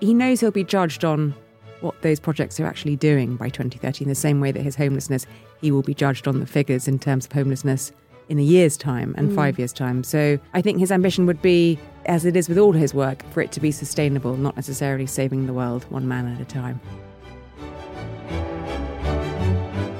he 0.00 0.14
knows 0.14 0.40
he'll 0.40 0.50
be 0.50 0.64
judged 0.64 1.04
on 1.04 1.34
what 1.80 2.00
those 2.02 2.18
projects 2.18 2.58
are 2.58 2.66
actually 2.66 2.96
doing 2.96 3.36
by 3.36 3.48
2030 3.48 4.04
in 4.04 4.08
the 4.08 4.14
same 4.14 4.40
way 4.40 4.50
that 4.50 4.62
his 4.62 4.76
homelessness, 4.76 5.26
he 5.60 5.70
will 5.70 5.82
be 5.82 5.94
judged 5.94 6.26
on 6.26 6.40
the 6.40 6.46
figures 6.46 6.88
in 6.88 6.98
terms 6.98 7.26
of 7.26 7.32
homelessness 7.32 7.92
in 8.28 8.38
a 8.38 8.42
year's 8.42 8.76
time 8.76 9.14
and 9.16 9.30
mm. 9.30 9.34
five 9.34 9.58
years' 9.58 9.72
time. 9.72 10.02
So 10.02 10.38
I 10.52 10.60
think 10.62 10.78
his 10.78 10.90
ambition 10.90 11.26
would 11.26 11.40
be, 11.42 11.78
as 12.06 12.24
it 12.24 12.36
is 12.36 12.48
with 12.48 12.58
all 12.58 12.72
his 12.72 12.92
work, 12.92 13.22
for 13.30 13.40
it 13.40 13.52
to 13.52 13.60
be 13.60 13.70
sustainable, 13.70 14.36
not 14.36 14.56
necessarily 14.56 15.06
saving 15.06 15.46
the 15.46 15.52
world 15.52 15.84
one 15.90 16.08
man 16.08 16.26
at 16.26 16.40
a 16.40 16.44
time. 16.44 16.80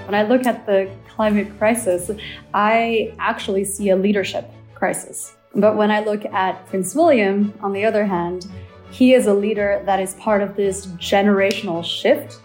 When 0.07 0.15
I 0.15 0.23
look 0.23 0.47
at 0.47 0.67
the 0.67 0.91
climate 1.09 1.57
crisis, 1.59 2.11
I 2.55 3.15
actually 3.19 3.65
see 3.65 3.91
a 3.91 3.97
leadership 3.97 4.51
crisis. 4.75 5.37
But 5.55 5.77
when 5.77 5.91
I 5.91 6.01
look 6.01 6.25
at 6.27 6.67
Prince 6.67 6.95
William, 6.95 7.55
on 7.61 7.73
the 7.73 7.85
other 7.85 8.05
hand, 8.05 8.47
he 8.97 9.13
is 9.13 9.27
a 9.27 9.35
leader 9.35 9.83
that 9.85 10.01
is 10.01 10.15
part 10.15 10.41
of 10.41 10.57
this 10.57 10.87
generational 10.97 11.85
shift 11.85 12.41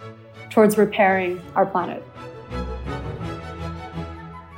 towards 0.50 0.76
repairing 0.76 1.40
our 1.56 1.64
planet. 1.64 2.04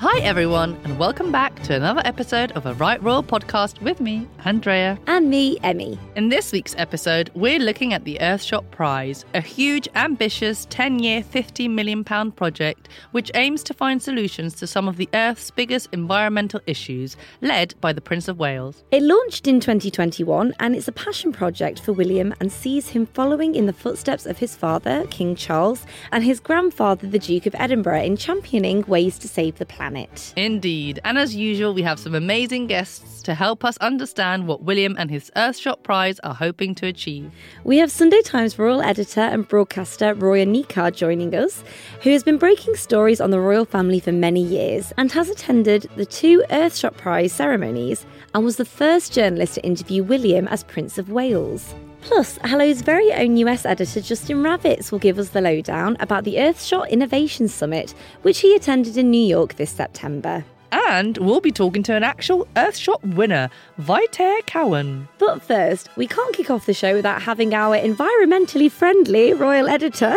Hi, 0.07 0.21
everyone, 0.21 0.79
and 0.85 0.99
welcome 0.99 1.33
back 1.33 1.63
to 1.63 1.75
another 1.75 2.03
episode 2.05 2.53
of 2.53 2.67
a 2.67 2.75
Right 2.75 3.03
Royal 3.03 3.23
podcast 3.23 3.81
with 3.81 4.03
me, 4.03 4.29
Andrea. 4.45 4.99
And 5.07 5.31
me, 5.31 5.57
Emmy. 5.62 5.99
In 6.15 6.29
this 6.29 6.53
week's 6.53 6.75
episode, 6.77 7.31
we're 7.35 7.59
looking 7.59 7.95
at 7.95 8.05
the 8.05 8.19
Earthshot 8.21 8.71
Prize, 8.71 9.25
a 9.33 9.41
huge, 9.41 9.89
ambitious 9.95 10.67
10 10.69 10.98
year, 10.98 11.23
£50 11.23 11.71
million 11.71 12.05
project 12.05 12.91
which 13.12 13.31
aims 13.33 13.62
to 13.62 13.73
find 13.73 14.03
solutions 14.03 14.53
to 14.57 14.67
some 14.67 14.89
of 14.89 14.98
the 14.98 15.09
Earth's 15.15 15.51
biggest 15.51 15.89
environmental 15.91 16.61
issues, 16.67 17.17
led 17.41 17.75
by 17.81 17.95
the 17.95 18.03
Prince 18.03 18.29
of 18.29 18.39
Wales. 18.39 18.84
It 18.91 19.03
launched 19.03 19.48
in 19.48 19.59
2021 19.59 20.53
and 20.61 20.77
it's 20.77 20.87
a 20.87 20.93
passion 20.93 21.33
project 21.33 21.81
for 21.81 21.95
William 21.95 22.34
and 22.41 22.53
sees 22.53 22.91
him 22.91 23.07
following 23.07 23.55
in 23.55 23.65
the 23.65 23.73
footsteps 23.73 24.27
of 24.27 24.37
his 24.37 24.55
father, 24.55 25.06
King 25.06 25.34
Charles, 25.34 25.87
and 26.12 26.23
his 26.23 26.41
grandfather, 26.41 27.06
the 27.06 27.19
Duke 27.19 27.47
of 27.47 27.55
Edinburgh, 27.59 28.03
in 28.03 28.19
championing 28.19 28.83
ways 28.83 29.19
to 29.21 29.28
save 29.28 29.56
the 29.56 29.65
planet 29.65 29.94
planet. 29.95 30.33
Indeed. 30.37 31.00
And 31.05 31.19
as 31.19 31.34
usual, 31.34 31.73
we 31.73 31.83
have 31.83 31.98
some 31.98 32.14
amazing 32.14 32.67
guests 32.67 33.23
to 33.23 33.34
help 33.34 33.64
us 33.64 33.77
understand 33.78 34.47
what 34.47 34.62
William 34.62 34.97
and 34.98 35.11
his 35.11 35.31
Earthshot 35.37 35.83
Prize 35.83 36.19
are 36.20 36.34
hoping 36.34 36.75
to 36.77 36.87
achieve. 36.87 37.31
We 37.62 37.78
have 37.78 37.91
Sunday 37.91 38.20
Times 38.22 38.59
royal 38.59 38.83
editor 38.83 39.20
and 39.20 39.47
broadcaster 39.47 40.15
Roya 40.15 40.47
Nikkhah 40.47 40.95
joining 40.95 41.34
us, 41.34 41.62
who 42.03 42.11
has 42.11 42.25
been 42.25 42.39
breaking 42.39 42.75
stories 42.77 43.20
on 43.20 43.31
the 43.31 43.41
royal 43.41 43.65
family 43.65 44.00
for 44.00 44.12
many 44.12 44.42
years 44.42 44.92
and 44.98 45.12
has 45.12 45.31
attended 45.31 45.89
the 45.97 46.06
two 46.06 46.42
Earthshot 46.50 46.97
Prize 46.97 47.33
ceremonies 47.33 48.05
and 48.34 48.45
was 48.45 48.56
the 48.56 48.65
first 48.65 49.12
journalist 49.12 49.55
to 49.55 49.65
interview 49.65 50.03
William 50.03 50.48
as 50.48 50.65
Prince 50.65 50.98
of 50.98 51.11
Wales. 51.11 51.75
Plus, 52.05 52.36
Hello's 52.44 52.83
very 52.83 53.10
own 53.14 53.38
US 53.38 53.64
editor 53.64 53.98
Justin 54.00 54.42
Ravitz 54.42 54.92
will 54.92 54.98
give 54.98 55.19
us 55.19 55.30
the 55.30 55.41
lowdown 55.41 55.97
about 56.00 56.24
the 56.24 56.34
Earthshot 56.34 56.91
Innovation 56.91 57.48
Summit, 57.48 57.94
which 58.20 58.41
he 58.41 58.55
attended 58.55 58.98
in 58.98 59.10
New 59.10 59.27
York 59.27 59.55
this 59.55 59.70
September. 59.70 60.44
And 60.75 61.17
we'll 61.19 61.41
be 61.41 61.53
talking 61.53 61.84
to 61.84 61.94
an 61.94 62.03
actual 62.03 62.48
Earthshot 62.56 63.14
winner, 63.14 63.48
Vaitea 63.80 64.44
Cowan. 64.47 65.06
But 65.19 65.41
first, 65.41 65.89
we 65.97 66.08
can't 66.08 66.34
kick 66.34 66.50
off 66.50 66.66
the 66.66 66.75
show 66.75 66.94
without 66.94 67.22
having 67.22 67.55
our 67.55 67.77
environmentally 67.77 68.69
friendly 68.69 69.33
royal 69.34 69.69
editor, 69.69 70.12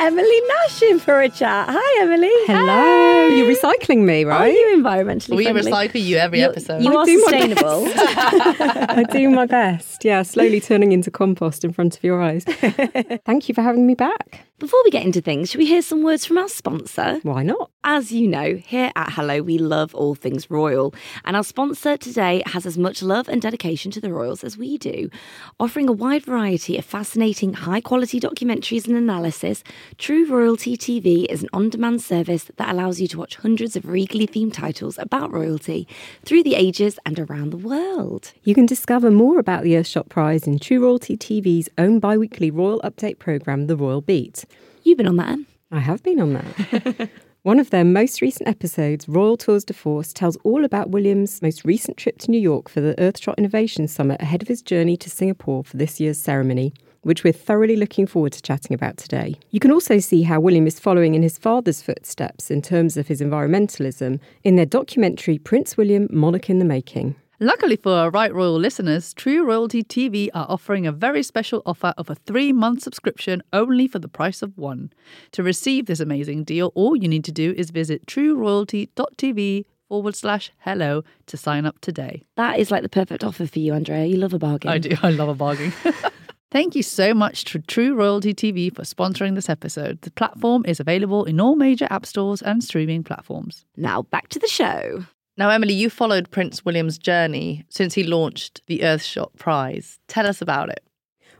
Emily 0.00 0.40
Nash, 0.48 0.82
in 0.82 0.98
for 0.98 1.20
a 1.20 1.28
chat. 1.28 1.68
Hi, 1.70 2.02
Emily. 2.02 2.30
Hello. 2.46 3.26
You're 3.26 3.54
recycling 3.54 4.04
me, 4.04 4.24
right? 4.24 4.40
Are 4.40 4.48
you 4.48 4.76
environmentally 4.82 5.36
we 5.36 5.44
friendly? 5.44 5.70
We 5.70 5.70
recycle 5.70 6.02
you 6.02 6.16
every 6.16 6.40
you, 6.40 6.46
episode. 6.46 6.82
You 6.82 6.96
I 6.96 7.02
are 7.02 7.06
sustainable. 7.06 7.86
I 7.94 9.04
do 9.10 9.28
my 9.28 9.44
best. 9.44 10.06
Yeah, 10.06 10.22
slowly 10.22 10.60
turning 10.60 10.92
into 10.92 11.10
compost 11.10 11.64
in 11.64 11.72
front 11.74 11.98
of 11.98 12.02
your 12.02 12.22
eyes. 12.22 12.44
Thank 13.26 13.48
you 13.50 13.54
for 13.54 13.60
having 13.60 13.86
me 13.86 13.94
back. 13.94 14.46
Before 14.62 14.80
we 14.84 14.92
get 14.92 15.04
into 15.04 15.20
things, 15.20 15.50
should 15.50 15.58
we 15.58 15.66
hear 15.66 15.82
some 15.82 16.04
words 16.04 16.24
from 16.24 16.38
our 16.38 16.48
sponsor? 16.48 17.18
Why 17.24 17.42
not? 17.42 17.72
As 17.82 18.12
you 18.12 18.28
know, 18.28 18.54
here 18.54 18.92
at 18.94 19.10
Hello, 19.10 19.42
we 19.42 19.58
love 19.58 19.92
all 19.92 20.14
things 20.14 20.52
royal, 20.52 20.94
and 21.24 21.36
our 21.36 21.42
sponsor 21.42 21.96
today 21.96 22.44
has 22.46 22.64
as 22.64 22.78
much 22.78 23.02
love 23.02 23.28
and 23.28 23.42
dedication 23.42 23.90
to 23.90 24.00
the 24.00 24.12
royals 24.12 24.44
as 24.44 24.56
we 24.56 24.78
do. 24.78 25.10
Offering 25.58 25.88
a 25.88 25.92
wide 25.92 26.24
variety 26.24 26.78
of 26.78 26.84
fascinating, 26.84 27.54
high 27.54 27.80
quality 27.80 28.20
documentaries 28.20 28.86
and 28.86 28.96
analysis, 28.96 29.64
True 29.98 30.26
Royalty 30.26 30.76
TV 30.76 31.26
is 31.28 31.42
an 31.42 31.48
on 31.52 31.68
demand 31.68 32.00
service 32.00 32.48
that 32.56 32.72
allows 32.72 33.00
you 33.00 33.08
to 33.08 33.18
watch 33.18 33.34
hundreds 33.34 33.74
of 33.74 33.88
regally 33.88 34.28
themed 34.28 34.52
titles 34.52 34.96
about 34.96 35.32
royalty 35.32 35.88
through 36.24 36.44
the 36.44 36.54
ages 36.54 37.00
and 37.04 37.18
around 37.18 37.50
the 37.50 37.56
world. 37.56 38.32
You 38.44 38.54
can 38.54 38.66
discover 38.66 39.10
more 39.10 39.40
about 39.40 39.64
the 39.64 39.72
Earthshot 39.72 40.08
Prize 40.08 40.46
in 40.46 40.60
True 40.60 40.84
Royalty 40.84 41.16
TV's 41.16 41.68
own 41.78 41.98
bi 41.98 42.16
weekly 42.16 42.52
royal 42.52 42.80
update 42.82 43.18
programme, 43.18 43.66
The 43.66 43.76
Royal 43.76 44.00
Beat. 44.00 44.44
You've 44.84 44.98
been 44.98 45.06
on 45.06 45.16
that, 45.16 45.38
I 45.70 45.80
have 45.80 46.02
been 46.02 46.20
on 46.20 46.34
that. 46.34 47.10
One 47.42 47.58
of 47.58 47.70
their 47.70 47.84
most 47.84 48.20
recent 48.20 48.48
episodes, 48.48 49.08
Royal 49.08 49.36
Tours 49.36 49.64
de 49.64 49.72
Force, 49.72 50.12
tells 50.12 50.36
all 50.44 50.64
about 50.64 50.90
William's 50.90 51.42
most 51.42 51.64
recent 51.64 51.96
trip 51.96 52.18
to 52.18 52.30
New 52.30 52.40
York 52.40 52.68
for 52.68 52.80
the 52.80 52.94
Earthshot 52.98 53.36
Innovation 53.36 53.88
Summit 53.88 54.22
ahead 54.22 54.42
of 54.42 54.48
his 54.48 54.62
journey 54.62 54.96
to 54.98 55.10
Singapore 55.10 55.64
for 55.64 55.76
this 55.76 55.98
year's 55.98 56.18
ceremony, 56.18 56.72
which 57.02 57.24
we're 57.24 57.32
thoroughly 57.32 57.74
looking 57.74 58.06
forward 58.06 58.32
to 58.32 58.42
chatting 58.42 58.74
about 58.74 58.96
today. 58.96 59.34
You 59.50 59.58
can 59.58 59.72
also 59.72 59.98
see 59.98 60.22
how 60.22 60.38
William 60.38 60.68
is 60.68 60.78
following 60.78 61.14
in 61.14 61.22
his 61.22 61.36
father's 61.36 61.82
footsteps 61.82 62.50
in 62.50 62.62
terms 62.62 62.96
of 62.96 63.08
his 63.08 63.20
environmentalism 63.20 64.20
in 64.44 64.54
their 64.54 64.66
documentary 64.66 65.38
Prince 65.38 65.76
William 65.76 66.06
Monarch 66.12 66.48
in 66.48 66.60
the 66.60 66.64
Making. 66.64 67.16
Luckily 67.42 67.74
for 67.74 67.90
our 67.90 68.08
Right 68.08 68.32
Royal 68.32 68.56
listeners, 68.56 69.12
True 69.12 69.44
Royalty 69.44 69.82
TV 69.82 70.28
are 70.32 70.46
offering 70.48 70.86
a 70.86 70.92
very 70.92 71.24
special 71.24 71.60
offer 71.66 71.92
of 71.98 72.08
a 72.08 72.14
three 72.14 72.52
month 72.52 72.84
subscription 72.84 73.42
only 73.52 73.88
for 73.88 73.98
the 73.98 74.06
price 74.06 74.42
of 74.42 74.56
one. 74.56 74.92
To 75.32 75.42
receive 75.42 75.86
this 75.86 75.98
amazing 75.98 76.44
deal, 76.44 76.70
all 76.76 76.94
you 76.94 77.08
need 77.08 77.24
to 77.24 77.32
do 77.32 77.52
is 77.56 77.70
visit 77.70 78.06
trueroyalty.tv 78.06 79.64
forward 79.88 80.14
slash 80.14 80.52
hello 80.60 81.02
to 81.26 81.36
sign 81.36 81.66
up 81.66 81.80
today. 81.80 82.22
That 82.36 82.60
is 82.60 82.70
like 82.70 82.84
the 82.84 82.88
perfect 82.88 83.24
offer 83.24 83.48
for 83.48 83.58
you, 83.58 83.74
Andrea. 83.74 84.04
You 84.04 84.18
love 84.18 84.34
a 84.34 84.38
bargain. 84.38 84.70
I 84.70 84.78
do. 84.78 84.96
I 85.02 85.10
love 85.10 85.28
a 85.28 85.34
bargain. 85.34 85.72
Thank 86.52 86.76
you 86.76 86.84
so 86.84 87.12
much 87.12 87.44
to 87.46 87.58
True 87.58 87.96
Royalty 87.96 88.34
TV 88.34 88.72
for 88.72 88.82
sponsoring 88.82 89.34
this 89.34 89.48
episode. 89.48 90.00
The 90.02 90.12
platform 90.12 90.64
is 90.64 90.78
available 90.78 91.24
in 91.24 91.40
all 91.40 91.56
major 91.56 91.88
app 91.90 92.06
stores 92.06 92.40
and 92.40 92.62
streaming 92.62 93.02
platforms. 93.02 93.64
Now 93.76 94.02
back 94.02 94.28
to 94.28 94.38
the 94.38 94.46
show. 94.46 95.06
Now, 95.38 95.48
Emily, 95.48 95.72
you 95.72 95.88
followed 95.88 96.30
Prince 96.30 96.62
William's 96.62 96.98
journey 96.98 97.64
since 97.70 97.94
he 97.94 98.04
launched 98.04 98.60
the 98.66 98.80
Earthshot 98.80 99.34
Prize. 99.38 99.98
Tell 100.06 100.26
us 100.26 100.42
about 100.42 100.68
it. 100.68 100.84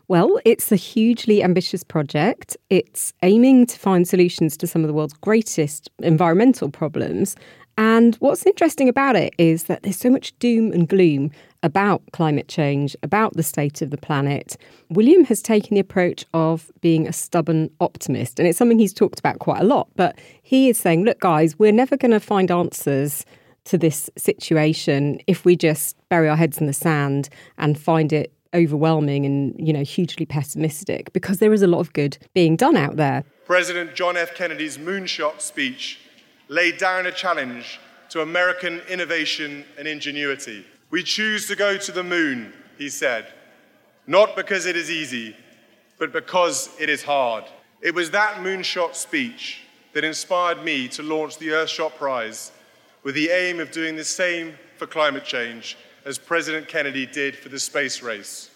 Well, 0.09 0.41
it's 0.47 0.73
a 0.73 0.77
hugely 0.77 1.43
ambitious 1.43 1.85
project. 1.85 2.57
It's 2.71 3.13
aiming 3.23 3.67
to 3.67 3.79
find 3.79 4.09
solutions 4.09 4.57
to 4.59 4.67
some 4.67 4.83
of 4.83 4.89
the 4.89 4.95
world's 4.95 5.13
greatest 5.13 5.91
environmental 5.99 6.71
problems. 6.71 7.37
And 7.77 8.17
what's 8.17 8.47
interesting 8.47 8.89
about 8.89 9.15
it 9.15 9.35
is 9.37 9.65
that 9.65 9.83
there's 9.83 9.99
so 9.99 10.11
much 10.11 10.39
doom 10.39 10.73
and 10.73 10.89
gloom 10.89 11.31
about 11.63 12.03
climate 12.13 12.49
change, 12.49 12.97
about 13.03 13.35
the 13.35 13.43
state 13.43 13.83
of 13.83 13.91
the 13.91 13.99
planet. 13.99 14.57
William 14.89 15.25
has 15.25 15.43
taken 15.43 15.75
the 15.75 15.81
approach 15.81 16.25
of 16.33 16.71
being 16.81 17.07
a 17.07 17.13
stubborn 17.13 17.71
optimist. 17.79 18.39
And 18.39 18.49
it's 18.49 18.59
something 18.59 18.79
he's 18.79 18.95
talked 18.95 19.19
about 19.19 19.39
quite 19.39 19.61
a 19.61 19.65
lot. 19.65 19.89
But 19.97 20.19
he 20.43 20.71
is 20.71 20.79
saying, 20.79 21.05
look, 21.05 21.21
guys, 21.21 21.59
we're 21.59 21.73
never 21.73 21.97
going 21.97 22.11
to 22.11 22.21
find 22.21 22.51
answers 22.51 23.25
to 23.65 23.79
this 23.79 24.11
situation 24.17 25.21
if 25.27 25.45
we 25.45 25.57
just 25.57 25.97
bury 26.09 26.29
our 26.29 26.37
heads 26.37 26.59
in 26.59 26.67
the 26.67 26.73
sand 26.73 27.29
and 27.59 27.79
find 27.79 28.13
it 28.13 28.33
overwhelming 28.55 29.25
and 29.25 29.55
you 29.59 29.73
know 29.73 29.83
hugely 29.83 30.27
pessimistic 30.27 31.13
because 31.13 31.39
there 31.39 31.53
is 31.53 31.63
a 31.63 31.67
lot 31.67 31.81
of 31.81 31.93
good 31.93 32.19
being 32.35 32.57
done 32.57 32.77
out 32.77 32.97
there. 32.97 33.25
President 33.47 33.95
John 33.95 34.17
F 34.17 34.35
Kennedy's 34.35 34.79
moonshot 34.79 35.41
speech 35.41 36.01
laid 36.49 36.77
down 36.79 37.07
a 37.07 37.13
challenge 37.13 37.81
to 38.11 38.21
American 38.21 38.81
innovation 38.91 39.65
and 39.79 39.89
ingenuity. 39.89 40.67
We 40.91 41.03
choose 41.03 41.49
to 41.49 41.57
go 41.57 41.79
to 41.79 41.93
the 41.93 42.03
moon, 42.03 42.53
he 42.77 42.91
said, 42.91 43.27
not 44.07 44.37
because 44.37 44.67
it 44.67 44.77
is 44.77 44.91
easy, 44.91 45.35
but 45.99 46.13
because 46.13 46.69
it 46.79 46.91
is 46.91 47.03
hard. 47.03 47.45
It 47.81 47.95
was 47.95 48.11
that 48.11 48.37
moonshot 48.37 48.95
speech 48.95 49.63
that 49.95 50.05
inspired 50.05 50.63
me 50.63 50.89
to 50.89 51.03
launch 51.03 51.39
the 51.39 51.49
Earthshot 51.49 51.97
Prize 51.97 52.53
with 53.03 53.15
the 53.15 53.31
aim 53.31 53.61
of 53.61 53.71
doing 53.71 53.97
the 53.97 54.05
same 54.05 54.55
for 54.77 54.87
climate 54.87 55.25
change 55.25 55.77
as 56.05 56.19
President 56.19 56.69
Kennedy 56.69 57.07
did 57.07 57.37
for 57.37 57.49
the 57.49 57.59
space 57.59 58.03
race. 58.03 58.51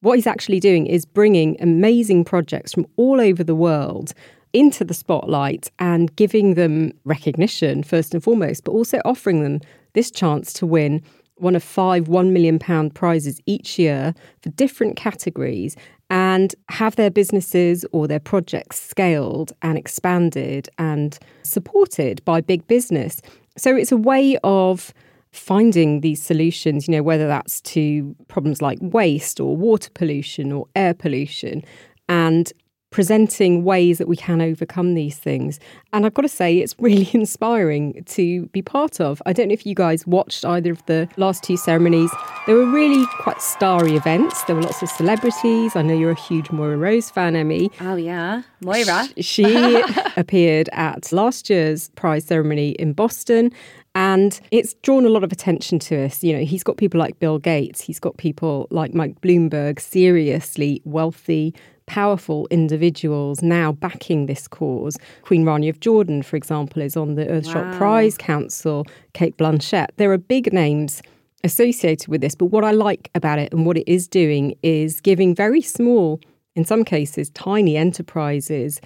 What 0.00 0.16
he's 0.16 0.26
actually 0.26 0.60
doing 0.60 0.86
is 0.86 1.04
bringing 1.04 1.56
amazing 1.60 2.24
projects 2.24 2.72
from 2.74 2.86
all 2.96 3.20
over 3.20 3.42
the 3.42 3.54
world 3.54 4.12
into 4.52 4.84
the 4.84 4.94
spotlight 4.94 5.70
and 5.78 6.14
giving 6.16 6.54
them 6.54 6.92
recognition, 7.04 7.82
first 7.82 8.14
and 8.14 8.22
foremost, 8.22 8.64
but 8.64 8.72
also 8.72 9.00
offering 9.04 9.42
them 9.42 9.60
this 9.94 10.10
chance 10.10 10.52
to 10.54 10.66
win 10.66 11.02
one 11.36 11.56
of 11.56 11.62
five 11.62 12.04
£1 12.04 12.30
million 12.30 12.90
prizes 12.90 13.40
each 13.46 13.78
year 13.78 14.14
for 14.42 14.50
different 14.50 14.96
categories 14.96 15.76
and 16.10 16.54
have 16.68 16.96
their 16.96 17.10
businesses 17.10 17.84
or 17.90 18.06
their 18.06 18.20
projects 18.20 18.80
scaled 18.80 19.52
and 19.62 19.76
expanded 19.76 20.68
and 20.78 21.18
supported 21.42 22.24
by 22.24 22.40
big 22.40 22.66
business. 22.68 23.20
So 23.56 23.76
it's 23.76 23.92
a 23.92 23.96
way 23.96 24.36
of 24.42 24.92
finding 25.32 26.00
these 26.00 26.22
solutions, 26.22 26.86
you 26.86 26.92
know, 26.92 27.02
whether 27.02 27.26
that's 27.26 27.60
to 27.62 28.14
problems 28.28 28.62
like 28.62 28.78
waste 28.80 29.40
or 29.40 29.56
water 29.56 29.90
pollution 29.94 30.52
or 30.52 30.66
air 30.76 30.94
pollution, 30.94 31.64
and 32.08 32.52
presenting 32.94 33.64
ways 33.64 33.98
that 33.98 34.06
we 34.06 34.14
can 34.14 34.40
overcome 34.40 34.94
these 34.94 35.18
things. 35.18 35.58
And 35.92 36.06
I've 36.06 36.14
got 36.14 36.22
to 36.22 36.28
say, 36.28 36.58
it's 36.58 36.76
really 36.78 37.10
inspiring 37.12 38.04
to 38.04 38.46
be 38.52 38.62
part 38.62 39.00
of. 39.00 39.20
I 39.26 39.32
don't 39.32 39.48
know 39.48 39.52
if 39.52 39.66
you 39.66 39.74
guys 39.74 40.06
watched 40.06 40.44
either 40.44 40.70
of 40.70 40.86
the 40.86 41.08
last 41.16 41.42
two 41.42 41.56
ceremonies. 41.56 42.12
They 42.46 42.52
were 42.52 42.70
really 42.70 43.04
quite 43.18 43.42
starry 43.42 43.96
events. 43.96 44.44
There 44.44 44.54
were 44.54 44.62
lots 44.62 44.80
of 44.80 44.88
celebrities. 44.90 45.74
I 45.74 45.82
know 45.82 45.92
you're 45.92 46.12
a 46.12 46.20
huge 46.20 46.52
Moira 46.52 46.76
Rose 46.76 47.10
fan, 47.10 47.34
Emmy. 47.34 47.68
Oh, 47.80 47.96
yeah. 47.96 48.42
Moira. 48.60 49.08
She 49.18 49.82
appeared 50.16 50.68
at 50.70 51.10
last 51.10 51.50
year's 51.50 51.88
prize 51.96 52.26
ceremony 52.26 52.76
in 52.78 52.92
Boston. 52.92 53.50
And 53.96 54.40
it's 54.52 54.74
drawn 54.82 55.04
a 55.04 55.08
lot 55.08 55.24
of 55.24 55.32
attention 55.32 55.80
to 55.80 56.04
us. 56.04 56.22
You 56.22 56.36
know, 56.36 56.44
he's 56.44 56.62
got 56.62 56.76
people 56.76 57.00
like 57.00 57.18
Bill 57.18 57.38
Gates, 57.38 57.80
he's 57.80 57.98
got 57.98 58.16
people 58.18 58.68
like 58.70 58.94
Mike 58.94 59.20
Bloomberg, 59.20 59.80
seriously 59.80 60.80
wealthy, 60.84 61.54
powerful 61.86 62.46
individuals 62.50 63.42
now 63.42 63.72
backing 63.72 64.26
this 64.26 64.48
cause. 64.48 64.96
Queen 65.22 65.44
Rania 65.44 65.70
of 65.70 65.80
Jordan, 65.80 66.22
for 66.22 66.36
example, 66.36 66.82
is 66.82 66.96
on 66.96 67.14
the 67.14 67.26
Earthshot 67.26 67.72
wow. 67.72 67.78
Prize 67.78 68.16
Council, 68.18 68.86
Cate 69.12 69.36
Blanchett. 69.36 69.88
There 69.96 70.12
are 70.12 70.18
big 70.18 70.52
names 70.52 71.02
associated 71.42 72.08
with 72.08 72.20
this, 72.20 72.34
but 72.34 72.46
what 72.46 72.64
I 72.64 72.70
like 72.70 73.10
about 73.14 73.38
it 73.38 73.52
and 73.52 73.66
what 73.66 73.76
it 73.76 73.86
is 73.86 74.08
doing 74.08 74.54
is 74.62 75.00
giving 75.00 75.34
very 75.34 75.60
small, 75.60 76.20
in 76.56 76.64
some 76.64 76.84
cases, 76.84 77.30
tiny 77.30 77.76
enterprises 77.76 78.80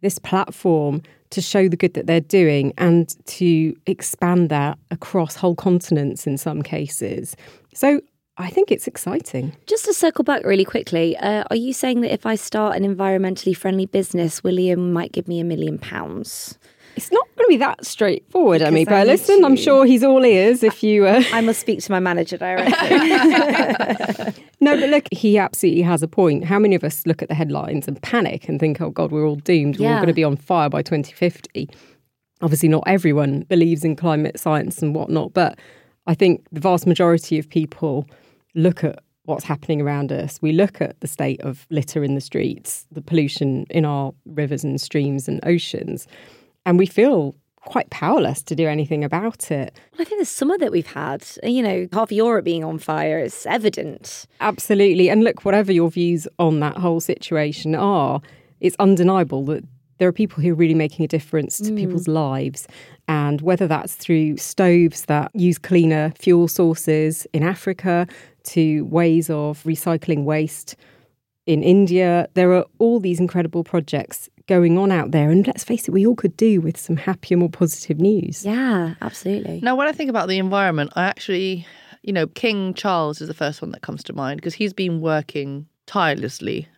this 0.00 0.18
platform 0.18 1.02
to 1.30 1.40
show 1.40 1.68
the 1.68 1.76
good 1.76 1.94
that 1.94 2.06
they're 2.06 2.20
doing 2.20 2.72
and 2.78 3.16
to 3.26 3.74
expand 3.86 4.50
that 4.50 4.78
across 4.92 5.34
whole 5.34 5.56
continents 5.56 6.26
in 6.26 6.38
some 6.38 6.62
cases. 6.62 7.34
So 7.74 8.00
I 8.36 8.50
think 8.50 8.72
it's 8.72 8.88
exciting. 8.88 9.52
Just 9.66 9.84
to 9.84 9.94
circle 9.94 10.24
back 10.24 10.44
really 10.44 10.64
quickly, 10.64 11.16
uh, 11.18 11.44
are 11.50 11.56
you 11.56 11.72
saying 11.72 12.00
that 12.00 12.12
if 12.12 12.26
I 12.26 12.34
start 12.34 12.76
an 12.76 12.82
environmentally 12.82 13.56
friendly 13.56 13.86
business, 13.86 14.42
William 14.42 14.92
might 14.92 15.12
give 15.12 15.28
me 15.28 15.38
a 15.38 15.44
million 15.44 15.78
pounds? 15.78 16.58
It's 16.96 17.12
not 17.12 17.26
going 17.36 17.46
to 17.46 17.48
be 17.48 17.56
that 17.58 17.84
straightforward, 17.84 18.62
mean, 18.72 18.86
but 18.86 19.06
listen, 19.06 19.40
to... 19.40 19.46
I'm 19.46 19.56
sure 19.56 19.84
he's 19.84 20.02
all 20.02 20.24
ears 20.24 20.62
if 20.62 20.82
you. 20.82 21.06
Uh... 21.06 21.22
I 21.32 21.40
must 21.40 21.60
speak 21.60 21.80
to 21.82 21.92
my 21.92 22.00
manager 22.00 22.36
directly. 22.36 22.72
no, 24.60 24.78
but 24.78 24.90
look, 24.90 25.06
he 25.12 25.38
absolutely 25.38 25.82
has 25.82 26.02
a 26.02 26.08
point. 26.08 26.44
How 26.44 26.58
many 26.58 26.74
of 26.74 26.82
us 26.82 27.06
look 27.06 27.22
at 27.22 27.28
the 27.28 27.34
headlines 27.34 27.86
and 27.86 28.00
panic 28.02 28.48
and 28.48 28.58
think, 28.58 28.80
oh 28.80 28.90
God, 28.90 29.12
we're 29.12 29.26
all 29.26 29.36
doomed, 29.36 29.78
we're 29.78 29.90
all 29.90 29.96
going 29.96 30.08
to 30.08 30.12
be 30.12 30.24
on 30.24 30.36
fire 30.36 30.68
by 30.68 30.82
2050? 30.82 31.68
Obviously, 32.42 32.68
not 32.68 32.82
everyone 32.86 33.42
believes 33.42 33.84
in 33.84 33.94
climate 33.96 34.38
science 34.38 34.82
and 34.82 34.94
whatnot, 34.94 35.32
but 35.32 35.58
I 36.06 36.14
think 36.14 36.46
the 36.52 36.60
vast 36.60 36.86
majority 36.86 37.38
of 37.38 37.48
people 37.48 38.06
look 38.54 38.84
at 38.84 39.00
what's 39.24 39.44
happening 39.44 39.80
around 39.80 40.12
us. 40.12 40.38
We 40.42 40.52
look 40.52 40.80
at 40.80 41.00
the 41.00 41.06
state 41.06 41.40
of 41.40 41.66
litter 41.70 42.04
in 42.04 42.14
the 42.14 42.20
streets, 42.20 42.86
the 42.92 43.00
pollution 43.00 43.66
in 43.70 43.84
our 43.84 44.12
rivers 44.26 44.64
and 44.64 44.80
streams 44.80 45.28
and 45.28 45.40
oceans, 45.44 46.06
and 46.66 46.78
we 46.78 46.86
feel 46.86 47.34
quite 47.64 47.88
powerless 47.90 48.42
to 48.42 48.54
do 48.54 48.68
anything 48.68 49.02
about 49.02 49.50
it. 49.50 49.80
Well, 49.92 50.02
I 50.02 50.04
think 50.04 50.20
the 50.20 50.26
summer 50.26 50.58
that 50.58 50.70
we've 50.70 50.86
had, 50.86 51.24
you 51.42 51.62
know, 51.62 51.88
half 51.92 52.12
Europe 52.12 52.44
being 52.44 52.62
on 52.62 52.78
fire 52.78 53.18
is 53.18 53.46
evident. 53.46 54.26
Absolutely. 54.40 55.08
And 55.08 55.24
look, 55.24 55.44
whatever 55.46 55.72
your 55.72 55.90
views 55.90 56.28
on 56.38 56.60
that 56.60 56.76
whole 56.76 57.00
situation 57.00 57.74
are, 57.74 58.20
it's 58.60 58.76
undeniable 58.78 59.46
that 59.46 59.64
there 59.98 60.08
are 60.08 60.12
people 60.12 60.42
who 60.42 60.52
are 60.52 60.56
really 60.56 60.74
making 60.74 61.04
a 61.04 61.08
difference 61.08 61.58
to 61.58 61.70
mm. 61.70 61.76
people's 61.76 62.08
lives. 62.08 62.66
And 63.06 63.40
whether 63.42 63.66
that's 63.66 63.94
through 63.94 64.38
stoves 64.38 65.04
that 65.06 65.30
use 65.34 65.58
cleaner 65.58 66.12
fuel 66.18 66.48
sources 66.48 67.26
in 67.32 67.42
Africa, 67.42 68.06
to 68.44 68.84
ways 68.84 69.28
of 69.30 69.62
recycling 69.64 70.24
waste 70.24 70.76
in 71.46 71.62
India. 71.62 72.28
There 72.34 72.52
are 72.52 72.64
all 72.78 73.00
these 73.00 73.20
incredible 73.20 73.64
projects 73.64 74.28
going 74.46 74.78
on 74.78 74.92
out 74.92 75.10
there. 75.10 75.30
And 75.30 75.46
let's 75.46 75.64
face 75.64 75.88
it, 75.88 75.90
we 75.90 76.06
all 76.06 76.14
could 76.14 76.36
do 76.36 76.60
with 76.60 76.76
some 76.76 76.96
happier, 76.96 77.36
more 77.36 77.48
positive 77.48 77.98
news. 77.98 78.44
Yeah, 78.44 78.94
absolutely. 79.00 79.60
Now, 79.62 79.74
when 79.74 79.88
I 79.88 79.92
think 79.92 80.10
about 80.10 80.28
the 80.28 80.38
environment, 80.38 80.92
I 80.94 81.04
actually, 81.04 81.66
you 82.02 82.12
know, 82.12 82.26
King 82.28 82.74
Charles 82.74 83.20
is 83.20 83.28
the 83.28 83.34
first 83.34 83.60
one 83.62 83.72
that 83.72 83.82
comes 83.82 84.04
to 84.04 84.12
mind 84.12 84.38
because 84.38 84.54
he's 84.54 84.72
been 84.72 85.00
working 85.00 85.66
tirelessly 85.86 86.68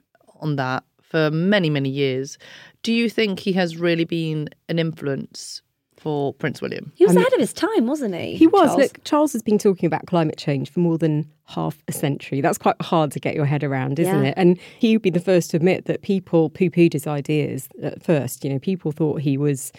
on 0.41 0.57
that 0.57 0.85
for 1.17 1.31
many, 1.31 1.71
many 1.71 1.89
years. 1.89 2.37
Do 2.83 2.93
you 2.93 3.09
think 3.09 3.41
he 3.41 3.55
has 3.55 3.79
really 3.79 4.05
been 4.05 4.51
an 4.69 4.79
influence 4.79 5.63
for 5.97 6.35
Prince 6.35 6.61
William. 6.61 6.93
He 6.95 7.07
was 7.07 7.17
ahead 7.17 7.33
of 7.33 7.41
his 7.41 7.55
time, 7.55 7.87
wasn't 7.87 8.15
he? 8.15 8.37
He 8.37 8.47
was. 8.47 8.69
Charles? 8.69 8.79
Look, 8.79 9.05
Charles 9.05 9.33
has 9.33 9.43
been 9.43 9.57
talking 9.57 9.87
about 9.87 10.07
climate 10.07 10.37
change 10.37 10.71
for 10.71 10.81
more 10.81 10.99
than 10.99 11.29
half 11.47 11.83
a 11.89 11.93
century. 11.93 12.43
That's 12.43 12.59
quite 12.59 12.81
hard 12.83 13.11
to 13.13 13.19
get 13.19 13.35
your 13.35 13.47
head 13.47 13.65
around, 13.65 13.99
isn't 13.99 14.23
yeah. 14.25 14.29
it? 14.29 14.35
And 14.37 14.59
he 14.79 14.95
would 14.95 15.03
be 15.03 15.09
the 15.11 15.21
first 15.21 15.51
to 15.53 15.57
admit 15.57 15.87
that 15.87 16.03
people 16.03 16.51
poo 16.51 16.69
pooed 16.69 16.93
his 16.93 17.07
ideas 17.07 17.67
at 17.83 18.03
first. 18.03 18.45
You 18.45 18.51
know, 18.51 18.59
people 18.59 18.93
thought 18.93 19.23
he 19.23 19.39
was 19.39 19.73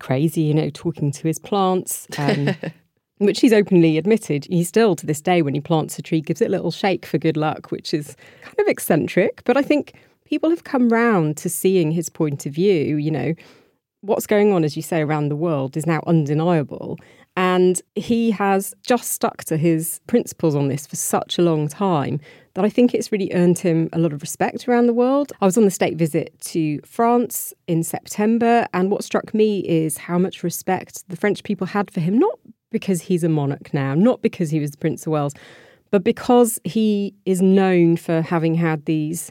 crazy, 0.00 0.42
you 0.42 0.52
know, 0.52 0.68
talking 0.74 1.12
to 1.12 1.28
his 1.28 1.38
plants. 1.38 2.08
Um, 2.18 2.56
which 3.18 3.40
he's 3.40 3.52
openly 3.52 3.98
admitted. 3.98 4.46
He 4.46 4.64
still, 4.64 4.96
to 4.96 5.06
this 5.06 5.20
day, 5.20 5.42
when 5.42 5.54
he 5.54 5.60
plants 5.60 5.98
a 5.98 6.02
tree, 6.02 6.20
gives 6.20 6.42
it 6.42 6.48
a 6.48 6.50
little 6.50 6.72
shake 6.72 7.06
for 7.06 7.18
good 7.18 7.36
luck, 7.36 7.70
which 7.70 7.94
is 7.94 8.16
kind 8.42 8.58
of 8.58 8.66
eccentric. 8.66 9.42
But 9.44 9.56
I 9.56 9.62
think 9.62 9.94
people 10.32 10.48
have 10.48 10.64
come 10.64 10.88
round 10.88 11.36
to 11.36 11.50
seeing 11.50 11.90
his 11.90 12.08
point 12.08 12.46
of 12.46 12.54
view. 12.54 12.96
You 12.96 13.10
know, 13.10 13.34
what's 14.00 14.26
going 14.26 14.50
on, 14.50 14.64
as 14.64 14.76
you 14.76 14.80
say, 14.80 15.02
around 15.02 15.28
the 15.28 15.36
world 15.36 15.76
is 15.76 15.84
now 15.84 16.02
undeniable. 16.06 16.98
And 17.36 17.82
he 17.96 18.30
has 18.30 18.72
just 18.82 19.12
stuck 19.12 19.44
to 19.44 19.58
his 19.58 20.00
principles 20.06 20.54
on 20.54 20.68
this 20.68 20.86
for 20.86 20.96
such 20.96 21.36
a 21.36 21.42
long 21.42 21.68
time 21.68 22.18
that 22.54 22.64
I 22.64 22.70
think 22.70 22.94
it's 22.94 23.12
really 23.12 23.30
earned 23.34 23.58
him 23.58 23.90
a 23.92 23.98
lot 23.98 24.14
of 24.14 24.22
respect 24.22 24.66
around 24.66 24.86
the 24.86 24.94
world. 24.94 25.34
I 25.42 25.44
was 25.44 25.58
on 25.58 25.66
the 25.66 25.70
state 25.70 25.98
visit 25.98 26.32
to 26.52 26.80
France 26.80 27.52
in 27.66 27.82
September, 27.82 28.66
and 28.72 28.90
what 28.90 29.04
struck 29.04 29.34
me 29.34 29.60
is 29.68 29.98
how 29.98 30.16
much 30.16 30.42
respect 30.42 31.06
the 31.10 31.16
French 31.16 31.42
people 31.42 31.66
had 31.66 31.90
for 31.90 32.00
him, 32.00 32.18
not 32.18 32.38
because 32.70 33.02
he's 33.02 33.22
a 33.22 33.28
monarch 33.28 33.74
now, 33.74 33.92
not 33.94 34.22
because 34.22 34.48
he 34.48 34.60
was 34.60 34.70
the 34.70 34.78
Prince 34.78 35.06
of 35.06 35.12
Wales, 35.12 35.34
but 35.90 36.02
because 36.02 36.58
he 36.64 37.14
is 37.26 37.42
known 37.42 37.98
for 37.98 38.22
having 38.22 38.54
had 38.54 38.86
these 38.86 39.30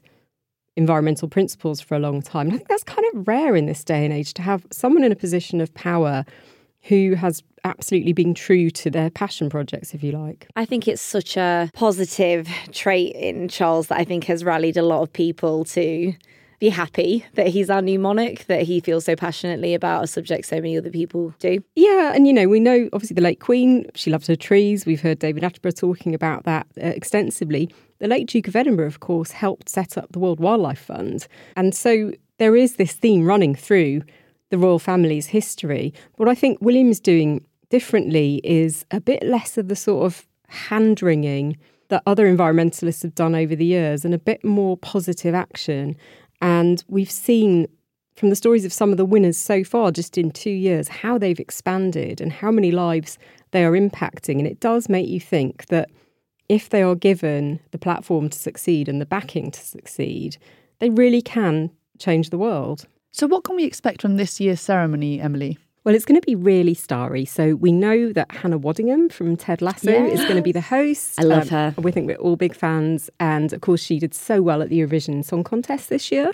environmental 0.75 1.27
principles 1.27 1.81
for 1.81 1.95
a 1.95 1.99
long 1.99 2.21
time. 2.21 2.47
And 2.47 2.53
I 2.53 2.57
think 2.57 2.69
that's 2.69 2.83
kind 2.83 3.05
of 3.13 3.27
rare 3.27 3.55
in 3.55 3.65
this 3.65 3.83
day 3.83 4.05
and 4.05 4.13
age 4.13 4.33
to 4.35 4.41
have 4.41 4.65
someone 4.71 5.03
in 5.03 5.11
a 5.11 5.15
position 5.15 5.61
of 5.61 5.73
power 5.73 6.25
who 6.83 7.13
has 7.15 7.43
absolutely 7.63 8.13
been 8.13 8.33
true 8.33 8.71
to 8.71 8.89
their 8.89 9.09
passion 9.09 9.49
projects, 9.49 9.93
if 9.93 10.03
you 10.03 10.11
like. 10.11 10.47
I 10.55 10.65
think 10.65 10.87
it's 10.87 11.01
such 11.01 11.37
a 11.37 11.69
positive 11.73 12.49
trait 12.71 13.15
in 13.15 13.49
Charles 13.49 13.87
that 13.87 13.99
I 13.99 14.03
think 14.03 14.23
has 14.25 14.43
rallied 14.43 14.77
a 14.77 14.81
lot 14.81 15.03
of 15.03 15.13
people 15.13 15.65
to 15.65 16.13
be 16.59 16.69
happy 16.69 17.25
that 17.33 17.47
he's 17.47 17.69
our 17.69 17.81
new 17.81 17.99
monarch, 17.99 18.45
that 18.45 18.61
he 18.61 18.79
feels 18.79 19.05
so 19.05 19.15
passionately 19.15 19.73
about 19.73 20.03
a 20.03 20.07
subject 20.07 20.45
so 20.45 20.57
many 20.57 20.77
other 20.77 20.91
people 20.91 21.33
do. 21.39 21.63
Yeah, 21.75 22.13
and 22.13 22.27
you 22.27 22.33
know, 22.33 22.47
we 22.47 22.59
know 22.59 22.87
obviously 22.93 23.15
the 23.15 23.21
late 23.21 23.39
Queen, 23.39 23.89
she 23.95 24.11
loved 24.11 24.27
her 24.27 24.35
trees. 24.35 24.85
We've 24.85 25.01
heard 25.01 25.17
David 25.19 25.43
Attenborough 25.43 25.75
talking 25.75 26.13
about 26.13 26.45
that 26.45 26.67
uh, 26.77 26.87
extensively. 26.87 27.73
The 28.01 28.07
late 28.07 28.27
Duke 28.27 28.47
of 28.47 28.55
Edinburgh, 28.55 28.87
of 28.87 28.99
course, 28.99 29.29
helped 29.29 29.69
set 29.69 29.95
up 29.95 30.11
the 30.11 30.17
World 30.17 30.39
Wildlife 30.39 30.79
Fund. 30.79 31.27
And 31.55 31.75
so 31.75 32.11
there 32.39 32.55
is 32.55 32.77
this 32.77 32.93
theme 32.93 33.25
running 33.25 33.53
through 33.53 34.01
the 34.49 34.57
royal 34.57 34.79
family's 34.79 35.27
history. 35.27 35.93
What 36.15 36.27
I 36.27 36.33
think 36.33 36.57
William's 36.61 36.99
doing 36.99 37.45
differently 37.69 38.41
is 38.43 38.87
a 38.89 38.99
bit 38.99 39.21
less 39.21 39.55
of 39.55 39.67
the 39.67 39.75
sort 39.75 40.07
of 40.07 40.25
hand 40.47 41.03
wringing 41.03 41.57
that 41.89 42.01
other 42.07 42.25
environmentalists 42.25 43.03
have 43.03 43.13
done 43.13 43.35
over 43.35 43.55
the 43.55 43.65
years 43.65 44.03
and 44.03 44.15
a 44.15 44.19
bit 44.19 44.43
more 44.43 44.77
positive 44.77 45.35
action. 45.35 45.95
And 46.41 46.83
we've 46.87 47.11
seen 47.11 47.67
from 48.15 48.31
the 48.31 48.35
stories 48.35 48.65
of 48.65 48.73
some 48.73 48.89
of 48.89 48.97
the 48.97 49.05
winners 49.05 49.37
so 49.37 49.63
far, 49.63 49.91
just 49.91 50.17
in 50.17 50.31
two 50.31 50.49
years, 50.49 50.87
how 50.87 51.19
they've 51.19 51.39
expanded 51.39 52.19
and 52.19 52.33
how 52.33 52.49
many 52.49 52.71
lives 52.71 53.19
they 53.51 53.63
are 53.63 53.73
impacting. 53.73 54.39
And 54.39 54.47
it 54.47 54.59
does 54.59 54.89
make 54.89 55.07
you 55.07 55.19
think 55.19 55.67
that 55.67 55.91
if 56.51 56.67
they 56.67 56.83
are 56.83 56.95
given 56.95 57.61
the 57.71 57.77
platform 57.77 58.27
to 58.27 58.37
succeed 58.37 58.89
and 58.89 58.99
the 58.99 59.05
backing 59.05 59.51
to 59.51 59.59
succeed, 59.61 60.35
they 60.79 60.89
really 60.89 61.21
can 61.21 61.71
change 61.97 62.29
the 62.29 62.37
world. 62.37 62.85
So, 63.11 63.25
what 63.25 63.45
can 63.45 63.55
we 63.55 63.63
expect 63.63 64.01
from 64.01 64.17
this 64.17 64.37
year's 64.41 64.59
ceremony, 64.59 65.21
Emily? 65.21 65.57
Well, 65.83 65.95
it's 65.95 66.05
going 66.05 66.19
to 66.19 66.25
be 66.25 66.35
really 66.35 66.75
starry. 66.75 67.25
So 67.25 67.55
we 67.55 67.71
know 67.71 68.13
that 68.13 68.31
Hannah 68.31 68.59
Waddingham 68.59 69.11
from 69.11 69.35
Ted 69.35 69.63
Lasso 69.63 69.89
yes. 69.89 70.19
is 70.19 70.25
going 70.25 70.35
to 70.35 70.43
be 70.43 70.51
the 70.51 70.61
host. 70.61 71.19
I 71.19 71.23
love 71.23 71.43
um, 71.43 71.73
her. 71.73 71.81
We 71.81 71.91
think 71.91 72.05
we're 72.05 72.17
all 72.17 72.35
big 72.35 72.55
fans. 72.55 73.09
And 73.19 73.51
of 73.51 73.61
course, 73.61 73.81
she 73.81 73.97
did 73.97 74.13
so 74.13 74.43
well 74.43 74.61
at 74.61 74.69
the 74.69 74.79
Eurovision 74.79 75.25
Song 75.25 75.43
Contest 75.43 75.89
this 75.89 76.11
year. 76.11 76.33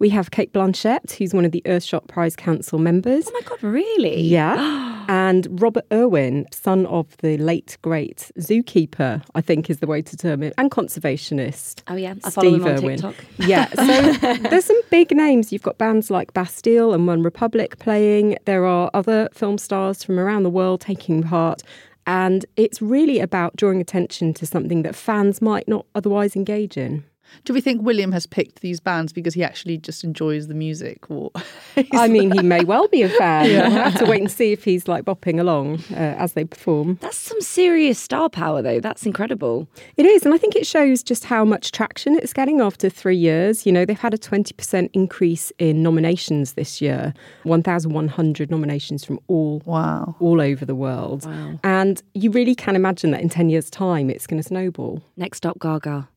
We 0.00 0.08
have 0.08 0.32
Cate 0.32 0.52
Blanchett, 0.52 1.12
who's 1.12 1.32
one 1.32 1.44
of 1.44 1.52
the 1.52 1.62
Earthshot 1.64 2.08
Prize 2.08 2.34
Council 2.34 2.80
members. 2.80 3.28
Oh 3.28 3.32
my 3.32 3.40
God, 3.42 3.62
really? 3.62 4.20
Yeah. 4.20 5.04
and 5.08 5.60
Robert 5.60 5.86
Irwin, 5.92 6.46
son 6.50 6.84
of 6.86 7.16
the 7.18 7.38
late, 7.38 7.78
great 7.82 8.32
zookeeper, 8.36 9.22
I 9.36 9.40
think 9.40 9.70
is 9.70 9.78
the 9.78 9.86
way 9.86 10.02
to 10.02 10.16
term 10.16 10.42
it, 10.42 10.54
and 10.58 10.72
conservationist. 10.72 11.82
Oh, 11.86 11.94
yeah. 11.94 12.14
I 12.24 12.30
Steve 12.30 12.66
Irwin. 12.66 13.00
TikTok. 13.00 13.14
Yeah. 13.38 13.68
So 13.68 14.12
there's 14.48 14.64
some 14.64 14.80
big 14.90 15.12
names. 15.12 15.52
You've 15.52 15.62
got 15.62 15.78
bands 15.78 16.10
like 16.10 16.34
Bastille 16.34 16.92
and 16.92 17.06
One 17.06 17.22
Republic 17.22 17.78
playing. 17.78 18.36
There 18.44 18.66
are 18.66 18.87
other 18.94 19.28
film 19.32 19.58
stars 19.58 20.02
from 20.02 20.18
around 20.18 20.42
the 20.42 20.50
world 20.50 20.80
taking 20.80 21.22
part. 21.22 21.62
And 22.06 22.46
it's 22.56 22.80
really 22.80 23.20
about 23.20 23.56
drawing 23.56 23.80
attention 23.80 24.32
to 24.34 24.46
something 24.46 24.82
that 24.82 24.94
fans 24.94 25.42
might 25.42 25.68
not 25.68 25.84
otherwise 25.94 26.34
engage 26.34 26.76
in. 26.76 27.04
Do 27.44 27.52
we 27.52 27.60
think 27.60 27.82
William 27.82 28.12
has 28.12 28.26
picked 28.26 28.60
these 28.60 28.80
bands 28.80 29.12
because 29.12 29.34
he 29.34 29.42
actually 29.42 29.78
just 29.78 30.04
enjoys 30.04 30.48
the 30.48 30.54
music? 30.54 31.10
Or 31.10 31.30
I 31.92 32.08
mean, 32.08 32.30
he 32.30 32.42
may 32.42 32.64
well 32.64 32.88
be 32.88 33.02
a 33.02 33.08
fan. 33.08 33.50
yeah. 33.50 33.68
We'll 33.68 33.76
have 33.78 33.98
to 33.98 34.06
wait 34.06 34.20
and 34.20 34.30
see 34.30 34.52
if 34.52 34.64
he's 34.64 34.88
like 34.88 35.04
bopping 35.04 35.40
along 35.40 35.80
uh, 35.90 36.16
as 36.18 36.34
they 36.34 36.44
perform. 36.44 36.98
That's 37.00 37.16
some 37.16 37.40
serious 37.40 37.98
star 37.98 38.28
power, 38.28 38.62
though. 38.62 38.80
That's 38.80 39.06
incredible. 39.06 39.68
It 39.96 40.06
is. 40.06 40.24
And 40.24 40.34
I 40.34 40.38
think 40.38 40.56
it 40.56 40.66
shows 40.66 41.02
just 41.02 41.24
how 41.24 41.44
much 41.44 41.72
traction 41.72 42.16
it's 42.16 42.32
getting 42.32 42.60
after 42.60 42.88
three 42.88 43.16
years. 43.16 43.66
You 43.66 43.72
know, 43.72 43.84
they've 43.84 43.98
had 43.98 44.14
a 44.14 44.18
20% 44.18 44.90
increase 44.92 45.52
in 45.58 45.82
nominations 45.82 46.54
this 46.54 46.80
year 46.80 47.14
1,100 47.44 48.50
nominations 48.50 49.04
from 49.04 49.18
all, 49.28 49.62
wow. 49.64 50.16
all 50.20 50.40
over 50.40 50.64
the 50.64 50.74
world. 50.74 51.24
Wow. 51.24 51.60
And 51.64 52.02
you 52.14 52.30
really 52.30 52.54
can 52.54 52.76
imagine 52.76 53.10
that 53.12 53.20
in 53.20 53.28
10 53.28 53.50
years' 53.50 53.70
time, 53.70 54.10
it's 54.10 54.26
going 54.26 54.40
to 54.40 54.46
snowball. 54.46 55.02
Next 55.16 55.46
up, 55.46 55.58
Gaga. 55.58 56.08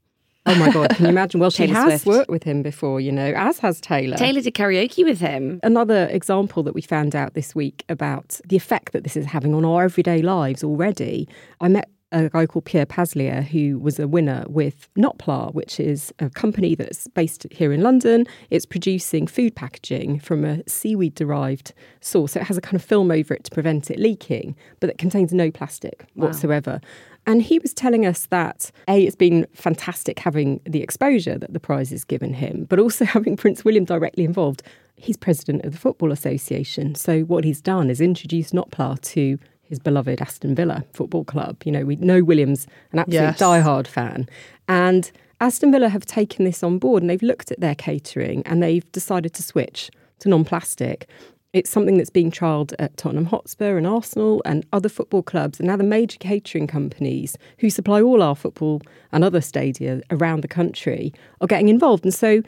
Oh 0.51 0.55
my 0.55 0.69
God, 0.69 0.89
can 0.89 1.05
you 1.05 1.09
imagine? 1.09 1.39
Well, 1.39 1.49
she 1.49 1.65
has 1.67 2.01
Swift. 2.01 2.05
worked 2.05 2.29
with 2.29 2.43
him 2.43 2.61
before, 2.61 2.99
you 2.99 3.09
know, 3.09 3.31
as 3.37 3.59
has 3.59 3.79
Taylor. 3.79 4.17
Taylor 4.17 4.41
did 4.41 4.53
karaoke 4.53 5.05
with 5.05 5.21
him. 5.21 5.61
Another 5.63 6.07
example 6.07 6.61
that 6.63 6.75
we 6.75 6.81
found 6.81 7.15
out 7.15 7.35
this 7.35 7.55
week 7.55 7.85
about 7.87 8.41
the 8.45 8.57
effect 8.57 8.91
that 8.91 9.03
this 9.03 9.15
is 9.15 9.25
having 9.27 9.55
on 9.55 9.63
our 9.63 9.83
everyday 9.85 10.21
lives 10.21 10.61
already. 10.61 11.29
I 11.61 11.69
met 11.69 11.89
a 12.11 12.29
guy 12.29 12.45
called 12.45 12.65
Pierre 12.65 12.85
Paslier, 12.85 13.41
who 13.41 13.79
was 13.79 13.97
a 13.97 14.07
winner 14.07 14.43
with 14.49 14.89
Notpla, 14.95 15.53
which 15.53 15.79
is 15.79 16.13
a 16.19 16.29
company 16.29 16.75
that's 16.75 17.07
based 17.07 17.47
here 17.51 17.71
in 17.71 17.81
London. 17.81 18.25
It's 18.49 18.65
producing 18.65 19.27
food 19.27 19.55
packaging 19.55 20.19
from 20.19 20.43
a 20.43 20.67
seaweed 20.67 21.15
derived 21.15 21.73
source. 22.01 22.33
So 22.33 22.41
it 22.41 22.47
has 22.47 22.57
a 22.57 22.61
kind 22.61 22.75
of 22.75 22.83
film 22.83 23.11
over 23.11 23.33
it 23.33 23.45
to 23.45 23.51
prevent 23.51 23.89
it 23.89 23.99
leaking, 23.99 24.55
but 24.81 24.89
it 24.89 24.97
contains 24.97 25.31
no 25.31 25.49
plastic 25.51 26.05
wow. 26.15 26.27
whatsoever. 26.27 26.81
And 27.25 27.41
he 27.41 27.59
was 27.59 27.73
telling 27.73 28.05
us 28.05 28.25
that 28.27 28.71
A, 28.87 29.03
it's 29.03 29.15
been 29.15 29.45
fantastic 29.53 30.19
having 30.19 30.59
the 30.65 30.81
exposure 30.81 31.37
that 31.37 31.53
the 31.53 31.59
prize 31.59 31.91
has 31.91 32.03
given 32.03 32.33
him, 32.33 32.65
but 32.69 32.79
also 32.79 33.05
having 33.17 33.37
Prince 33.37 33.63
William 33.63 33.85
directly 33.85 34.23
involved. 34.23 34.63
He's 34.95 35.17
president 35.17 35.65
of 35.65 35.71
the 35.71 35.77
Football 35.77 36.11
Association. 36.11 36.95
So 36.95 37.21
what 37.21 37.43
he's 37.43 37.61
done 37.61 37.89
is 37.89 38.01
introduced 38.01 38.53
Notpla 38.53 38.99
to 39.01 39.37
his 39.63 39.79
beloved 39.79 40.21
Aston 40.21 40.53
Villa 40.53 40.83
Football 40.93 41.23
Club. 41.23 41.63
You 41.63 41.71
know, 41.71 41.85
we 41.85 41.95
know 41.95 42.23
William's 42.23 42.67
an 42.91 42.99
absolute 42.99 43.19
yes. 43.19 43.39
diehard 43.39 43.87
fan. 43.87 44.27
And 44.67 45.09
Aston 45.39 45.71
Villa 45.71 45.89
have 45.89 46.05
taken 46.05 46.45
this 46.45 46.61
on 46.61 46.77
board 46.77 47.01
and 47.01 47.09
they've 47.09 47.21
looked 47.21 47.51
at 47.51 47.59
their 47.61 47.73
catering 47.73 48.43
and 48.45 48.61
they've 48.61 48.89
decided 48.91 49.33
to 49.33 49.43
switch 49.43 49.89
to 50.19 50.29
non 50.29 50.45
plastic. 50.45 51.07
It's 51.53 51.69
something 51.69 51.97
that's 51.97 52.09
being 52.09 52.31
trialled 52.31 52.73
at 52.79 52.95
Tottenham 52.95 53.25
Hotspur 53.25 53.77
and 53.77 53.85
Arsenal 53.85 54.41
and 54.45 54.65
other 54.71 54.87
football 54.87 55.21
clubs. 55.21 55.59
And 55.59 55.67
now 55.67 55.75
the 55.75 55.83
major 55.83 56.17
catering 56.17 56.65
companies 56.65 57.37
who 57.57 57.69
supply 57.69 58.01
all 58.01 58.23
our 58.23 58.35
football 58.35 58.81
and 59.11 59.23
other 59.23 59.41
stadia 59.41 60.01
around 60.11 60.41
the 60.41 60.47
country 60.47 61.13
are 61.41 61.47
getting 61.47 61.67
involved. 61.67 62.05
And 62.05 62.13
so 62.13 62.41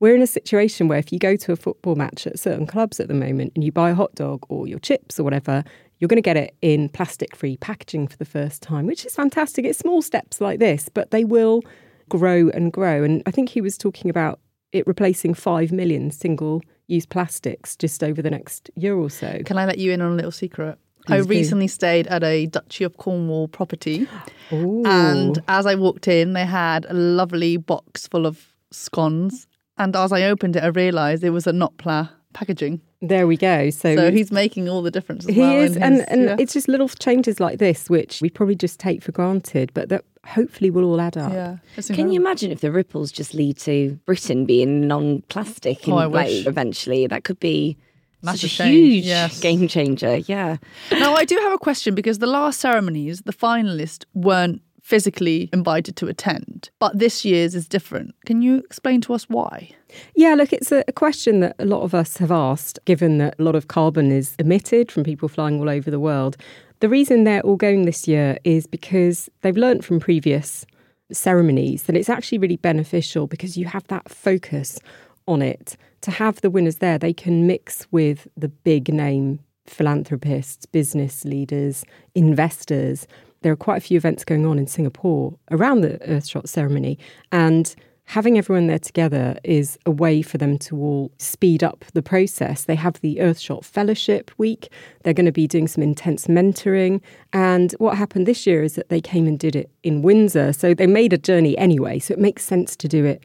we're 0.00 0.16
in 0.16 0.22
a 0.22 0.26
situation 0.26 0.88
where 0.88 0.98
if 0.98 1.12
you 1.12 1.20
go 1.20 1.36
to 1.36 1.52
a 1.52 1.56
football 1.56 1.94
match 1.94 2.26
at 2.26 2.40
certain 2.40 2.66
clubs 2.66 2.98
at 2.98 3.06
the 3.06 3.14
moment 3.14 3.52
and 3.54 3.62
you 3.62 3.70
buy 3.70 3.90
a 3.90 3.94
hot 3.94 4.14
dog 4.16 4.44
or 4.48 4.66
your 4.66 4.80
chips 4.80 5.20
or 5.20 5.22
whatever, 5.22 5.62
you're 6.00 6.08
going 6.08 6.16
to 6.16 6.22
get 6.22 6.36
it 6.36 6.56
in 6.60 6.88
plastic 6.88 7.36
free 7.36 7.56
packaging 7.58 8.08
for 8.08 8.16
the 8.16 8.24
first 8.24 8.60
time, 8.60 8.86
which 8.86 9.06
is 9.06 9.14
fantastic. 9.14 9.64
It's 9.64 9.78
small 9.78 10.02
steps 10.02 10.40
like 10.40 10.58
this, 10.58 10.88
but 10.88 11.12
they 11.12 11.24
will 11.24 11.62
grow 12.08 12.48
and 12.48 12.72
grow. 12.72 13.04
And 13.04 13.22
I 13.24 13.30
think 13.30 13.50
he 13.50 13.60
was 13.60 13.78
talking 13.78 14.10
about 14.10 14.40
it 14.72 14.86
replacing 14.86 15.34
5 15.34 15.72
million 15.72 16.10
single 16.10 16.62
use 16.86 17.06
plastics 17.06 17.76
just 17.76 18.02
over 18.02 18.22
the 18.22 18.30
next 18.30 18.70
year 18.74 18.96
or 18.96 19.10
so. 19.10 19.40
Can 19.44 19.58
I 19.58 19.66
let 19.66 19.78
you 19.78 19.92
in 19.92 20.00
on 20.00 20.12
a 20.12 20.14
little 20.14 20.32
secret? 20.32 20.78
Please 21.06 21.26
I 21.26 21.28
recently 21.28 21.66
do. 21.66 21.72
stayed 21.72 22.06
at 22.08 22.22
a 22.22 22.46
Duchy 22.46 22.84
of 22.84 22.96
Cornwall 22.96 23.48
property. 23.48 24.06
Ooh. 24.52 24.82
And 24.84 25.38
as 25.48 25.66
I 25.66 25.74
walked 25.74 26.08
in, 26.08 26.32
they 26.32 26.46
had 26.46 26.86
a 26.88 26.94
lovely 26.94 27.56
box 27.56 28.06
full 28.06 28.26
of 28.26 28.52
scones. 28.70 29.46
And 29.76 29.94
as 29.94 30.12
I 30.12 30.24
opened 30.24 30.56
it, 30.56 30.64
I 30.64 30.68
realised 30.68 31.22
it 31.24 31.30
was 31.30 31.46
a 31.46 31.52
Notpla 31.52 32.10
packaging. 32.32 32.80
There 33.00 33.26
we 33.26 33.36
go. 33.36 33.70
So, 33.70 33.94
so 33.94 34.10
he's 34.10 34.32
making 34.32 34.68
all 34.68 34.82
the 34.82 34.90
difference. 34.90 35.26
he 35.26 35.40
well 35.40 35.56
is, 35.56 35.74
his, 35.74 35.76
and, 35.76 36.08
and 36.08 36.24
yeah. 36.24 36.36
it's 36.38 36.52
just 36.52 36.68
little 36.68 36.88
changes 36.88 37.40
like 37.40 37.58
this 37.58 37.88
which 37.88 38.20
we 38.20 38.30
probably 38.30 38.56
just 38.56 38.80
take 38.80 39.02
for 39.02 39.12
granted, 39.12 39.72
but 39.74 39.88
that 39.88 40.04
hopefully 40.26 40.70
will 40.70 40.84
all 40.84 41.00
add 41.00 41.16
up. 41.16 41.32
Yeah. 41.32 41.58
Can 41.94 42.12
you 42.12 42.20
imagine 42.20 42.50
if 42.50 42.60
the 42.60 42.72
ripples 42.72 43.12
just 43.12 43.34
lead 43.34 43.56
to 43.58 43.98
Britain 44.04 44.44
being 44.44 44.86
non-plastic 44.86 45.88
oh, 45.88 46.08
like, 46.08 46.46
eventually? 46.46 47.06
That 47.06 47.24
could 47.24 47.40
be 47.40 47.76
Massive 48.22 48.50
such 48.50 48.66
a 48.66 48.70
huge 48.70 49.04
yes. 49.04 49.40
game 49.40 49.68
changer. 49.68 50.16
Yeah. 50.16 50.56
Now 50.90 51.14
I 51.14 51.24
do 51.24 51.36
have 51.36 51.52
a 51.52 51.58
question 51.58 51.94
because 51.94 52.18
the 52.18 52.26
last 52.26 52.60
ceremonies, 52.60 53.22
the 53.22 53.32
finalists 53.32 54.04
weren't 54.12 54.60
physically 54.88 55.50
invited 55.52 55.96
to 55.96 56.08
attend, 56.08 56.70
but 56.78 56.98
this 56.98 57.22
year's 57.22 57.54
is 57.54 57.68
different. 57.68 58.14
Can 58.24 58.40
you 58.40 58.60
explain 58.60 59.02
to 59.02 59.12
us 59.12 59.28
why? 59.28 59.70
Yeah, 60.14 60.34
look, 60.34 60.50
it's 60.50 60.72
a, 60.72 60.82
question 60.96 61.40
that 61.40 61.54
a 61.58 61.66
lot 61.66 61.82
of 61.82 61.94
us 61.94 62.16
have 62.16 62.30
asked, 62.30 62.78
given 62.86 63.18
that 63.18 63.34
a 63.38 63.42
lot 63.42 63.54
of 63.54 63.68
carbon 63.68 64.10
is 64.10 64.34
emitted 64.38 64.90
from 64.90 65.04
people 65.04 65.28
flying 65.28 65.60
all 65.60 65.68
over 65.68 65.90
the 65.90 66.00
world. 66.00 66.38
The 66.80 66.88
reason 66.88 67.24
they're 67.24 67.42
all 67.42 67.56
going 67.56 67.84
this 67.84 68.08
year 68.08 68.38
is 68.44 68.66
because 68.66 69.28
they've 69.42 69.58
learned 69.58 69.84
from 69.84 70.00
previous 70.00 70.64
ceremonies 71.12 71.82
that 71.82 71.96
it's 71.96 72.08
actually 72.08 72.38
really 72.38 72.56
beneficial 72.56 73.26
because 73.26 73.58
you 73.58 73.66
have 73.66 73.86
that 73.88 74.08
focus 74.08 74.80
on 75.26 75.42
it. 75.42 75.76
To 76.00 76.10
have 76.12 76.40
the 76.40 76.48
winners 76.48 76.76
there, 76.76 76.96
they 76.96 77.12
can 77.12 77.46
mix 77.46 77.86
with 77.90 78.26
the 78.38 78.48
big 78.48 78.90
name 78.90 79.40
philanthropists, 79.66 80.64
business 80.64 81.26
leaders, 81.26 81.84
investors. 82.14 83.06
There 83.42 83.52
are 83.52 83.56
quite 83.56 83.78
a 83.78 83.80
few 83.80 83.96
events 83.96 84.24
going 84.24 84.46
on 84.46 84.58
in 84.58 84.66
Singapore 84.66 85.38
around 85.50 85.80
the 85.82 85.98
Earthshot 86.06 86.48
ceremony. 86.48 86.98
And 87.30 87.74
having 88.04 88.38
everyone 88.38 88.66
there 88.66 88.78
together 88.78 89.38
is 89.44 89.78
a 89.84 89.90
way 89.90 90.22
for 90.22 90.38
them 90.38 90.58
to 90.58 90.76
all 90.76 91.12
speed 91.18 91.62
up 91.62 91.84
the 91.92 92.02
process. 92.02 92.64
They 92.64 92.74
have 92.74 92.94
the 93.00 93.16
Earthshot 93.16 93.64
Fellowship 93.64 94.30
Week. 94.38 94.72
They're 95.02 95.12
going 95.12 95.26
to 95.26 95.32
be 95.32 95.46
doing 95.46 95.68
some 95.68 95.82
intense 95.82 96.26
mentoring. 96.26 97.00
And 97.32 97.72
what 97.78 97.96
happened 97.96 98.26
this 98.26 98.46
year 98.46 98.62
is 98.62 98.74
that 98.74 98.88
they 98.88 99.00
came 99.00 99.26
and 99.26 99.38
did 99.38 99.54
it 99.54 99.70
in 99.82 100.02
Windsor. 100.02 100.52
So 100.52 100.74
they 100.74 100.86
made 100.86 101.12
a 101.12 101.18
journey 101.18 101.56
anyway. 101.58 101.98
So 101.98 102.14
it 102.14 102.18
makes 102.18 102.44
sense 102.44 102.76
to 102.76 102.88
do 102.88 103.04
it 103.04 103.24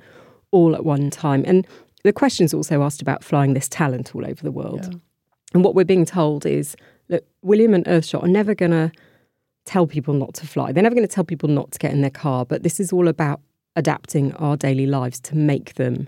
all 0.52 0.76
at 0.76 0.86
one 0.86 1.10
time. 1.10 1.44
And 1.48 1.66
the 2.04 2.14
question's 2.14 2.54
also 2.54 2.84
asked 2.84 3.02
about 3.02 3.24
flying 3.24 3.54
this 3.54 3.70
talent 3.70 4.14
all 4.14 4.26
over 4.26 4.44
the 4.44 4.52
world. 4.52 4.86
Yeah. 4.92 4.98
And 5.54 5.64
what 5.64 5.76
we're 5.76 5.86
being 5.86 6.06
told 6.06 6.46
is 6.46 6.76
that 7.08 7.26
William 7.42 7.74
and 7.74 7.86
Earthshot 7.86 8.24
are 8.24 8.28
never 8.28 8.54
going 8.54 8.72
to 8.72 8.92
tell 9.66 9.88
people 9.88 10.14
not 10.14 10.34
to 10.36 10.48
fly. 10.48 10.72
They're 10.72 10.84
never 10.84 10.96
going 10.96 11.08
to 11.08 11.14
tell 11.14 11.24
people 11.24 11.50
not 11.50 11.72
to 11.72 11.80
get 11.80 11.92
in 11.92 12.02
their 12.02 12.10
car, 12.10 12.46
but 12.46 12.64
this 12.64 12.80
is 12.80 12.92
all 12.92 13.08
about 13.08 13.42
adapting 13.76 14.34
our 14.34 14.56
daily 14.58 14.86
lives 14.86 15.20
to 15.22 15.36
make 15.36 15.76
them 15.76 16.08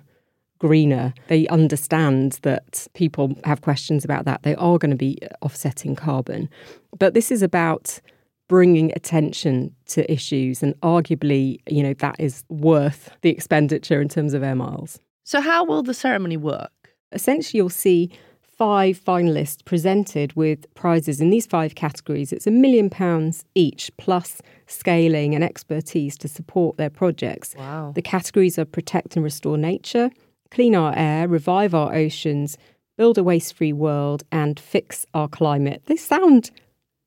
greener. 0.60 1.14
They 1.28 1.48
understand 1.48 2.40
that 2.44 2.88
people 2.94 3.36
have 3.44 3.62
questions 3.62 4.06
about 4.06 4.26
that. 4.26 4.44
They 4.44 4.56
are 4.56 4.78
going 4.78 4.92
to 4.92 4.98
be 4.98 5.18
uh, 5.22 5.28
offsetting 5.42 5.96
carbon. 5.96 6.50
But 6.98 7.14
this 7.14 7.32
is 7.32 7.42
about 7.42 8.00
bringing 8.48 8.92
attention 8.96 9.76
to 9.88 10.10
issues 10.12 10.62
and 10.62 10.80
arguably, 10.82 11.60
you 11.68 11.82
know, 11.82 11.94
that 11.96 12.16
is 12.20 12.44
worth 12.50 13.10
the 13.22 13.30
expenditure 13.30 14.00
in 14.02 14.08
terms 14.08 14.34
of 14.34 14.44
air 14.44 14.56
miles. 14.56 15.00
So 15.24 15.42
how 15.42 15.66
will 15.66 15.82
the 15.82 15.94
ceremony 15.94 16.38
work? 16.38 16.72
Essentially 17.12 17.58
you'll 17.58 17.70
see 17.70 18.12
five 18.58 18.98
finalists 19.04 19.64
presented 19.66 20.34
with 20.34 20.74
prizes 20.76 21.20
in 21.20 21.30
these 21.30 21.46
five 21.46 21.76
categories. 21.76 22.32
It's 22.32 22.48
a 22.48 22.52
million 22.52 22.90
pounds 22.90 23.44
each, 23.54 23.92
plus 23.98 24.42
scaling 24.68 25.36
and 25.36 25.44
expertise 25.44 26.18
to 26.20 26.28
support 26.28 26.78
their 26.78 26.90
projects. 26.90 27.54
Wow. 27.58 27.92
The 27.94 28.02
categories 28.02 28.58
are 28.58 28.66
protect 28.66 29.16
and 29.16 29.24
restore 29.24 29.58
nature, 29.58 30.10
clean 30.52 30.76
our 30.76 30.94
air, 30.96 31.28
revive 31.28 31.76
our 31.76 31.94
oceans, 31.94 32.58
build 32.98 33.18
a 33.18 33.24
waste 33.24 33.56
free 33.56 33.74
world, 33.74 34.24
and 34.32 34.60
fix 34.60 35.06
our 35.14 35.28
climate. 35.28 35.84
They 35.86 35.98
sound 35.98 36.52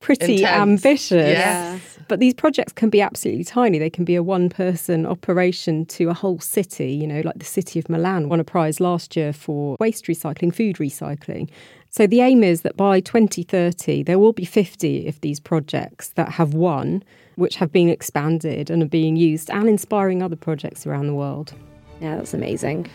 pretty 0.01 0.37
Intense. 0.37 0.85
ambitious. 0.85 1.29
Yes. 1.29 1.99
But 2.09 2.21
these 2.21 2.35
projects 2.35 2.73
can 2.73 2.89
be 2.89 3.01
absolutely 3.01 3.45
tiny. 3.45 3.79
They 3.79 3.91
can 3.91 4.05
be 4.05 4.15
a 4.15 4.23
one 4.23 4.49
person 4.49 5.05
operation 5.05 5.85
to 5.87 6.09
a 6.09 6.15
whole 6.15 6.41
city, 6.41 6.93
you 6.93 7.07
know, 7.07 7.21
like 7.25 7.39
the 7.39 7.45
city 7.45 7.79
of 7.79 7.89
Milan 7.89 8.29
won 8.29 8.41
a 8.41 8.45
prize 8.45 8.81
last 8.81 9.17
year 9.17 9.33
for 9.33 9.77
waste 9.79 10.07
recycling, 10.07 10.55
food 10.55 10.77
recycling. 10.77 11.51
So 11.91 12.07
the 12.07 12.21
aim 12.21 12.43
is 12.45 12.63
that 12.63 12.77
by 12.77 13.01
2030, 13.01 14.03
there 14.03 14.19
will 14.19 14.33
be 14.33 14.45
50 14.45 15.09
of 15.09 15.21
these 15.21 15.41
projects 15.41 16.11
that 16.11 16.31
have 16.31 16.55
won, 16.55 17.03
which 17.37 17.57
have 17.57 17.73
been 17.73 17.89
expanded 17.89 18.71
and 18.71 18.83
are 18.83 18.87
being 18.87 19.17
used 19.17 19.51
and 19.51 19.69
inspiring 19.69 20.23
other 20.23 20.37
projects 20.37 20.87
around 20.87 21.07
the 21.07 21.15
world. 21.15 21.53
Yeah, 22.01 22.17
that's 22.17 22.35
amazing. 22.35 22.89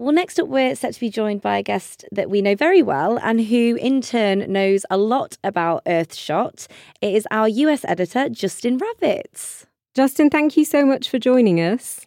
Well, 0.00 0.14
next 0.14 0.40
up, 0.40 0.48
we're 0.48 0.74
set 0.76 0.94
to 0.94 1.00
be 1.00 1.10
joined 1.10 1.42
by 1.42 1.58
a 1.58 1.62
guest 1.62 2.06
that 2.10 2.30
we 2.30 2.40
know 2.40 2.54
very 2.54 2.80
well 2.80 3.18
and 3.18 3.38
who, 3.38 3.76
in 3.76 4.00
turn, 4.00 4.50
knows 4.50 4.86
a 4.88 4.96
lot 4.96 5.36
about 5.44 5.84
Earthshot. 5.84 6.68
It 7.02 7.14
is 7.14 7.28
our 7.30 7.46
US 7.46 7.84
editor, 7.84 8.30
Justin 8.30 8.80
Ravitz. 8.80 9.66
Justin, 9.94 10.30
thank 10.30 10.56
you 10.56 10.64
so 10.64 10.86
much 10.86 11.10
for 11.10 11.18
joining 11.18 11.60
us. 11.60 12.06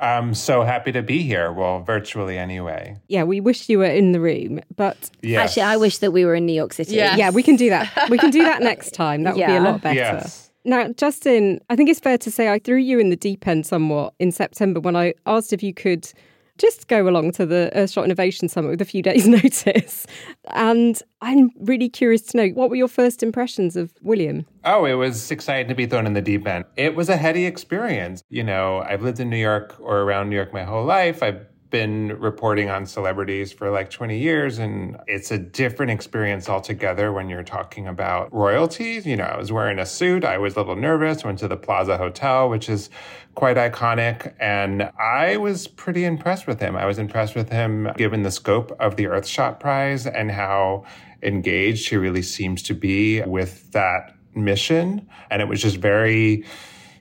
I'm 0.00 0.34
so 0.34 0.64
happy 0.64 0.90
to 0.90 1.02
be 1.02 1.22
here. 1.22 1.52
Well, 1.52 1.84
virtually 1.84 2.36
anyway. 2.36 2.96
Yeah, 3.06 3.22
we 3.22 3.40
wish 3.40 3.68
you 3.68 3.78
were 3.78 3.84
in 3.84 4.10
the 4.10 4.18
room, 4.18 4.58
but 4.74 5.12
Yes. 5.22 5.50
Actually, 5.50 5.62
I 5.62 5.76
wish 5.76 5.98
that 5.98 6.10
we 6.10 6.24
were 6.24 6.34
in 6.34 6.46
New 6.46 6.52
York 6.52 6.72
City. 6.72 6.96
Yeah. 6.96 7.14
yeah, 7.14 7.30
we 7.30 7.44
can 7.44 7.54
do 7.54 7.70
that. 7.70 8.10
We 8.10 8.18
can 8.18 8.30
do 8.30 8.42
that 8.42 8.60
next 8.70 8.92
time. 8.92 9.22
That 9.22 9.36
would 9.36 9.46
be 9.46 9.54
a 9.54 9.60
lot 9.60 9.82
better. 9.82 9.94
Yes. 9.94 10.50
Now, 10.64 10.88
Justin, 10.88 11.60
I 11.70 11.76
think 11.76 11.90
it's 11.90 12.00
fair 12.00 12.18
to 12.18 12.30
say 12.32 12.52
I 12.52 12.58
threw 12.58 12.78
you 12.78 12.98
in 12.98 13.10
the 13.10 13.16
deep 13.16 13.46
end 13.46 13.66
somewhat 13.66 14.14
in 14.18 14.32
September 14.32 14.80
when 14.80 14.96
I 14.96 15.14
asked 15.26 15.52
if 15.52 15.62
you 15.62 15.72
could 15.72 16.12
just 16.60 16.88
go 16.88 17.08
along 17.08 17.32
to 17.32 17.46
the 17.46 17.72
Earthshot 17.74 18.04
Innovation 18.04 18.48
Summit 18.48 18.70
with 18.70 18.80
a 18.80 18.84
few 18.84 19.02
days' 19.02 19.26
notice. 19.42 20.06
And 20.48 21.02
I'm 21.20 21.50
really 21.60 21.88
curious 21.88 22.22
to 22.22 22.36
know 22.36 22.48
what 22.48 22.70
were 22.70 22.76
your 22.76 22.88
first 22.88 23.22
impressions 23.22 23.76
of 23.76 23.92
William? 24.02 24.46
Oh, 24.64 24.84
it 24.84 24.94
was 24.94 25.30
exciting 25.30 25.68
to 25.68 25.74
be 25.74 25.86
thrown 25.86 26.06
in 26.06 26.12
the 26.12 26.22
deep 26.22 26.46
end. 26.46 26.64
It 26.76 26.94
was 26.94 27.08
a 27.08 27.16
heady 27.16 27.46
experience. 27.46 28.22
You 28.28 28.44
know, 28.44 28.80
I've 28.80 29.02
lived 29.02 29.20
in 29.20 29.30
New 29.30 29.36
York 29.36 29.76
or 29.80 30.02
around 30.02 30.28
New 30.28 30.36
York 30.36 30.52
my 30.52 30.64
whole 30.64 30.84
life. 30.84 31.22
I've 31.22 31.46
been 31.70 32.18
reporting 32.18 32.68
on 32.68 32.84
celebrities 32.84 33.52
for 33.52 33.70
like 33.70 33.90
20 33.90 34.18
years, 34.18 34.58
and 34.58 34.98
it's 35.06 35.30
a 35.30 35.38
different 35.38 35.92
experience 35.92 36.48
altogether 36.48 37.12
when 37.12 37.28
you're 37.28 37.42
talking 37.42 37.86
about 37.86 38.32
royalties. 38.34 39.06
You 39.06 39.16
know, 39.16 39.24
I 39.24 39.38
was 39.38 39.52
wearing 39.52 39.78
a 39.78 39.86
suit, 39.86 40.24
I 40.24 40.38
was 40.38 40.56
a 40.56 40.58
little 40.58 40.76
nervous, 40.76 41.24
went 41.24 41.38
to 41.40 41.48
the 41.48 41.56
Plaza 41.56 41.96
Hotel, 41.96 42.48
which 42.48 42.68
is 42.68 42.90
quite 43.34 43.56
iconic, 43.56 44.34
and 44.40 44.90
I 44.98 45.36
was 45.36 45.68
pretty 45.68 46.04
impressed 46.04 46.46
with 46.46 46.60
him. 46.60 46.76
I 46.76 46.86
was 46.86 46.98
impressed 46.98 47.34
with 47.34 47.50
him 47.50 47.90
given 47.96 48.22
the 48.22 48.30
scope 48.30 48.76
of 48.80 48.96
the 48.96 49.04
Earthshot 49.04 49.60
Prize 49.60 50.06
and 50.06 50.30
how 50.30 50.84
engaged 51.22 51.88
he 51.88 51.96
really 51.96 52.22
seems 52.22 52.62
to 52.64 52.74
be 52.74 53.22
with 53.22 53.70
that 53.72 54.14
mission. 54.34 55.06
And 55.30 55.40
it 55.42 55.48
was 55.48 55.62
just 55.62 55.76
very 55.76 56.44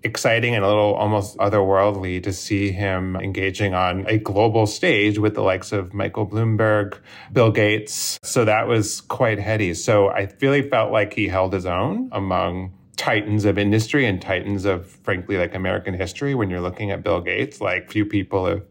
exciting 0.04 0.56
and 0.56 0.64
a 0.64 0.68
little 0.68 0.94
almost 0.96 1.38
otherworldly 1.38 2.24
to 2.24 2.32
see 2.32 2.72
him 2.72 3.16
engaging 3.18 3.74
on 3.74 4.06
a 4.08 4.18
global 4.18 4.66
stage 4.66 5.20
with 5.20 5.36
the 5.36 5.42
likes 5.42 5.72
of 5.72 5.94
Michael 5.94 6.26
Bloomberg, 6.26 6.98
Bill 7.34 7.52
Gates. 7.52 8.20
So 8.24 8.46
that 8.46 8.68
was 8.68 9.02
quite 9.02 9.40
heady. 9.40 9.74
So 9.74 10.08
I 10.08 10.32
really 10.42 10.68
felt 10.70 10.92
like 10.92 11.14
he 11.14 11.28
held 11.28 11.54
his 11.54 11.66
own 11.66 12.10
among 12.12 12.74
titans 12.96 13.46
of 13.46 13.58
industry 13.58 14.06
and 14.06 14.22
titans 14.22 14.66
of 14.66 14.86
frankly 14.86 15.38
like 15.38 15.56
American 15.56 15.94
history 15.94 16.36
when 16.36 16.50
you're 16.50 16.60
looking 16.60 16.92
at 16.92 17.02
Bill 17.02 17.22
Gates 17.22 17.62
like 17.62 17.90
few 17.90 18.06
people 18.06 18.46
have 18.46 18.62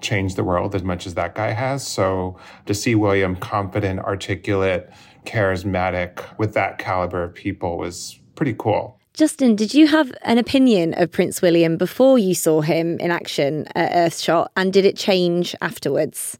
changed 0.00 0.34
the 0.34 0.42
world 0.42 0.74
as 0.74 0.82
much 0.82 1.06
as 1.06 1.14
that 1.14 1.34
guy 1.34 1.52
has. 1.52 1.86
So 1.86 2.36
to 2.66 2.74
see 2.74 2.94
William 2.94 3.36
confident, 3.36 4.00
articulate, 4.00 4.90
charismatic 5.24 6.36
with 6.38 6.54
that 6.54 6.78
caliber 6.78 7.22
of 7.22 7.34
people 7.34 7.78
was 7.78 8.18
pretty 8.34 8.54
cool. 8.58 8.98
Justin, 9.14 9.56
did 9.56 9.74
you 9.74 9.88
have 9.88 10.10
an 10.22 10.38
opinion 10.38 10.94
of 10.96 11.12
Prince 11.12 11.42
William 11.42 11.76
before 11.76 12.18
you 12.18 12.34
saw 12.34 12.62
him 12.62 12.98
in 12.98 13.10
action 13.10 13.66
at 13.74 13.92
Earthshot, 13.92 14.48
and 14.56 14.72
did 14.72 14.86
it 14.86 14.96
change 14.96 15.54
afterwards? 15.60 16.38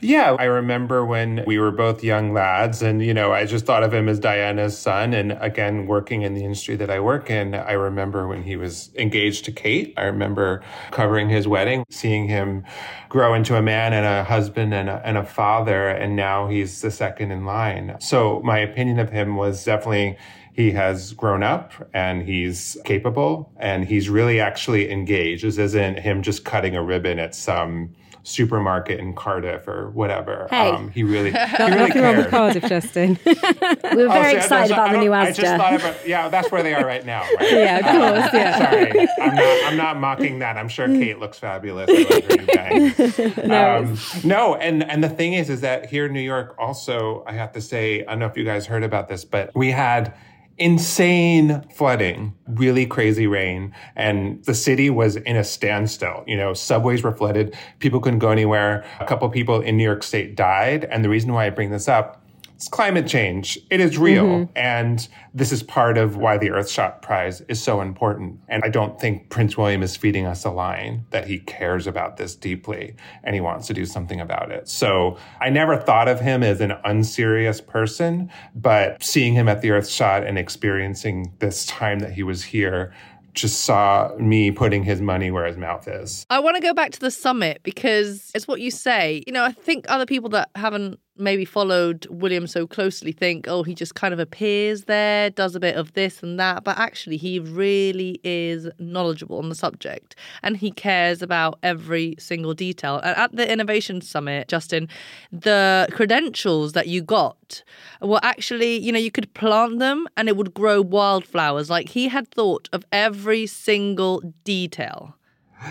Yeah, 0.00 0.36
I 0.38 0.44
remember 0.44 1.04
when 1.04 1.44
we 1.46 1.58
were 1.58 1.70
both 1.70 2.04
young 2.04 2.32
lads, 2.32 2.82
and 2.82 3.02
you 3.02 3.12
know, 3.14 3.32
I 3.32 3.44
just 3.44 3.66
thought 3.66 3.82
of 3.82 3.92
him 3.92 4.08
as 4.08 4.18
Diana's 4.18 4.76
son. 4.76 5.12
And 5.14 5.32
again, 5.40 5.86
working 5.86 6.22
in 6.22 6.34
the 6.34 6.44
industry 6.44 6.76
that 6.76 6.90
I 6.90 7.00
work 7.00 7.30
in, 7.30 7.54
I 7.54 7.72
remember 7.72 8.26
when 8.26 8.42
he 8.42 8.56
was 8.56 8.90
engaged 8.96 9.44
to 9.46 9.52
Kate. 9.52 9.94
I 9.96 10.04
remember 10.04 10.62
covering 10.90 11.28
his 11.28 11.48
wedding, 11.48 11.84
seeing 11.90 12.28
him 12.28 12.64
grow 13.08 13.34
into 13.34 13.56
a 13.56 13.62
man 13.62 13.92
and 13.92 14.04
a 14.04 14.24
husband 14.24 14.74
and 14.74 14.88
a, 14.88 15.00
and 15.04 15.16
a 15.16 15.24
father, 15.24 15.88
and 15.88 16.16
now 16.16 16.48
he's 16.48 16.80
the 16.82 16.90
second 16.90 17.30
in 17.30 17.44
line. 17.46 17.96
So 18.00 18.40
my 18.44 18.58
opinion 18.58 18.98
of 18.98 19.10
him 19.10 19.36
was 19.36 19.64
definitely 19.64 20.18
he 20.54 20.70
has 20.70 21.12
grown 21.12 21.42
up 21.42 21.72
and 21.92 22.22
he's 22.22 22.76
capable 22.84 23.52
and 23.58 23.84
he's 23.84 24.08
really 24.08 24.40
actually 24.40 24.90
engaged. 24.90 25.44
This 25.44 25.58
isn't 25.58 25.98
him 25.98 26.22
just 26.22 26.44
cutting 26.44 26.76
a 26.76 26.82
ribbon 26.82 27.18
at 27.18 27.34
some 27.34 27.90
supermarket 28.26 28.98
in 29.00 29.12
Cardiff 29.14 29.68
or 29.68 29.90
whatever. 29.90 30.46
Hey. 30.48 30.70
Um, 30.70 30.90
he 30.90 31.02
really, 31.02 31.30
he 31.32 31.38
really 31.58 31.76
Nothing 31.76 32.02
wrong 32.02 32.16
with 32.16 32.30
cared. 32.30 32.30
Cardiff, 32.30 32.64
Justin. 32.64 33.18
We 33.26 34.02
were 34.02 34.08
Oh, 34.10 34.12
very 34.12 34.30
see, 34.30 34.36
excited 34.38 34.48
that's- 34.48 34.70
about 34.70 34.92
the 34.92 34.98
new 34.98 35.04
don't- 35.10 35.14
I 35.14 35.30
just 35.32 35.56
thought 35.56 35.74
about, 35.74 36.08
yeah, 36.08 36.28
that's 36.28 36.50
where 36.50 36.62
they 36.62 36.72
are 36.74 36.86
right 36.86 37.04
now. 37.04 37.22
Right? 37.38 37.52
Yeah, 37.52 37.78
of 37.78 37.84
course, 37.84 38.32
yeah. 38.32 38.58
Sorry, 38.58 39.08
I'm 39.20 39.34
not, 39.34 39.64
I'm 39.66 39.76
not 39.76 40.00
mocking 40.00 40.38
that. 40.38 40.56
I'm 40.56 40.68
sure 40.68 40.86
Kate 40.88 41.18
looks 41.18 41.38
fabulous. 41.38 41.90
I 41.90 42.02
love 42.14 42.24
her 42.24 42.36
new 42.36 42.46
bang. 42.46 43.48
No, 43.48 43.76
Um, 43.76 43.98
no, 44.24 44.54
and 44.56 44.82
and 44.90 45.04
the 45.04 45.08
thing 45.10 45.34
is, 45.34 45.50
is 45.50 45.60
that 45.60 45.86
here 45.86 46.06
in 46.06 46.12
New 46.14 46.20
York, 46.20 46.54
also, 46.58 47.24
I 47.26 47.32
have 47.34 47.52
to 47.52 47.60
say, 47.60 48.02
I 48.06 48.10
don't 48.12 48.20
know 48.20 48.26
if 48.26 48.36
you 48.38 48.44
guys 48.44 48.66
heard 48.66 48.84
about 48.84 49.08
this, 49.08 49.24
but 49.24 49.50
we 49.54 49.70
had 49.70 50.14
insane 50.58 51.64
flooding, 51.74 52.34
really 52.46 52.86
crazy 52.86 53.26
rain, 53.26 53.74
and 53.96 54.44
the 54.44 54.54
city 54.54 54.90
was 54.90 55.16
in 55.16 55.36
a 55.36 55.44
standstill. 55.44 56.24
You 56.26 56.36
know, 56.36 56.54
subways 56.54 57.02
were 57.02 57.14
flooded, 57.14 57.56
people 57.78 58.00
couldn't 58.00 58.20
go 58.20 58.30
anywhere. 58.30 58.84
A 59.00 59.06
couple 59.06 59.28
people 59.30 59.60
in 59.60 59.76
New 59.76 59.84
York 59.84 60.02
State 60.02 60.36
died, 60.36 60.84
and 60.84 61.04
the 61.04 61.08
reason 61.08 61.32
why 61.32 61.46
I 61.46 61.50
bring 61.50 61.70
this 61.70 61.88
up 61.88 62.23
it's 62.54 62.68
climate 62.68 63.06
change. 63.06 63.58
It 63.70 63.80
is 63.80 63.98
real. 63.98 64.24
Mm-hmm. 64.24 64.52
And 64.56 65.08
this 65.32 65.50
is 65.50 65.62
part 65.62 65.98
of 65.98 66.16
why 66.16 66.38
the 66.38 66.48
Earthshot 66.48 67.02
Prize 67.02 67.40
is 67.42 67.60
so 67.62 67.80
important. 67.80 68.38
And 68.48 68.62
I 68.64 68.68
don't 68.68 68.98
think 69.00 69.28
Prince 69.28 69.56
William 69.56 69.82
is 69.82 69.96
feeding 69.96 70.24
us 70.24 70.44
a 70.44 70.50
line 70.50 71.04
that 71.10 71.26
he 71.26 71.40
cares 71.40 71.86
about 71.86 72.16
this 72.16 72.36
deeply 72.36 72.94
and 73.24 73.34
he 73.34 73.40
wants 73.40 73.66
to 73.66 73.74
do 73.74 73.84
something 73.84 74.20
about 74.20 74.52
it. 74.52 74.68
So 74.68 75.18
I 75.40 75.50
never 75.50 75.76
thought 75.76 76.06
of 76.06 76.20
him 76.20 76.42
as 76.42 76.60
an 76.60 76.74
unserious 76.84 77.60
person, 77.60 78.30
but 78.54 79.02
seeing 79.02 79.34
him 79.34 79.48
at 79.48 79.60
the 79.60 79.68
Earthshot 79.68 80.26
and 80.26 80.38
experiencing 80.38 81.32
this 81.40 81.66
time 81.66 81.98
that 82.00 82.12
he 82.12 82.22
was 82.22 82.44
here 82.44 82.94
just 83.34 83.62
saw 83.62 84.12
me 84.18 84.50
putting 84.50 84.84
his 84.84 85.00
money 85.00 85.30
where 85.30 85.44
his 85.44 85.56
mouth 85.56 85.86
is. 85.88 86.24
I 86.30 86.38
want 86.38 86.56
to 86.56 86.62
go 86.62 86.72
back 86.72 86.92
to 86.92 87.00
the 87.00 87.10
summit 87.10 87.60
because 87.64 88.30
it's 88.34 88.48
what 88.48 88.60
you 88.60 88.70
say. 88.70 89.22
You 89.26 89.32
know, 89.32 89.44
I 89.44 89.52
think 89.52 89.86
other 89.88 90.06
people 90.06 90.30
that 90.30 90.50
haven't 90.54 91.00
maybe 91.16 91.44
followed 91.44 92.06
William 92.10 92.46
so 92.46 92.66
closely 92.66 93.12
think, 93.12 93.46
oh, 93.48 93.62
he 93.62 93.74
just 93.74 93.94
kind 93.94 94.12
of 94.12 94.20
appears 94.20 94.84
there, 94.84 95.30
does 95.30 95.54
a 95.54 95.60
bit 95.60 95.76
of 95.76 95.92
this 95.92 96.22
and 96.22 96.38
that. 96.40 96.64
But 96.64 96.78
actually, 96.78 97.16
he 97.16 97.38
really 97.38 98.20
is 98.24 98.68
knowledgeable 98.78 99.38
on 99.38 99.48
the 99.48 99.54
subject 99.54 100.16
and 100.42 100.56
he 100.56 100.70
cares 100.70 101.22
about 101.22 101.58
every 101.62 102.16
single 102.18 102.54
detail. 102.54 103.00
And 103.04 103.16
at 103.16 103.34
the 103.34 103.50
Innovation 103.50 104.00
Summit, 104.00 104.48
Justin, 104.48 104.88
the 105.30 105.88
credentials 105.92 106.72
that 106.72 106.88
you 106.88 107.02
got 107.02 107.62
were 108.00 108.20
actually, 108.22 108.76
you 108.78 108.92
know, 108.92 108.98
you 108.98 109.10
could 109.10 109.32
plant 109.34 109.78
them 109.78 110.06
and 110.16 110.28
it 110.28 110.36
would 110.36 110.54
grow 110.54 110.80
wildflowers. 110.82 111.70
Like 111.70 111.90
he 111.90 112.08
had 112.08 112.28
thought 112.28 112.68
of 112.72 112.84
every 112.92 113.46
single 113.46 114.22
detail. 114.44 115.14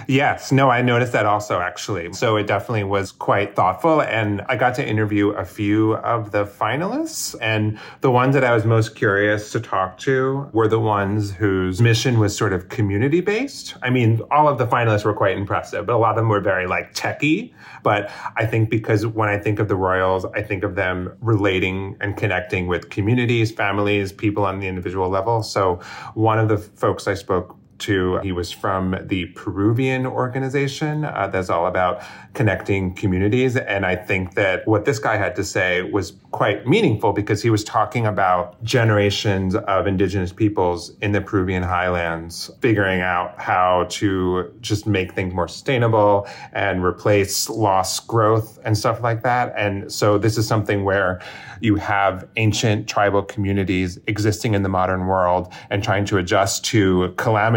Yes, 0.08 0.52
no, 0.52 0.70
I 0.70 0.82
noticed 0.82 1.12
that 1.14 1.26
also 1.26 1.60
actually. 1.60 2.14
So 2.14 2.36
it 2.36 2.48
definitely 2.48 2.84
was 2.84 3.12
quite 3.12 3.56
thoughtful. 3.56 4.02
And 4.02 4.42
I 4.48 4.56
got 4.56 4.76
to 4.76 4.88
interview 4.88 5.30
a 5.30 5.46
few 5.46 5.96
of 5.98 6.32
the 6.32 6.46
finalists. 6.46 7.36
And 7.42 7.80
the 8.02 8.12
ones 8.12 8.34
that 8.34 8.44
I 8.44 8.54
was 8.54 8.66
most 8.66 8.96
curious 8.96 9.52
to 9.52 9.60
talk 9.60 9.98
to 10.00 10.50
were 10.54 10.68
the 10.68 10.80
ones 10.80 11.32
whose 11.32 11.82
mission 11.82 12.20
was 12.20 12.36
sort 12.36 12.54
of 12.54 12.70
community 12.70 13.22
based. 13.22 13.76
I 13.82 13.90
mean, 13.90 14.22
all 14.32 14.48
of 14.48 14.58
the 14.58 14.68
finalists 14.68 15.06
were 15.06 15.14
quite 15.14 15.38
impressive, 15.38 15.86
but 15.86 15.96
a 15.96 15.98
lot 15.98 16.12
of 16.12 16.16
them 16.18 16.30
were 16.30 16.42
very 16.42 16.68
like 16.68 16.94
techie. 16.94 17.54
But 17.84 18.12
I 18.38 18.46
think 18.46 18.70
because 18.70 19.06
when 19.06 19.30
I 19.30 19.38
think 19.38 19.60
of 19.60 19.68
the 19.68 19.76
Royals, 19.76 20.26
I 20.26 20.42
think 20.42 20.64
of 20.64 20.76
them 20.76 21.16
relating 21.22 21.98
and 22.00 22.16
connecting 22.18 22.68
with 22.68 22.90
communities, 22.90 23.52
families, 23.52 24.12
people 24.12 24.46
on 24.46 24.60
the 24.60 24.68
individual 24.68 25.10
level. 25.10 25.44
So 25.44 25.80
one 26.14 26.40
of 26.40 26.50
the 26.50 26.58
folks 26.58 27.08
I 27.08 27.14
spoke 27.14 27.58
to. 27.80 28.20
He 28.20 28.32
was 28.32 28.52
from 28.52 28.98
the 29.04 29.26
Peruvian 29.28 30.06
organization 30.06 31.06
uh, 31.06 31.28
that's 31.28 31.50
all 31.50 31.68
about 31.68 32.02
connecting 32.34 32.94
communities. 32.94 33.56
And 33.56 33.86
I 33.86 33.96
think 33.96 34.36
that 34.36 34.68
what 34.68 34.86
this 34.86 35.00
guy 35.00 35.18
had 35.18 35.36
to 35.36 35.44
say 35.44 35.84
was 35.84 36.14
quite 36.32 36.66
meaningful 36.66 37.14
because 37.14 37.42
he 37.42 37.50
was 37.50 37.64
talking 37.64 38.06
about 38.06 38.62
generations 38.64 39.56
of 39.56 39.86
indigenous 39.88 40.34
peoples 40.34 40.92
in 41.02 41.12
the 41.12 41.22
Peruvian 41.22 41.64
highlands, 41.64 42.50
figuring 42.62 43.02
out 43.02 43.40
how 43.40 43.86
to 43.90 44.52
just 44.62 44.88
make 44.88 45.14
things 45.14 45.34
more 45.34 45.48
sustainable 45.48 46.28
and 46.54 46.84
replace 46.84 47.50
lost 47.50 48.08
growth 48.08 48.60
and 48.64 48.78
stuff 48.78 49.02
like 49.02 49.24
that. 49.24 49.54
And 49.56 49.92
so 49.92 50.18
this 50.18 50.38
is 50.38 50.48
something 50.48 50.84
where 50.84 51.22
you 51.62 51.76
have 51.76 52.28
ancient 52.36 52.88
tribal 52.88 53.22
communities 53.22 54.00
existing 54.08 54.54
in 54.54 54.64
the 54.64 54.70
modern 54.70 55.08
world 55.08 55.54
and 55.70 55.84
trying 55.84 56.06
to 56.06 56.18
adjust 56.18 56.66
to 56.66 57.14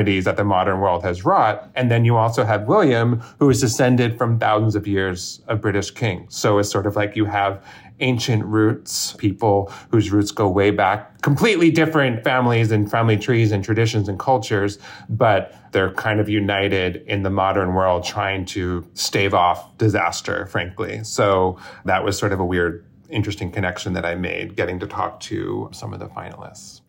that 0.07 0.37
the 0.37 0.45
modern 0.45 0.81
world 0.81 1.03
has 1.03 1.25
wrought. 1.25 1.71
And 1.75 1.91
then 1.91 2.05
you 2.05 2.17
also 2.17 2.45
have 2.45 2.67
William, 2.67 3.21
who 3.39 3.51
is 3.51 3.61
descended 3.61 4.17
from 4.17 4.39
thousands 4.39 4.75
of 4.75 4.87
years 4.87 5.43
of 5.49 5.61
British 5.61 5.91
kings. 5.91 6.35
So 6.35 6.59
it's 6.59 6.71
sort 6.71 6.87
of 6.87 6.97
like 6.97 7.17
you 7.17 7.25
have 7.27 7.63
ancient 8.01 8.45
roots, 8.45 9.15
people 9.15 9.73
whose 9.91 10.11
roots 10.11 10.31
go 10.31 10.49
way 10.49 10.71
back, 10.71 11.23
completely 11.23 11.71
different 11.71 12.23
families 12.23 12.71
and 12.71 12.91
family 12.91 13.17
trees 13.17 13.53
and 13.53 13.65
traditions 13.65 14.09
and 14.09 14.19
cultures, 14.19 14.79
but 15.09 15.55
they're 15.73 15.93
kind 15.95 16.21
of 16.21 16.29
united 16.29 16.97
in 17.07 17.23
the 17.23 17.31
modern 17.31 17.75
world 17.75 18.05
trying 18.05 18.45
to 18.45 18.87
stave 18.95 19.35
off 19.35 19.77
disaster, 19.79 20.47
frankly. 20.47 21.03
So 21.05 21.59
that 21.85 22.05
was 22.05 22.19
sort 22.19 22.33
of 22.33 22.41
a 22.41 22.45
weird 22.45 22.85
interesting 23.09 23.51
connection 23.51 23.93
that 23.95 24.05
I 24.05 24.15
made 24.15 24.57
getting 24.57 24.79
to 24.81 24.87
talk 24.87 25.21
to 25.21 25.69
some 25.73 25.93
of 25.93 26.01
the 26.01 26.09
finalists. 26.09 26.81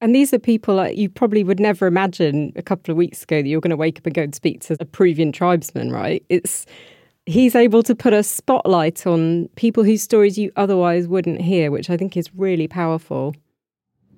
And 0.00 0.14
these 0.14 0.34
are 0.34 0.38
people 0.38 0.74
like 0.74 0.96
you 0.96 1.08
probably 1.08 1.42
would 1.42 1.60
never 1.60 1.86
imagine 1.86 2.52
a 2.56 2.62
couple 2.62 2.92
of 2.92 2.98
weeks 2.98 3.22
ago 3.22 3.40
that 3.40 3.48
you're 3.48 3.60
going 3.60 3.70
to 3.70 3.76
wake 3.76 3.98
up 3.98 4.06
and 4.06 4.14
go 4.14 4.22
and 4.22 4.34
speak 4.34 4.60
to 4.62 4.76
a 4.78 4.84
Peruvian 4.84 5.32
tribesman, 5.32 5.90
right? 5.90 6.24
It's 6.28 6.66
he's 7.24 7.54
able 7.54 7.82
to 7.82 7.94
put 7.94 8.12
a 8.12 8.22
spotlight 8.22 9.06
on 9.06 9.48
people 9.56 9.84
whose 9.84 10.02
stories 10.02 10.38
you 10.38 10.52
otherwise 10.56 11.08
wouldn't 11.08 11.40
hear, 11.40 11.70
which 11.70 11.90
I 11.90 11.96
think 11.96 12.16
is 12.16 12.32
really 12.34 12.68
powerful. 12.68 13.34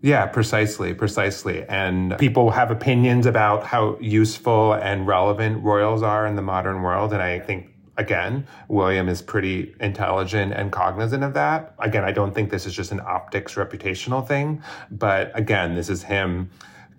Yeah, 0.01 0.27
precisely, 0.27 0.95
precisely. 0.95 1.65
And 1.69 2.17
people 2.19 2.51
have 2.51 2.71
opinions 2.71 3.27
about 3.27 3.65
how 3.65 3.99
useful 4.01 4.75
and 4.75 5.07
relevant 5.07 5.65
royals 5.65 6.03
are 6.03 6.27
in 6.27 6.37
the 6.37 6.43
modern 6.43 6.83
world. 6.83 7.13
And 7.13 7.21
I 7.21 7.41
think 7.41 7.69
again, 7.99 8.47
William 8.69 9.09
is 9.09 9.21
pretty 9.21 9.75
intelligent 9.81 10.53
and 10.55 10.73
cognizant 10.73 11.23
of 11.25 11.35
that. 11.35 11.75
Again, 11.81 12.05
I 12.05 12.13
don't 12.13 12.35
think 12.35 12.51
this 12.51 12.65
is 12.65 12.73
just 12.75 12.91
an 12.93 13.01
optics 13.01 13.55
reputational 13.57 14.27
thing, 14.27 14.63
but 14.91 15.31
again, 15.39 15.75
this 15.75 15.91
is 15.91 16.03
him 16.05 16.51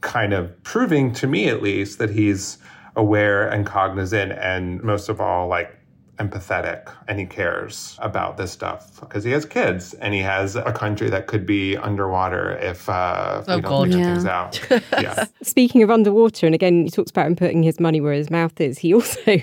kind 0.01 0.33
of 0.33 0.61
proving 0.63 1.11
to 1.13 1.25
me 1.27 1.47
at 1.49 1.61
least 1.63 1.97
that 1.97 2.09
he's 2.11 2.57
aware 2.95 3.47
and 3.49 3.65
cognizant 3.65 4.31
and 4.33 4.81
most 4.83 5.09
of 5.09 5.19
all 5.19 5.47
like 5.47 5.75
empathetic 6.17 6.91
and 7.07 7.17
he 7.17 7.25
cares 7.25 7.97
about 7.99 8.35
this 8.35 8.51
stuff 8.51 8.99
because 8.99 9.23
he 9.23 9.31
has 9.31 9.45
kids 9.45 9.93
and 9.95 10.13
he 10.13 10.19
has 10.19 10.57
a 10.57 10.73
country 10.73 11.09
that 11.09 11.27
could 11.27 11.45
be 11.45 11.77
underwater 11.77 12.57
if 12.57 12.89
uh, 12.89 13.41
Oh, 13.47 13.55
we 13.55 13.61
don't 13.61 13.71
God. 13.71 13.83
figure 13.85 13.99
Yeah. 13.99 14.13
things 14.13 14.25
out. 14.25 14.81
yeah. 15.01 15.25
Speaking 15.43 15.81
of 15.81 15.89
underwater, 15.89 16.45
and 16.45 16.53
again, 16.53 16.83
he 16.83 16.89
talks 16.89 17.09
about 17.11 17.25
him 17.27 17.35
putting 17.37 17.63
his 17.63 17.79
money 17.79 18.01
where 18.01 18.11
his 18.13 18.29
mouth 18.29 18.59
is. 18.59 18.77
He 18.79 18.93
also 18.93 19.37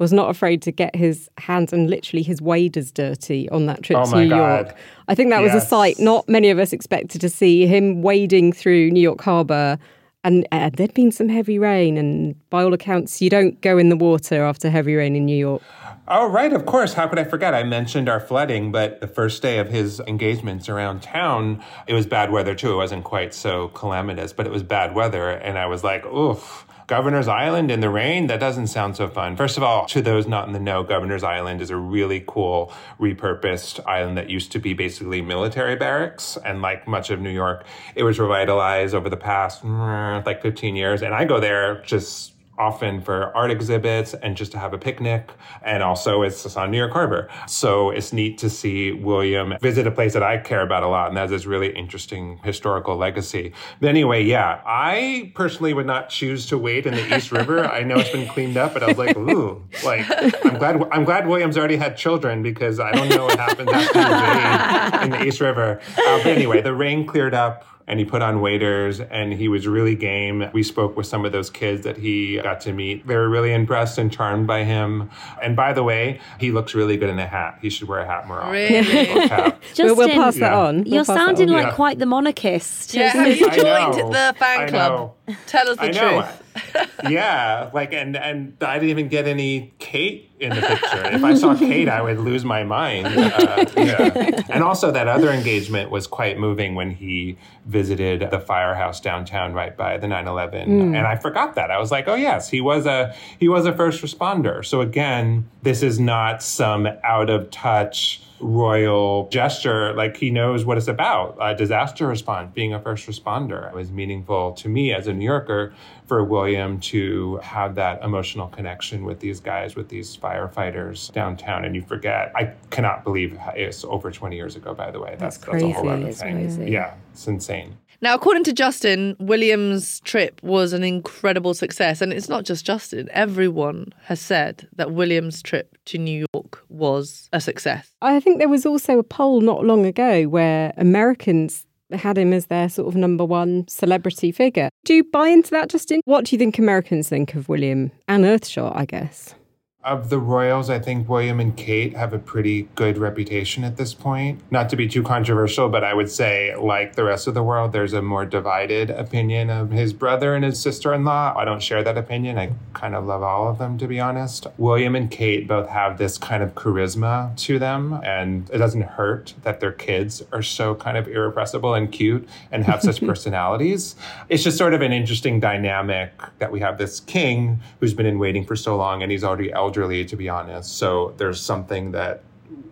was 0.00 0.12
not 0.12 0.30
afraid 0.30 0.62
to 0.62 0.72
get 0.72 0.96
his 0.96 1.28
hands 1.38 1.72
and 1.72 1.88
literally 1.88 2.22
his 2.22 2.42
waders 2.42 2.90
dirty 2.90 3.48
on 3.50 3.66
that 3.66 3.82
trip 3.82 3.98
Oh 3.98 4.10
to 4.10 4.16
New 4.16 4.30
God. 4.30 4.66
York. 4.66 4.76
I 5.06 5.14
think 5.14 5.30
that 5.30 5.42
was 5.42 5.54
a 5.54 5.60
sight 5.60 6.00
not 6.00 6.28
many 6.28 6.50
of 6.50 6.58
us 6.58 6.72
expected 6.72 7.20
to 7.20 7.28
see 7.28 7.66
him 7.66 8.02
wading 8.02 8.52
through 8.54 8.90
New 8.90 9.02
York 9.02 9.20
Harbor. 9.20 9.78
And 10.22 10.46
uh, 10.52 10.68
there'd 10.74 10.92
been 10.92 11.12
some 11.12 11.30
heavy 11.30 11.58
rain, 11.58 11.96
and 11.96 12.36
by 12.50 12.62
all 12.62 12.74
accounts, 12.74 13.22
you 13.22 13.30
don't 13.30 13.58
go 13.62 13.78
in 13.78 13.88
the 13.88 13.96
water 13.96 14.44
after 14.44 14.68
heavy 14.68 14.94
rain 14.94 15.16
in 15.16 15.24
New 15.24 15.36
York. 15.36 15.62
Oh, 16.08 16.28
right, 16.28 16.52
of 16.52 16.66
course. 16.66 16.92
How 16.92 17.08
could 17.08 17.18
I 17.18 17.24
forget? 17.24 17.54
I 17.54 17.62
mentioned 17.62 18.06
our 18.06 18.20
flooding, 18.20 18.70
but 18.70 19.00
the 19.00 19.06
first 19.06 19.40
day 19.40 19.58
of 19.60 19.70
his 19.70 19.98
engagements 20.00 20.68
around 20.68 21.00
town, 21.00 21.64
it 21.86 21.94
was 21.94 22.04
bad 22.04 22.32
weather 22.32 22.54
too. 22.54 22.72
It 22.72 22.76
wasn't 22.76 23.04
quite 23.04 23.32
so 23.32 23.68
calamitous, 23.68 24.34
but 24.34 24.44
it 24.44 24.52
was 24.52 24.62
bad 24.62 24.94
weather. 24.94 25.30
And 25.30 25.56
I 25.58 25.64
was 25.66 25.82
like, 25.82 26.04
oof. 26.04 26.66
Governor's 26.90 27.28
Island 27.28 27.70
in 27.70 27.78
the 27.78 27.88
rain? 27.88 28.26
That 28.26 28.40
doesn't 28.40 28.66
sound 28.66 28.96
so 28.96 29.06
fun. 29.06 29.36
First 29.36 29.56
of 29.56 29.62
all, 29.62 29.86
to 29.86 30.02
those 30.02 30.26
not 30.26 30.48
in 30.48 30.52
the 30.52 30.58
know, 30.58 30.82
Governor's 30.82 31.22
Island 31.22 31.62
is 31.62 31.70
a 31.70 31.76
really 31.76 32.24
cool 32.26 32.72
repurposed 32.98 33.78
island 33.86 34.18
that 34.18 34.28
used 34.28 34.50
to 34.50 34.58
be 34.58 34.74
basically 34.74 35.22
military 35.22 35.76
barracks. 35.76 36.36
And 36.44 36.62
like 36.62 36.88
much 36.88 37.10
of 37.10 37.20
New 37.20 37.30
York, 37.30 37.64
it 37.94 38.02
was 38.02 38.18
revitalized 38.18 38.92
over 38.92 39.08
the 39.08 39.16
past 39.16 39.62
mm, 39.62 40.26
like 40.26 40.42
15 40.42 40.74
years. 40.74 41.00
And 41.02 41.14
I 41.14 41.24
go 41.26 41.38
there 41.38 41.80
just 41.82 42.32
often 42.60 43.00
for 43.00 43.34
art 43.34 43.50
exhibits 43.50 44.12
and 44.14 44.36
just 44.36 44.52
to 44.52 44.58
have 44.58 44.74
a 44.74 44.78
picnic. 44.78 45.32
And 45.62 45.82
also 45.82 46.22
it's 46.22 46.56
on 46.56 46.70
New 46.70 46.76
York 46.76 46.92
Harbor. 46.92 47.28
So 47.46 47.90
it's 47.90 48.12
neat 48.12 48.36
to 48.38 48.50
see 48.50 48.92
William 48.92 49.54
visit 49.60 49.86
a 49.86 49.90
place 49.90 50.12
that 50.12 50.22
I 50.22 50.36
care 50.38 50.60
about 50.60 50.82
a 50.82 50.88
lot. 50.88 51.08
And 51.08 51.16
that 51.16 51.22
has 51.22 51.30
this 51.30 51.46
really 51.46 51.74
interesting 51.74 52.38
historical 52.44 52.96
legacy. 52.96 53.54
But 53.80 53.88
anyway, 53.88 54.22
yeah, 54.22 54.60
I 54.66 55.32
personally 55.34 55.72
would 55.72 55.86
not 55.86 56.10
choose 56.10 56.46
to 56.46 56.58
wait 56.58 56.86
in 56.86 56.94
the 56.94 57.16
East 57.16 57.32
River. 57.40 57.64
I 57.64 57.82
know 57.82 57.96
it's 57.96 58.10
been 58.10 58.28
cleaned 58.28 58.58
up, 58.58 58.74
but 58.74 58.82
I 58.82 58.88
was 58.88 58.98
like, 58.98 59.16
ooh, 59.16 59.64
like 59.84 60.04
I'm 60.44 60.58
glad 60.58 60.82
I'm 60.92 61.04
glad 61.04 61.26
William's 61.26 61.56
already 61.56 61.76
had 61.76 61.96
children 61.96 62.42
because 62.42 62.78
I 62.78 62.92
don't 62.92 63.08
know 63.08 63.24
what 63.24 63.38
happens 63.38 63.70
after 63.72 63.98
you 63.98 65.00
wade 65.00 65.04
in 65.04 65.10
the 65.10 65.26
East 65.26 65.40
River. 65.40 65.80
Uh, 65.96 66.18
but 66.18 66.26
anyway, 66.26 66.60
the 66.60 66.74
rain 66.74 67.06
cleared 67.06 67.34
up 67.34 67.64
and 67.90 67.98
he 67.98 68.04
put 68.04 68.22
on 68.22 68.40
waiters 68.40 69.00
and 69.00 69.32
he 69.32 69.48
was 69.48 69.66
really 69.66 69.96
game. 69.96 70.48
We 70.52 70.62
spoke 70.62 70.96
with 70.96 71.06
some 71.06 71.24
of 71.26 71.32
those 71.32 71.50
kids 71.50 71.82
that 71.82 71.96
he 71.98 72.36
got 72.40 72.60
to 72.62 72.72
meet. 72.72 73.04
They 73.06 73.16
were 73.16 73.28
really 73.28 73.52
impressed 73.52 73.98
and 73.98 74.12
charmed 74.12 74.46
by 74.46 74.62
him. 74.62 75.10
And 75.42 75.56
by 75.56 75.72
the 75.72 75.82
way, 75.82 76.20
he 76.38 76.52
looks 76.52 76.72
really 76.72 76.96
good 76.96 77.10
in 77.10 77.18
a 77.18 77.26
hat. 77.26 77.58
He 77.60 77.68
should 77.68 77.88
wear 77.88 77.98
a 77.98 78.06
hat 78.06 78.28
more 78.28 78.38
often. 78.40 78.52
Really? 78.52 79.10
Or 79.24 79.28
cap. 79.28 79.62
We'll, 79.78 79.96
we'll 79.96 80.08
pass 80.08 80.34
that 80.36 80.52
Yeah. 80.52 80.58
on. 80.58 80.76
We'll 80.84 80.86
You're 80.94 81.00
pass 81.04 81.08
that 81.08 81.26
sounding 81.26 81.48
on. 81.50 81.56
like 81.56 81.66
Yeah. 81.66 81.72
quite 81.74 81.98
the 81.98 82.06
monarchist. 82.06 82.94
Yeah, 82.94 83.08
have 83.08 83.36
you 83.36 83.46
I 83.48 83.56
joined 83.56 83.96
know. 83.98 84.10
the 84.10 84.34
fan 84.38 84.68
club? 84.68 85.14
Tell 85.46 85.68
us 85.68 85.76
the 85.78 85.82
I 85.84 85.90
know. 85.90 86.22
truth. 86.22 86.42
yeah, 87.08 87.70
like 87.72 87.92
and 87.92 88.16
and 88.16 88.56
I 88.60 88.74
didn't 88.74 88.90
even 88.90 89.08
get 89.08 89.26
any 89.26 89.72
Kate 89.78 90.30
in 90.38 90.54
the 90.54 90.62
picture. 90.62 91.06
If 91.06 91.22
I 91.22 91.34
saw 91.34 91.54
Kate, 91.54 91.88
I 91.88 92.00
would 92.02 92.18
lose 92.18 92.44
my 92.44 92.64
mind. 92.64 93.06
Uh, 93.06 93.66
yeah. 93.76 94.42
And 94.48 94.62
also 94.62 94.90
that 94.90 95.08
other 95.08 95.30
engagement 95.30 95.90
was 95.90 96.06
quite 96.06 96.38
moving 96.38 96.74
when 96.74 96.90
he 96.90 97.36
visited 97.66 98.30
the 98.30 98.40
firehouse 98.40 99.00
downtown 99.00 99.52
right 99.52 99.76
by 99.76 99.98
the 99.98 100.06
9/11. 100.06 100.62
And 100.64 100.96
I 100.96 101.16
forgot 101.16 101.54
that. 101.56 101.70
I 101.70 101.78
was 101.78 101.90
like, 101.90 102.08
"Oh 102.08 102.14
yes, 102.14 102.48
he 102.50 102.60
was 102.60 102.86
a 102.86 103.14
he 103.38 103.48
was 103.48 103.66
a 103.66 103.72
first 103.72 104.02
responder." 104.02 104.64
So 104.64 104.80
again, 104.80 105.48
this 105.62 105.82
is 105.82 106.00
not 106.00 106.42
some 106.42 106.88
out 107.04 107.30
of 107.30 107.50
touch 107.50 108.22
royal 108.40 109.28
gesture. 109.28 109.92
Like 109.94 110.16
he 110.16 110.30
knows 110.30 110.64
what 110.64 110.78
it's 110.78 110.88
about. 110.88 111.36
A 111.40 111.54
disaster 111.54 112.06
response, 112.06 112.50
being 112.54 112.72
a 112.74 112.80
first 112.80 113.06
responder. 113.06 113.68
It 113.68 113.74
was 113.74 113.90
meaningful 113.90 114.52
to 114.54 114.68
me 114.68 114.92
as 114.92 115.06
a 115.06 115.12
New 115.12 115.24
Yorker 115.24 115.72
for 116.06 116.24
William 116.24 116.80
to 116.80 117.36
have 117.38 117.74
that 117.76 118.02
emotional 118.02 118.48
connection 118.48 119.04
with 119.04 119.20
these 119.20 119.40
guys, 119.40 119.76
with 119.76 119.88
these 119.88 120.16
firefighters 120.16 121.12
downtown. 121.12 121.64
And 121.64 121.74
you 121.74 121.82
forget, 121.82 122.32
I 122.34 122.52
cannot 122.70 123.04
believe 123.04 123.38
it's 123.54 123.84
over 123.84 124.10
20 124.10 124.34
years 124.36 124.56
ago, 124.56 124.74
by 124.74 124.90
the 124.90 124.98
way. 125.00 125.16
That's, 125.18 125.36
That's 125.38 125.62
a 125.62 125.70
whole 125.72 125.82
crazy. 125.84 125.88
other 125.88 126.08
It's 126.08 126.20
thing. 126.20 126.34
crazy. 126.34 126.70
Yeah, 126.70 126.94
it's 127.12 127.26
insane. 127.28 127.76
Now, 128.02 128.14
according 128.14 128.44
to 128.44 128.52
Justin, 128.52 129.14
William's 129.18 130.00
trip 130.00 130.40
was 130.42 130.72
an 130.72 130.82
incredible 130.82 131.52
success. 131.52 132.00
And 132.00 132.12
it's 132.12 132.28
not 132.28 132.44
just 132.44 132.64
Justin, 132.64 133.08
everyone 133.12 133.92
has 134.04 134.20
said 134.20 134.66
that 134.76 134.92
William's 134.92 135.42
trip 135.42 135.76
to 135.86 135.98
New 135.98 136.26
York 136.32 136.64
was 136.68 137.28
a 137.32 137.40
success. 137.40 137.90
I 138.00 138.20
think 138.20 138.38
there 138.38 138.48
was 138.48 138.64
also 138.64 138.98
a 138.98 139.02
poll 139.02 139.42
not 139.42 139.64
long 139.64 139.84
ago 139.84 140.24
where 140.24 140.72
Americans 140.78 141.66
had 141.92 142.16
him 142.16 142.32
as 142.32 142.46
their 142.46 142.68
sort 142.68 142.88
of 142.88 142.94
number 142.94 143.24
one 143.24 143.66
celebrity 143.68 144.32
figure. 144.32 144.70
Do 144.84 144.94
you 144.94 145.04
buy 145.04 145.28
into 145.28 145.50
that, 145.50 145.68
Justin? 145.68 146.00
What 146.04 146.24
do 146.24 146.34
you 146.34 146.38
think 146.38 146.58
Americans 146.58 147.08
think 147.08 147.34
of 147.34 147.48
William 147.48 147.90
and 148.08 148.24
Earthshot, 148.24 148.76
I 148.76 148.84
guess? 148.86 149.34
Of 149.82 150.10
the 150.10 150.18
royals, 150.18 150.68
I 150.68 150.78
think 150.78 151.08
William 151.08 151.40
and 151.40 151.56
Kate 151.56 151.96
have 151.96 152.12
a 152.12 152.18
pretty 152.18 152.68
good 152.74 152.98
reputation 152.98 153.64
at 153.64 153.78
this 153.78 153.94
point. 153.94 154.42
Not 154.50 154.68
to 154.68 154.76
be 154.76 154.86
too 154.86 155.02
controversial, 155.02 155.70
but 155.70 155.82
I 155.82 155.94
would 155.94 156.10
say, 156.10 156.54
like 156.54 156.96
the 156.96 157.04
rest 157.04 157.26
of 157.26 157.32
the 157.32 157.42
world, 157.42 157.72
there's 157.72 157.94
a 157.94 158.02
more 158.02 158.26
divided 158.26 158.90
opinion 158.90 159.48
of 159.48 159.70
his 159.70 159.94
brother 159.94 160.34
and 160.34 160.44
his 160.44 160.60
sister 160.60 160.92
in 160.92 161.06
law. 161.06 161.32
I 161.34 161.46
don't 161.46 161.62
share 161.62 161.82
that 161.82 161.96
opinion. 161.96 162.36
I 162.36 162.52
kind 162.74 162.94
of 162.94 163.06
love 163.06 163.22
all 163.22 163.48
of 163.48 163.56
them, 163.56 163.78
to 163.78 163.88
be 163.88 163.98
honest. 163.98 164.46
William 164.58 164.94
and 164.94 165.10
Kate 165.10 165.48
both 165.48 165.70
have 165.70 165.96
this 165.96 166.18
kind 166.18 166.42
of 166.42 166.54
charisma 166.54 167.34
to 167.38 167.58
them, 167.58 168.00
and 168.04 168.50
it 168.50 168.58
doesn't 168.58 168.82
hurt 168.82 169.32
that 169.44 169.60
their 169.60 169.72
kids 169.72 170.22
are 170.30 170.42
so 170.42 170.74
kind 170.74 170.98
of 170.98 171.08
irrepressible 171.08 171.72
and 171.72 171.90
cute 171.90 172.28
and 172.52 172.64
have 172.64 172.82
such 172.82 173.00
personalities. 173.06 173.96
It's 174.28 174.44
just 174.44 174.58
sort 174.58 174.74
of 174.74 174.82
an 174.82 174.92
interesting 174.92 175.40
dynamic 175.40 176.12
that 176.38 176.52
we 176.52 176.60
have 176.60 176.76
this 176.76 177.00
king 177.00 177.60
who's 177.80 177.94
been 177.94 178.04
in 178.04 178.18
waiting 178.18 178.44
for 178.44 178.56
so 178.56 178.76
long 178.76 179.02
and 179.02 179.10
he's 179.10 179.24
already 179.24 179.50
elderly, 179.50 179.69
to 179.72 180.16
be 180.16 180.28
honest. 180.28 180.78
So 180.78 181.14
there's 181.16 181.40
something 181.40 181.92
that 181.92 182.22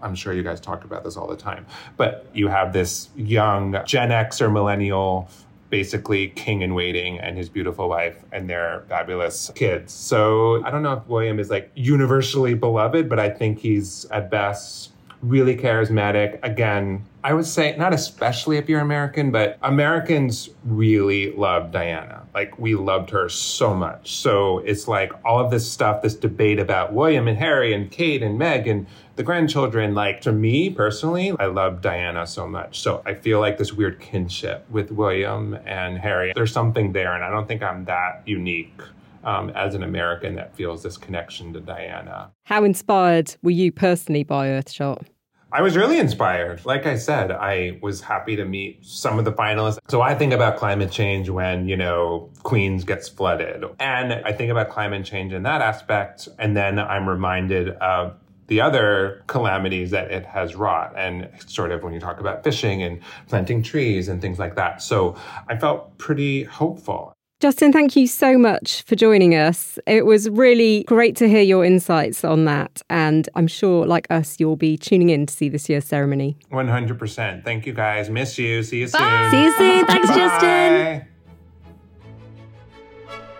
I'm 0.02 0.14
sure 0.14 0.32
you 0.32 0.42
guys 0.42 0.60
talk 0.60 0.84
about 0.84 1.04
this 1.04 1.16
all 1.16 1.26
the 1.26 1.36
time, 1.36 1.66
but 1.96 2.26
you 2.32 2.48
have 2.48 2.72
this 2.72 3.08
young 3.16 3.76
Gen 3.84 4.12
X 4.12 4.40
or 4.40 4.50
millennial, 4.50 5.28
basically 5.70 6.28
king 6.28 6.62
in 6.62 6.74
waiting, 6.74 7.18
and 7.18 7.36
his 7.36 7.48
beautiful 7.48 7.88
wife 7.88 8.16
and 8.32 8.48
their 8.48 8.84
fabulous 8.88 9.50
kids. 9.54 9.92
So 9.92 10.64
I 10.64 10.70
don't 10.70 10.82
know 10.82 10.94
if 10.94 11.06
William 11.06 11.38
is 11.38 11.50
like 11.50 11.70
universally 11.74 12.54
beloved, 12.54 13.08
but 13.08 13.18
I 13.18 13.28
think 13.30 13.58
he's 13.58 14.04
at 14.06 14.30
best 14.30 14.92
really 15.22 15.56
charismatic. 15.56 16.38
Again, 16.42 17.04
I 17.24 17.32
would 17.34 17.46
say 17.46 17.76
not 17.76 17.92
especially 17.92 18.56
if 18.56 18.68
you're 18.68 18.80
American, 18.80 19.30
but 19.30 19.58
Americans 19.62 20.48
really 20.64 21.32
love 21.32 21.72
Diana. 21.72 22.17
Like 22.38 22.56
we 22.56 22.76
loved 22.76 23.10
her 23.10 23.28
so 23.28 23.74
much. 23.74 24.14
So 24.14 24.60
it's 24.60 24.86
like 24.86 25.10
all 25.24 25.44
of 25.44 25.50
this 25.50 25.68
stuff, 25.68 26.02
this 26.02 26.14
debate 26.14 26.60
about 26.60 26.92
William 26.92 27.26
and 27.26 27.36
Harry 27.36 27.74
and 27.74 27.90
Kate 27.90 28.22
and 28.22 28.38
Meg 28.38 28.68
and 28.68 28.86
the 29.16 29.24
grandchildren. 29.24 29.92
Like 29.92 30.20
to 30.20 30.30
me 30.30 30.70
personally, 30.70 31.34
I 31.40 31.46
love 31.46 31.80
Diana 31.80 32.28
so 32.28 32.46
much. 32.46 32.78
So 32.78 33.02
I 33.04 33.14
feel 33.14 33.40
like 33.40 33.58
this 33.58 33.72
weird 33.72 33.98
kinship 33.98 34.64
with 34.70 34.92
William 34.92 35.58
and 35.66 35.98
Harry. 35.98 36.30
There's 36.32 36.52
something 36.52 36.92
there, 36.92 37.12
and 37.12 37.24
I 37.24 37.28
don't 37.28 37.48
think 37.48 37.60
I'm 37.60 37.84
that 37.86 38.22
unique. 38.24 38.80
Um, 39.24 39.50
as 39.50 39.74
an 39.74 39.82
American, 39.82 40.36
that 40.36 40.54
feels 40.54 40.84
this 40.84 40.96
connection 40.96 41.52
to 41.54 41.60
Diana. 41.60 42.30
How 42.44 42.62
inspired 42.62 43.34
were 43.42 43.50
you 43.50 43.72
personally 43.72 44.22
by 44.22 44.46
Earthshot? 44.46 45.06
I 45.50 45.62
was 45.62 45.76
really 45.76 45.98
inspired. 45.98 46.66
Like 46.66 46.84
I 46.84 46.98
said, 46.98 47.30
I 47.30 47.78
was 47.80 48.02
happy 48.02 48.36
to 48.36 48.44
meet 48.44 48.84
some 48.84 49.18
of 49.18 49.24
the 49.24 49.32
finalists. 49.32 49.78
So 49.88 50.02
I 50.02 50.14
think 50.14 50.34
about 50.34 50.58
climate 50.58 50.90
change 50.90 51.30
when, 51.30 51.66
you 51.66 51.76
know, 51.76 52.28
Queens 52.42 52.84
gets 52.84 53.08
flooded. 53.08 53.64
And 53.80 54.12
I 54.12 54.32
think 54.32 54.50
about 54.50 54.68
climate 54.68 55.06
change 55.06 55.32
in 55.32 55.44
that 55.44 55.62
aspect. 55.62 56.28
And 56.38 56.54
then 56.54 56.78
I'm 56.78 57.08
reminded 57.08 57.70
of 57.78 58.16
the 58.48 58.60
other 58.60 59.24
calamities 59.26 59.90
that 59.90 60.10
it 60.10 60.26
has 60.26 60.54
wrought 60.54 60.92
and 60.96 61.30
sort 61.46 61.70
of 61.70 61.82
when 61.82 61.94
you 61.94 62.00
talk 62.00 62.20
about 62.20 62.44
fishing 62.44 62.82
and 62.82 63.00
planting 63.26 63.62
trees 63.62 64.08
and 64.08 64.20
things 64.20 64.38
like 64.38 64.54
that. 64.56 64.82
So 64.82 65.16
I 65.48 65.56
felt 65.56 65.96
pretty 65.96 66.44
hopeful. 66.44 67.14
Justin, 67.40 67.72
thank 67.72 67.94
you 67.94 68.08
so 68.08 68.36
much 68.36 68.82
for 68.82 68.96
joining 68.96 69.32
us. 69.36 69.78
It 69.86 70.04
was 70.06 70.28
really 70.28 70.82
great 70.88 71.14
to 71.16 71.28
hear 71.28 71.42
your 71.42 71.64
insights 71.64 72.24
on 72.24 72.46
that. 72.46 72.82
And 72.90 73.28
I'm 73.36 73.46
sure, 73.46 73.86
like 73.86 74.08
us, 74.10 74.40
you'll 74.40 74.56
be 74.56 74.76
tuning 74.76 75.10
in 75.10 75.26
to 75.26 75.32
see 75.32 75.48
this 75.48 75.68
year's 75.68 75.84
ceremony. 75.84 76.36
100%. 76.50 77.44
Thank 77.44 77.64
you 77.64 77.72
guys. 77.72 78.10
Miss 78.10 78.38
you. 78.38 78.64
See 78.64 78.80
you 78.80 78.88
Bye. 78.88 79.28
soon. 79.30 79.30
See 79.30 79.44
you 79.44 79.52
soon. 79.52 79.86
Thanks, 79.86 80.08
Bye. 80.08 81.04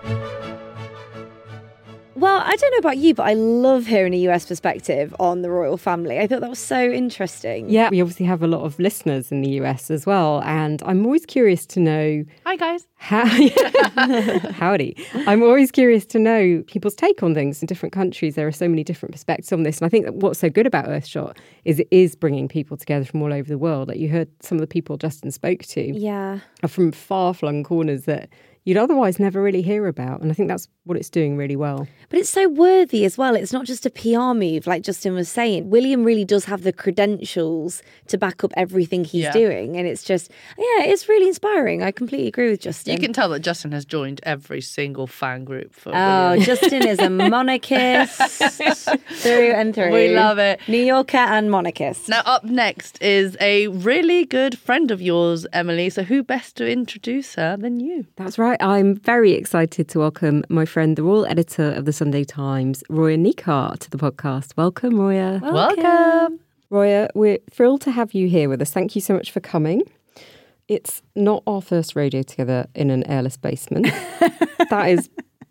Justin. 0.05 0.48
Well, 2.19 2.43
I 2.45 2.57
don't 2.57 2.73
know 2.73 2.79
about 2.79 2.97
you, 2.99 3.15
but 3.15 3.25
I 3.29 3.35
love 3.35 3.87
hearing 3.87 4.13
a 4.13 4.17
US 4.29 4.45
perspective 4.45 5.15
on 5.21 5.43
the 5.43 5.51
royal 5.51 5.77
family. 5.77 6.19
I 6.19 6.27
thought 6.27 6.41
that 6.41 6.51
was 6.51 6.59
so 6.59 6.91
interesting. 6.91 7.71
Yeah, 7.71 7.91
we 7.91 8.01
obviously 8.01 8.27
have 8.27 8.43
a 8.43 8.49
lot 8.49 8.63
of 8.63 8.77
listeners 8.81 9.31
in 9.31 9.41
the 9.41 9.51
US 9.61 9.89
as 9.89 10.05
well. 10.05 10.43
And 10.43 10.83
I'm 10.85 11.05
always 11.07 11.25
curious 11.25 11.65
to 11.67 11.81
know 11.81 12.25
Hi, 12.45 12.57
guys. 12.57 12.87
how. 12.97 13.25
Howdy. 14.53 14.97
I'm 15.29 15.43
always 15.45 15.71
curious 15.71 16.05
to 16.07 16.19
know 16.19 16.65
people's 16.67 16.97
take 16.97 17.23
on 17.23 17.35
things 17.35 17.63
in 17.63 17.67
different 17.67 17.93
countries. 17.93 18.35
There 18.35 18.49
are 18.49 18.53
so 18.53 18.69
many 18.69 18.83
different 18.83 19.13
perspectives 19.13 19.53
on 19.53 19.63
this. 19.63 19.79
And 19.79 19.87
I 19.87 19.89
think 19.89 20.05
that 20.05 20.15
what's 20.17 20.41
so 20.41 20.51
good 20.51 20.67
about 20.67 20.87
Earthshot 20.87 21.37
is 21.65 21.79
it 21.79 21.89
is 21.93 22.17
bringing 22.17 22.49
people 22.49 22.77
together 22.77 23.05
from 23.05 23.23
all 23.23 23.33
over 23.33 23.49
the 23.49 23.59
world. 23.59 23.87
Like 23.89 23.99
you 23.99 24.09
heard 24.09 24.29
some 24.43 24.57
of 24.57 24.61
the 24.61 24.67
people 24.67 24.97
Justin 24.97 25.31
spoke 25.31 25.63
to 25.67 25.83
Yeah. 25.97 26.41
are 26.65 26.69
from 26.69 26.91
far 26.91 27.33
flung 27.33 27.63
corners 27.63 28.07
that 28.07 28.29
you'd 28.65 28.77
otherwise 28.77 29.19
never 29.19 29.43
really 29.43 29.63
hear 29.63 29.87
about. 29.87 30.21
And 30.21 30.31
I 30.31 30.35
think 30.35 30.49
that's 30.49 30.69
what 30.85 30.97
it's 30.97 31.11
doing 31.11 31.37
really 31.37 31.57
well. 31.57 31.87
But 32.09 32.19
it's 32.21 32.31
so 32.31 32.49
worthy 32.49 33.05
as 33.05 33.19
well. 33.19 33.35
It's 33.35 33.53
not 33.53 33.65
just 33.67 33.85
a 33.87 33.91
PR 33.91 34.33
move, 34.35 34.67
like 34.67 34.83
Justin 34.83 35.15
was 35.15 35.29
saying. 35.29 35.69
William 35.71 36.05
really 36.05 36.25
does 36.25 36.45
have 36.47 36.63
the 36.63 36.73
credentials 36.73 37.83
to 38.09 38.17
back 38.19 38.43
up 38.45 38.53
everything 38.57 39.05
he's 39.05 39.25
Yeah. 39.25 39.33
doing. 39.33 39.77
And 39.77 39.87
it's 39.87 40.03
just, 40.03 40.31
yeah, 40.57 40.85
it's 40.85 41.09
really 41.09 41.29
inspiring. 41.29 41.83
I 41.83 41.91
completely 41.91 42.29
agree 42.29 42.51
with 42.51 42.61
Justin. 42.61 42.95
You 42.95 42.99
can 43.01 43.13
tell 43.13 43.29
that 43.31 43.41
Justin 43.41 43.73
has 43.73 43.85
joined 43.85 44.21
every 44.23 44.61
single 44.61 45.07
fan 45.07 45.45
group 45.45 45.75
for 45.75 45.91
Oh, 45.95 46.31
William. 46.31 46.45
Justin 46.45 46.87
is 46.87 46.99
a 46.99 47.11
monarchist 47.11 48.17
through 49.23 49.53
and 49.53 49.75
through. 49.75 49.93
We 49.93 50.15
love 50.15 50.39
it. 50.39 50.61
New 50.69 50.83
Yorker 50.85 51.17
and 51.19 51.51
monarchist. 51.51 52.09
Now, 52.09 52.23
up 52.25 52.45
next 52.45 53.01
is 53.03 53.37
a 53.41 53.69
really 53.69 54.25
good 54.25 54.59
friend 54.59 54.91
of 54.91 55.03
yours, 55.03 55.47
Emily. 55.53 55.91
So, 55.91 56.03
who 56.03 56.23
best 56.23 56.57
to 56.57 56.71
introduce 56.71 57.35
her 57.35 57.57
than 57.57 57.81
you? 57.81 58.07
That's 58.17 58.39
right. 58.39 58.48
I'm 58.61 58.95
very 58.95 59.33
excited 59.33 59.89
to 59.89 59.99
welcome 59.99 60.45
my 60.49 60.65
friend, 60.65 60.97
the 60.97 61.03
royal 61.03 61.27
editor 61.27 61.73
of 61.73 61.85
the 61.85 61.93
Sunday 61.93 62.25
Times, 62.25 62.83
Roya 62.89 63.17
Nikkhah, 63.17 63.79
to 63.79 63.91
the 63.91 63.99
podcast. 63.99 64.57
Welcome, 64.57 64.99
Roya. 64.99 65.41
Welcome. 65.43 66.41
Roya, 66.71 67.09
we're 67.15 67.39
thrilled 67.51 67.83
to 67.83 67.91
have 67.91 68.15
you 68.15 68.29
here 68.29 68.49
with 68.49 68.63
us. 68.63 68.71
Thank 68.71 68.95
you 68.95 69.01
so 69.01 69.15
much 69.15 69.31
for 69.31 69.41
coming. 69.41 69.83
It's 70.69 71.03
not 71.15 71.43
our 71.47 71.61
first 71.61 71.97
radio 71.97 72.23
together 72.23 72.67
in 72.75 72.91
an 72.91 73.05
airless 73.07 73.37
basement. 73.37 73.87
that 74.71 74.87
is 74.89 75.11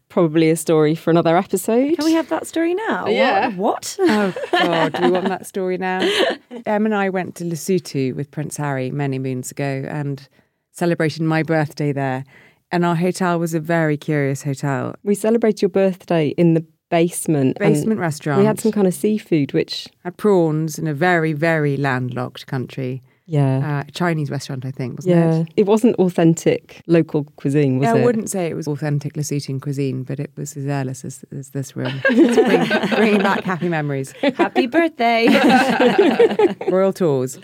probably 0.09 0.49
a 0.49 0.55
story 0.55 0.95
for 0.95 1.11
another 1.11 1.37
episode. 1.37 1.95
Can 1.97 2.05
we 2.05 2.13
have 2.13 2.29
that 2.29 2.47
story 2.47 2.73
now? 2.73 3.07
Yeah. 3.07 3.49
What? 3.55 3.95
Oh 3.99 4.33
God, 4.51 4.93
do 4.93 5.03
we 5.03 5.11
want 5.11 5.27
that 5.27 5.45
story 5.45 5.77
now? 5.77 5.99
Em 6.65 6.85
and 6.85 6.95
I 6.95 7.09
went 7.09 7.35
to 7.35 7.43
Lesotho 7.43 8.15
with 8.15 8.31
Prince 8.31 8.57
Harry 8.57 8.91
many 8.91 9.19
moons 9.19 9.51
ago 9.51 9.83
and 9.87 10.27
celebrated 10.71 11.23
my 11.23 11.43
birthday 11.43 11.91
there. 11.91 12.23
And 12.71 12.85
our 12.85 12.95
hotel 12.95 13.39
was 13.39 13.53
a 13.53 13.59
very 13.59 13.97
curious 13.97 14.43
hotel. 14.43 14.95
We 15.03 15.15
celebrated 15.15 15.61
your 15.61 15.69
birthday 15.69 16.29
in 16.29 16.53
the 16.53 16.65
basement. 16.89 17.57
Basement 17.59 17.99
restaurant. 17.99 18.39
We 18.39 18.45
had 18.45 18.59
some 18.59 18.71
kind 18.71 18.87
of 18.87 18.93
seafood, 18.93 19.53
which, 19.53 19.87
had 20.03 20.17
prawns 20.17 20.77
in 20.77 20.87
a 20.87 20.93
very, 20.93 21.33
very 21.33 21.77
landlocked 21.77 22.47
country. 22.47 23.01
Yeah. 23.27 23.79
Uh, 23.79 23.83
a 23.85 23.91
Chinese 23.91 24.31
restaurant, 24.31 24.65
I 24.65 24.71
think, 24.71 24.99
wasn't 24.99 25.15
yeah. 25.15 25.39
it? 25.41 25.47
It 25.57 25.65
wasn't 25.65 25.97
authentic 25.97 26.81
local 26.87 27.25
cuisine, 27.35 27.77
was 27.77 27.87
Yeah, 27.87 27.95
it? 27.95 28.01
I 28.01 28.05
wouldn't 28.05 28.29
say 28.29 28.47
it 28.47 28.55
was 28.55 28.67
authentic 28.67 29.13
Lesothian 29.13 29.61
cuisine, 29.61 30.03
but 30.03 30.17
it 30.19 30.31
was 30.37 30.55
as 30.55 30.65
airless 30.65 31.03
as, 31.03 31.25
as 31.31 31.49
this 31.49 31.75
room. 31.75 31.91
Bring, 32.07 32.67
bringing 32.95 33.21
back 33.21 33.43
happy 33.43 33.67
memories. 33.67 34.13
Happy 34.35 34.65
birthday. 34.65 35.27
Royal 36.69 36.93
tours. 36.93 37.37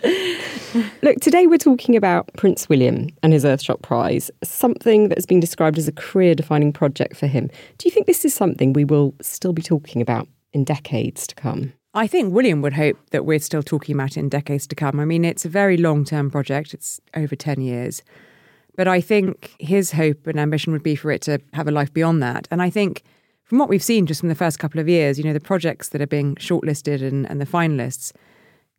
Look, 1.02 1.20
today 1.20 1.46
we're 1.46 1.58
talking 1.58 1.96
about 1.96 2.32
Prince 2.34 2.66
William 2.68 3.08
and 3.22 3.34
his 3.34 3.44
Earthshot 3.44 3.82
Prize, 3.82 4.30
something 4.42 5.08
that 5.08 5.18
has 5.18 5.26
been 5.26 5.38
described 5.38 5.76
as 5.76 5.86
a 5.86 5.92
career 5.92 6.34
defining 6.34 6.72
project 6.72 7.14
for 7.16 7.26
him. 7.26 7.48
Do 7.76 7.86
you 7.86 7.90
think 7.90 8.06
this 8.06 8.24
is 8.24 8.32
something 8.34 8.72
we 8.72 8.86
will 8.86 9.14
still 9.20 9.52
be 9.52 9.62
talking 9.62 10.00
about 10.00 10.26
in 10.54 10.64
decades 10.64 11.26
to 11.26 11.34
come? 11.34 11.74
I 11.96 12.08
think 12.08 12.34
William 12.34 12.60
would 12.62 12.72
hope 12.72 12.98
that 13.10 13.24
we're 13.24 13.38
still 13.38 13.62
talking 13.62 13.94
about 13.94 14.16
it 14.16 14.16
in 14.16 14.28
decades 14.28 14.66
to 14.66 14.74
come. 14.74 14.98
I 14.98 15.04
mean, 15.04 15.24
it's 15.24 15.44
a 15.44 15.48
very 15.48 15.76
long 15.76 16.04
term 16.04 16.28
project, 16.28 16.74
it's 16.74 17.00
over 17.14 17.36
10 17.36 17.60
years. 17.60 18.02
But 18.76 18.88
I 18.88 19.00
think 19.00 19.54
his 19.60 19.92
hope 19.92 20.26
and 20.26 20.38
ambition 20.38 20.72
would 20.72 20.82
be 20.82 20.96
for 20.96 21.12
it 21.12 21.22
to 21.22 21.40
have 21.52 21.68
a 21.68 21.70
life 21.70 21.92
beyond 21.92 22.20
that. 22.24 22.48
And 22.50 22.60
I 22.60 22.68
think 22.68 23.04
from 23.44 23.58
what 23.58 23.68
we've 23.68 23.82
seen 23.82 24.06
just 24.06 24.18
from 24.18 24.28
the 24.28 24.34
first 24.34 24.58
couple 24.58 24.80
of 24.80 24.88
years, 24.88 25.18
you 25.18 25.24
know, 25.24 25.32
the 25.32 25.38
projects 25.38 25.90
that 25.90 26.02
are 26.02 26.06
being 26.08 26.34
shortlisted 26.34 27.00
and, 27.00 27.30
and 27.30 27.40
the 27.40 27.46
finalists, 27.46 28.12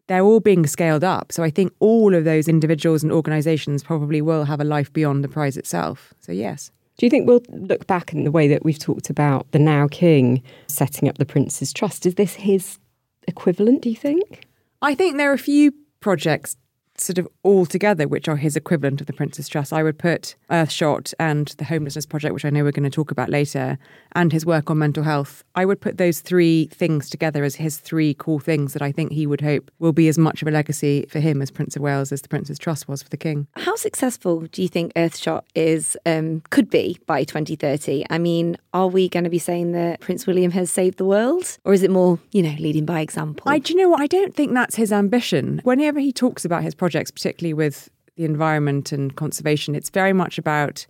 they're 0.07 0.21
all 0.21 0.41
being 0.41 0.67
scaled 0.67 1.05
up. 1.05 1.31
So 1.31 1.41
I 1.41 1.49
think 1.49 1.71
all 1.79 2.13
of 2.13 2.25
those 2.25 2.49
individuals 2.49 3.01
and 3.01 3.13
organisations 3.13 3.81
probably 3.81 4.21
will 4.21 4.43
have 4.43 4.59
a 4.59 4.65
life 4.65 4.91
beyond 4.91 5.23
the 5.23 5.29
prize 5.29 5.55
itself. 5.55 6.13
So, 6.19 6.33
yes. 6.33 6.69
Do 6.97 7.05
you 7.05 7.09
think 7.09 7.27
we'll 7.27 7.43
look 7.49 7.87
back 7.87 8.11
in 8.11 8.25
the 8.25 8.31
way 8.31 8.49
that 8.49 8.65
we've 8.65 8.79
talked 8.79 9.09
about 9.09 9.49
the 9.51 9.59
now 9.59 9.87
king 9.87 10.43
setting 10.67 11.07
up 11.07 11.17
the 11.17 11.25
Prince's 11.25 11.71
Trust? 11.71 12.05
Is 12.05 12.15
this 12.15 12.35
his 12.35 12.77
equivalent, 13.27 13.81
do 13.81 13.89
you 13.89 13.95
think? 13.95 14.47
I 14.81 14.95
think 14.95 15.17
there 15.17 15.31
are 15.31 15.35
a 15.35 15.39
few 15.39 15.73
projects 15.99 16.57
sort 16.97 17.17
of 17.17 17.27
all 17.43 17.65
together 17.65 18.07
which 18.07 18.27
are 18.27 18.35
his 18.35 18.55
equivalent 18.55 19.01
of 19.01 19.07
the 19.07 19.13
Prince's 19.13 19.47
Trust. 19.47 19.73
I 19.73 19.83
would 19.83 19.97
put 19.97 20.35
Earthshot 20.49 21.13
and 21.19 21.47
the 21.57 21.65
Homelessness 21.65 22.05
Project, 22.05 22.33
which 22.33 22.45
I 22.45 22.49
know 22.49 22.63
we're 22.63 22.71
going 22.71 22.83
to 22.83 22.89
talk 22.89 23.11
about 23.11 23.29
later, 23.29 23.77
and 24.13 24.31
his 24.31 24.45
work 24.45 24.69
on 24.69 24.77
mental 24.77 25.03
health. 25.03 25.43
I 25.55 25.65
would 25.65 25.81
put 25.81 25.97
those 25.97 26.19
three 26.19 26.67
things 26.67 27.09
together 27.09 27.43
as 27.43 27.55
his 27.55 27.77
three 27.77 28.15
cool 28.17 28.39
things 28.39 28.73
that 28.73 28.81
I 28.81 28.91
think 28.91 29.11
he 29.11 29.27
would 29.27 29.41
hope 29.41 29.71
will 29.79 29.93
be 29.93 30.07
as 30.07 30.17
much 30.17 30.41
of 30.41 30.47
a 30.47 30.51
legacy 30.51 31.05
for 31.09 31.19
him 31.19 31.41
as 31.41 31.51
Prince 31.51 31.75
of 31.75 31.81
Wales 31.81 32.11
as 32.11 32.21
the 32.21 32.29
Prince's 32.29 32.59
Trust 32.59 32.87
was 32.87 33.03
for 33.03 33.09
the 33.09 33.17
King. 33.17 33.47
How 33.55 33.75
successful 33.75 34.41
do 34.51 34.61
you 34.61 34.67
think 34.67 34.93
Earthshot 34.93 35.43
is 35.53 35.97
um, 36.05 36.41
could 36.49 36.69
be 36.69 36.99
by 37.05 37.23
2030? 37.23 38.05
I 38.09 38.17
mean, 38.17 38.57
are 38.73 38.87
we 38.87 39.09
going 39.09 39.23
to 39.23 39.29
be 39.29 39.39
saying 39.39 39.71
that 39.73 39.99
Prince 39.99 40.27
William 40.27 40.51
has 40.51 40.69
saved 40.71 40.97
the 40.97 41.05
world, 41.05 41.57
or 41.65 41.73
is 41.73 41.83
it 41.83 41.91
more, 41.91 42.19
you 42.31 42.41
know, 42.41 42.55
leading 42.59 42.85
by 42.85 43.01
example? 43.01 43.43
I, 43.45 43.59
do 43.59 43.73
you 43.73 43.79
know 43.79 43.89
what? 43.89 44.01
I 44.01 44.07
don't 44.07 44.35
think 44.35 44.53
that's 44.53 44.75
his 44.75 44.91
ambition. 44.91 45.61
Whenever 45.63 45.99
he 45.99 46.11
talks 46.11 46.45
about 46.45 46.63
his 46.63 46.75
projects, 46.85 47.09
particularly 47.09 47.51
with 47.51 47.89
the 48.15 48.25
environment 48.25 48.91
and 48.91 49.15
conservation, 49.15 49.73
it's 49.73 49.89
very 49.89 50.13
much 50.13 50.37
about, 50.37 50.85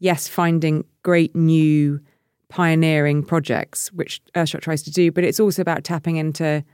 yes, 0.00 0.26
finding 0.26 0.84
great 1.04 1.36
new 1.36 2.00
pioneering 2.48 3.22
projects, 3.22 3.92
which 3.92 4.20
Earthshot 4.34 4.60
tries 4.60 4.82
to 4.82 4.90
do, 4.90 5.12
but 5.12 5.22
it's 5.22 5.38
also 5.38 5.62
about 5.62 5.84
tapping 5.84 6.16
into 6.16 6.64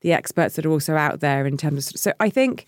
the 0.00 0.14
experts 0.14 0.56
that 0.56 0.64
are 0.64 0.70
also 0.70 0.96
out 0.96 1.20
there 1.20 1.44
in 1.44 1.58
terms 1.58 1.90
of. 1.90 2.00
So 2.00 2.14
I 2.20 2.30
think, 2.30 2.64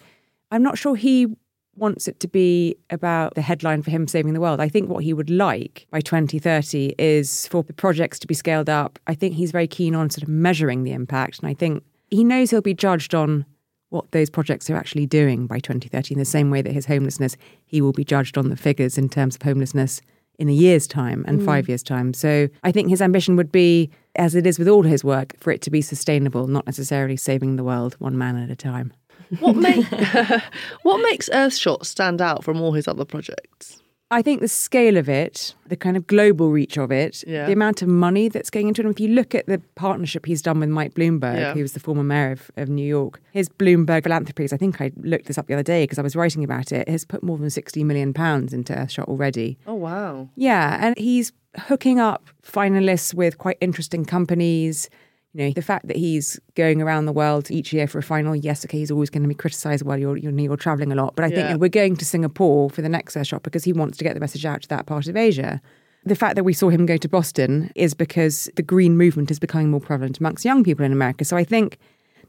I'm 0.50 0.62
not 0.62 0.76
sure 0.76 0.96
he 0.96 1.28
wants 1.76 2.08
it 2.08 2.20
to 2.20 2.28
be 2.28 2.76
about 2.90 3.34
the 3.34 3.40
headline 3.40 3.80
for 3.80 3.90
him 3.90 4.06
saving 4.06 4.34
the 4.34 4.40
world. 4.40 4.60
I 4.60 4.68
think 4.68 4.90
what 4.90 5.02
he 5.02 5.14
would 5.14 5.30
like 5.30 5.86
by 5.90 6.02
2030 6.02 6.94
is 6.98 7.48
for 7.48 7.62
the 7.62 7.72
projects 7.72 8.18
to 8.18 8.26
be 8.26 8.34
scaled 8.34 8.68
up. 8.68 8.98
I 9.06 9.14
think 9.14 9.34
he's 9.34 9.50
very 9.50 9.66
keen 9.66 9.94
on 9.94 10.10
sort 10.10 10.24
of 10.24 10.28
measuring 10.28 10.84
the 10.84 10.92
impact. 10.92 11.38
And 11.38 11.48
I 11.48 11.54
think 11.54 11.82
he 12.10 12.22
knows 12.22 12.50
he'll 12.50 12.60
be 12.60 12.74
judged 12.74 13.14
on 13.14 13.46
what 13.94 14.10
those 14.10 14.28
projects 14.28 14.68
are 14.68 14.76
actually 14.76 15.06
doing 15.06 15.46
by 15.46 15.60
2030 15.60 16.14
in 16.14 16.18
the 16.18 16.24
same 16.24 16.50
way 16.50 16.60
that 16.60 16.72
his 16.72 16.86
homelessness, 16.86 17.36
he 17.64 17.80
will 17.80 17.92
be 17.92 18.04
judged 18.04 18.36
on 18.36 18.50
the 18.50 18.56
figures 18.56 18.98
in 18.98 19.08
terms 19.08 19.36
of 19.36 19.42
homelessness 19.42 20.02
in 20.36 20.48
a 20.48 20.52
year's 20.52 20.88
time 20.88 21.24
and 21.28 21.40
mm. 21.40 21.44
five 21.44 21.68
years' 21.68 21.82
time. 21.82 22.12
So 22.12 22.48
I 22.64 22.72
think 22.72 22.90
his 22.90 23.00
ambition 23.00 23.36
would 23.36 23.52
be, 23.52 23.88
as 24.16 24.34
it 24.34 24.48
is 24.48 24.58
with 24.58 24.68
all 24.68 24.82
his 24.82 25.04
work, 25.04 25.34
for 25.38 25.52
it 25.52 25.62
to 25.62 25.70
be 25.70 25.80
sustainable, 25.80 26.48
not 26.48 26.66
necessarily 26.66 27.16
saving 27.16 27.54
the 27.54 27.62
world 27.62 27.94
one 28.00 28.18
man 28.18 28.36
at 28.36 28.50
a 28.50 28.56
time. 28.56 28.92
What, 29.38 29.54
make, 29.68 29.86
what 30.82 30.98
makes 30.98 31.28
Earthshot 31.28 31.86
stand 31.86 32.20
out 32.20 32.42
from 32.42 32.60
all 32.60 32.72
his 32.72 32.88
other 32.88 33.04
projects? 33.04 33.80
I 34.14 34.22
think 34.22 34.40
the 34.40 34.48
scale 34.48 34.96
of 34.96 35.08
it, 35.08 35.54
the 35.66 35.76
kind 35.76 35.96
of 35.96 36.06
global 36.06 36.50
reach 36.50 36.76
of 36.78 36.90
it, 36.92 37.24
Yeah. 37.26 37.46
the 37.46 37.52
amount 37.52 37.82
of 37.82 37.88
money 37.88 38.28
that's 38.28 38.50
going 38.50 38.68
into 38.68 38.80
it. 38.82 38.86
And 38.86 38.94
if 38.94 39.00
you 39.00 39.08
look 39.08 39.34
at 39.34 39.46
the 39.46 39.60
partnership 39.74 40.26
he's 40.26 40.42
done 40.42 40.60
with 40.60 40.68
Mike 40.68 40.94
Bloomberg, 40.94 41.38
Yeah. 41.38 41.54
who 41.54 41.62
was 41.62 41.72
the 41.72 41.80
former 41.80 42.04
mayor 42.04 42.30
of, 42.32 42.50
of 42.56 42.68
New 42.68 42.86
York, 42.86 43.20
his 43.32 43.48
Bloomberg 43.48 44.04
Philanthropies, 44.04 44.52
I 44.52 44.56
think 44.56 44.80
I 44.80 44.92
looked 44.96 45.26
this 45.26 45.38
up 45.38 45.46
the 45.48 45.54
other 45.54 45.62
day 45.62 45.82
because 45.84 45.98
I 45.98 46.02
was 46.02 46.14
writing 46.16 46.44
about 46.44 46.72
it, 46.72 46.88
has 46.88 47.04
put 47.04 47.22
more 47.22 47.38
than 47.38 47.50
60 47.50 47.82
million 47.84 48.14
pounds 48.14 48.52
into 48.52 48.72
Earthshot 48.72 49.04
already. 49.08 49.58
Oh, 49.66 49.74
wow. 49.74 50.28
Yeah, 50.36 50.78
and 50.80 50.96
he's 50.98 51.32
hooking 51.68 51.98
up 52.00 52.22
finalists 52.42 53.14
with 53.14 53.38
quite 53.38 53.58
interesting 53.60 54.04
companies. 54.04 54.88
You 55.34 55.46
know, 55.46 55.50
the 55.52 55.62
fact 55.62 55.88
that 55.88 55.96
he's 55.96 56.38
going 56.54 56.80
around 56.80 57.06
the 57.06 57.12
world 57.12 57.50
each 57.50 57.72
year 57.72 57.88
for 57.88 57.98
a 57.98 58.02
final, 58.04 58.36
yes, 58.36 58.64
okay, 58.64 58.78
he's 58.78 58.92
always 58.92 59.10
going 59.10 59.24
to 59.24 59.28
be 59.28 59.34
criticised 59.34 59.82
while 59.84 59.98
you're, 59.98 60.16
you're, 60.16 60.30
you're 60.32 60.56
travelling 60.56 60.92
a 60.92 60.94
lot. 60.94 61.16
But 61.16 61.24
I 61.24 61.28
Yeah. 61.28 61.48
think 61.48 61.60
we're 61.60 61.68
going 61.68 61.96
to 61.96 62.04
Singapore 62.04 62.70
for 62.70 62.82
the 62.82 62.88
next 62.88 63.16
Earthshot 63.16 63.42
because 63.42 63.64
he 63.64 63.72
wants 63.72 63.98
to 63.98 64.04
get 64.04 64.14
the 64.14 64.20
message 64.20 64.46
out 64.46 64.62
to 64.62 64.68
that 64.68 64.86
part 64.86 65.08
of 65.08 65.16
Asia. 65.16 65.60
The 66.04 66.14
fact 66.14 66.36
that 66.36 66.44
we 66.44 66.52
saw 66.52 66.68
him 66.68 66.86
go 66.86 66.96
to 66.96 67.08
Boston 67.08 67.72
is 67.74 67.94
because 67.94 68.48
the 68.54 68.62
green 68.62 68.96
movement 68.96 69.32
is 69.32 69.40
becoming 69.40 69.70
more 69.70 69.80
prevalent 69.80 70.18
amongst 70.18 70.44
young 70.44 70.62
people 70.62 70.84
in 70.84 70.92
America. 70.92 71.24
So 71.24 71.36
I 71.36 71.42
think 71.42 71.78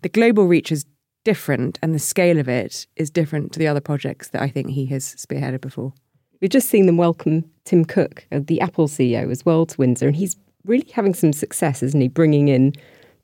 the 0.02 0.10
global 0.10 0.48
reach 0.48 0.72
is 0.72 0.86
different 1.26 1.78
and 1.84 1.94
the 1.94 2.00
scale 2.00 2.40
of 2.40 2.48
it 2.50 2.88
is 2.96 3.12
different 3.12 3.52
to 3.52 3.60
the 3.60 3.68
other 3.68 3.82
projects 3.82 4.30
that 4.30 4.42
I 4.42 4.48
think 4.48 4.72
he 4.72 4.88
has 4.88 5.04
spearheaded 5.16 5.62
before. 5.62 5.94
We've 6.42 6.50
just 6.50 6.70
seen 6.70 6.88
them 6.88 6.98
welcome 6.98 7.46
Tim 7.66 7.86
Cook, 7.86 8.26
uh, 8.32 8.40
the 8.44 8.62
Apple 8.62 8.88
CEO, 8.88 9.30
as 9.32 9.46
well 9.46 9.66
to 9.68 9.78
Windsor, 9.78 10.08
and 10.08 10.16
he's 10.16 10.36
really 10.66 10.90
having 10.94 11.14
some 11.14 11.34
success, 11.34 11.84
isn't 11.84 12.00
he? 12.02 12.08
Bringing 12.08 12.48
in 12.48 12.74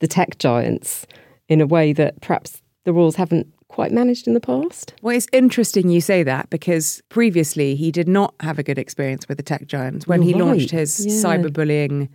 the 0.01 0.07
tech 0.07 0.37
giants 0.37 1.07
in 1.47 1.61
a 1.61 1.65
way 1.65 1.93
that 1.93 2.19
perhaps 2.21 2.61
the 2.83 2.91
Royals 2.93 3.15
haven't 3.15 3.47
quite 3.69 3.91
managed 3.93 4.27
in 4.27 4.33
the 4.33 4.39
past. 4.41 4.93
Well, 5.01 5.15
it's 5.15 5.27
interesting 5.31 5.89
you 5.89 6.01
say 6.01 6.23
that 6.23 6.49
because 6.49 7.01
previously 7.07 7.75
he 7.75 7.89
did 7.91 8.07
not 8.07 8.33
have 8.41 8.59
a 8.59 8.63
good 8.63 8.77
experience 8.77 9.29
with 9.29 9.37
the 9.37 9.43
tech 9.43 9.65
giants 9.67 10.05
when 10.07 10.21
You're 10.21 10.27
he 10.37 10.41
right. 10.43 10.47
launched 10.47 10.71
his 10.71 11.05
Yeah. 11.05 11.13
cyberbullying 11.13 12.09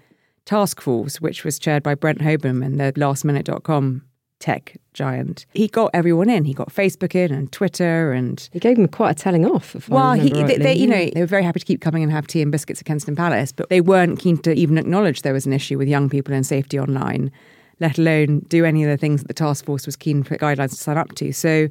task 0.44 0.80
force, 0.82 1.18
which 1.20 1.44
was 1.44 1.58
chaired 1.58 1.82
by 1.82 1.94
Brent 1.94 2.18
Hoberman 2.20 2.64
and 2.64 2.78
the 2.78 2.92
lastminute.com 2.92 4.02
tech 4.38 4.76
giant. 4.92 5.46
He 5.54 5.66
got 5.66 5.90
everyone 5.94 6.28
in. 6.28 6.44
He 6.44 6.52
got 6.52 6.68
Facebook 6.68 7.14
in 7.14 7.32
and 7.32 7.50
Twitter 7.50 8.12
and 8.12 8.46
He 8.52 8.58
gave 8.60 8.76
them 8.76 8.86
quite 8.86 9.12
a 9.12 9.14
telling 9.14 9.46
off. 9.46 9.88
Well, 9.88 10.12
he, 10.12 10.28
they, 10.28 10.58
they, 10.58 10.74
you 10.74 10.86
know, 10.86 11.08
they 11.14 11.20
were 11.20 11.26
very 11.26 11.42
happy 11.42 11.60
to 11.60 11.64
keep 11.66 11.80
coming 11.80 12.02
and 12.02 12.12
have 12.12 12.26
tea 12.26 12.42
and 12.42 12.52
biscuits 12.52 12.80
at 12.80 12.86
Kensington 12.86 13.16
Palace, 13.16 13.50
but 13.52 13.70
they 13.70 13.80
weren't 13.80 14.18
keen 14.18 14.36
to 14.38 14.52
even 14.52 14.76
acknowledge 14.76 15.22
there 15.22 15.32
was 15.32 15.46
an 15.46 15.54
issue 15.54 15.78
with 15.78 15.88
young 15.88 16.10
people 16.10 16.34
and 16.34 16.44
safety 16.46 16.78
online, 16.78 17.32
let 17.80 17.98
alone 17.98 18.40
do 18.48 18.64
any 18.64 18.84
of 18.84 18.90
the 18.90 18.96
things 18.96 19.22
that 19.22 19.28
the 19.28 19.34
task 19.34 19.64
force 19.64 19.86
was 19.86 19.96
keen 19.96 20.22
for 20.22 20.36
guidelines 20.36 20.70
to 20.70 20.76
sign 20.76 20.96
up 20.96 21.14
to. 21.16 21.32
So 21.32 21.68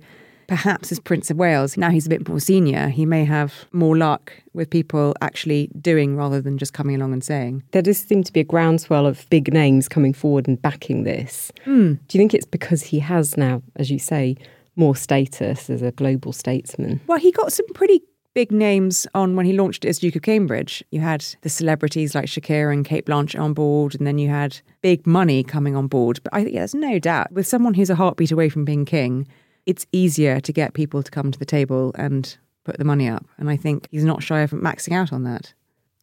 perhaps 0.47 0.91
as 0.91 0.99
Prince 0.99 1.31
of 1.31 1.37
Wales, 1.37 1.77
now 1.77 1.89
he's 1.89 2.05
a 2.05 2.09
bit 2.09 2.27
more 2.27 2.39
senior, 2.39 2.89
he 2.89 3.05
may 3.05 3.25
have 3.25 3.65
more 3.71 3.97
luck 3.97 4.33
with 4.53 4.69
people 4.69 5.15
actually 5.21 5.69
doing 5.81 6.15
rather 6.15 6.41
than 6.41 6.57
just 6.57 6.73
coming 6.73 6.95
along 6.95 7.13
and 7.13 7.23
saying. 7.23 7.63
there 7.71 7.81
does 7.81 7.97
seem 7.97 8.23
to 8.23 8.33
be 8.33 8.39
a 8.39 8.43
groundswell 8.43 9.05
of 9.05 9.27
big 9.29 9.51
names 9.51 9.87
coming 9.87 10.13
forward 10.13 10.47
and 10.47 10.61
backing 10.61 11.03
this. 11.03 11.51
Hmm. 11.63 11.93
Do 12.07 12.17
you 12.17 12.19
think 12.19 12.33
it's 12.33 12.45
because 12.45 12.83
he 12.83 12.99
has 12.99 13.37
now, 13.37 13.61
as 13.75 13.89
you 13.89 13.99
say, 13.99 14.37
more 14.75 14.95
status 14.95 15.69
as 15.69 15.81
a 15.81 15.91
global 15.91 16.33
statesman? 16.33 17.01
Well, 17.07 17.17
he 17.17 17.31
got 17.31 17.51
some 17.51 17.67
pretty 17.73 18.01
big 18.35 18.51
names 18.51 19.07
on 19.15 19.35
when 19.35 19.45
he 19.45 19.53
launched 19.53 19.85
it 19.85 19.89
as 19.89 19.97
Duke 19.97 20.17
of 20.17 20.21
Cambridge. 20.21 20.83
You 20.91 20.99
had 20.99 21.25
the 21.41 21.49
celebrities 21.49 22.13
like 22.13 22.25
Shakira 22.25 22.71
and 22.71 22.85
Cate 22.85 23.05
Blanchett 23.07 23.39
on 23.39 23.53
board, 23.53 23.95
and 23.95 24.05
then 24.05 24.19
you 24.19 24.29
had 24.29 24.59
big 24.81 25.07
money 25.07 25.43
coming 25.43 25.75
on 25.75 25.87
board. 25.87 26.19
But 26.23 26.35
I 26.35 26.43
think 26.43 26.53
yeah, 26.53 26.59
there's 26.59 26.75
no 26.75 26.99
doubt 26.99 27.31
with 27.31 27.47
someone 27.47 27.73
who's 27.73 27.89
a 27.89 27.95
heartbeat 27.95 28.31
away 28.31 28.49
from 28.49 28.65
being 28.65 28.85
king, 28.85 29.27
it's 29.65 29.87
easier 29.91 30.39
to 30.41 30.53
get 30.53 30.73
people 30.73 31.01
to 31.01 31.09
come 31.09 31.31
to 31.31 31.39
the 31.39 31.45
table 31.45 31.91
and 31.95 32.37
put 32.65 32.77
the 32.77 32.83
money 32.83 33.07
up. 33.07 33.25
And 33.37 33.49
I 33.49 33.55
think 33.55 33.87
he's 33.89 34.03
not 34.03 34.21
shy 34.21 34.41
of 34.41 34.51
maxing 34.51 34.93
out 34.93 35.11
on 35.11 35.23
that. 35.23 35.53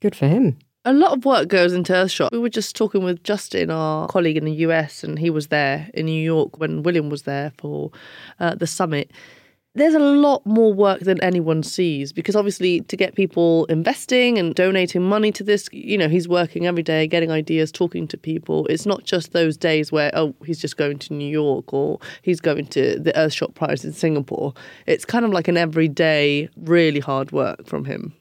Good 0.01 0.17
for 0.17 0.27
him. 0.27 0.59
A 0.85 0.93
lot 0.93 1.17
of 1.17 1.25
work 1.25 1.47
goes 1.47 1.75
into 1.75 1.93
Earthshot. 1.93 2.33
We 2.33 2.39
were 2.39 2.49
just 2.49 2.75
talking 2.75 3.05
with 3.05 3.23
Justin, 3.23 3.71
our 3.71 4.09
colleague 4.09 4.37
in 4.37 4.47
the 4.47 4.55
US, 4.67 5.05
and 5.05 5.17
he 5.17 5.31
was 5.31 5.49
there 5.49 5.89
in 5.95 6.07
New 6.07 6.21
York 6.21 6.59
when 6.59 6.83
William 6.83 7.09
was 7.09 7.23
there 7.23 7.53
for 7.59 7.93
uh, 8.41 8.57
the 8.57 8.67
summit. 8.67 9.13
There's 9.75 9.95
a 9.95 9.99
lot 9.99 10.45
more 10.45 10.71
work 10.75 11.01
than 11.01 11.19
anyone 11.23 11.63
sees 11.63 12.13
because 12.13 12.37
obviously 12.37 12.83
to 12.83 12.97
get 12.97 13.15
people 13.15 13.65
investing 13.67 14.37
and 14.37 14.55
donating 14.55 15.03
money 15.03 15.33
to 15.33 15.43
this, 15.43 15.67
you 15.73 15.97
know, 15.97 16.11
he's 16.11 16.29
working 16.29 16.67
every 16.67 16.83
day, 16.83 17.07
getting 17.07 17.31
ideas, 17.31 17.73
talking 17.73 18.07
to 18.09 18.19
people. 18.19 18.67
It's 18.67 18.85
not 18.85 19.05
just 19.05 19.33
those 19.33 19.57
days 19.57 19.91
where, 19.91 20.11
oh, 20.13 20.35
he's 20.45 20.61
just 20.61 20.77
going 20.77 20.99
to 20.99 21.15
New 21.15 21.29
York 21.31 21.73
or 21.73 21.99
he's 22.21 22.39
going 22.39 22.67
to 22.67 22.99
the 22.99 23.13
Earthshot 23.13 23.55
Prize 23.55 23.83
in 23.83 23.95
Singapore. 23.95 24.53
It's 24.87 25.07
kind 25.07 25.25
of 25.25 25.31
like 25.31 25.49
an 25.49 25.57
everyday, 25.57 26.51
really 26.57 27.01
hard 27.01 27.33
work 27.33 27.67
from 27.67 27.87
him. 27.87 28.13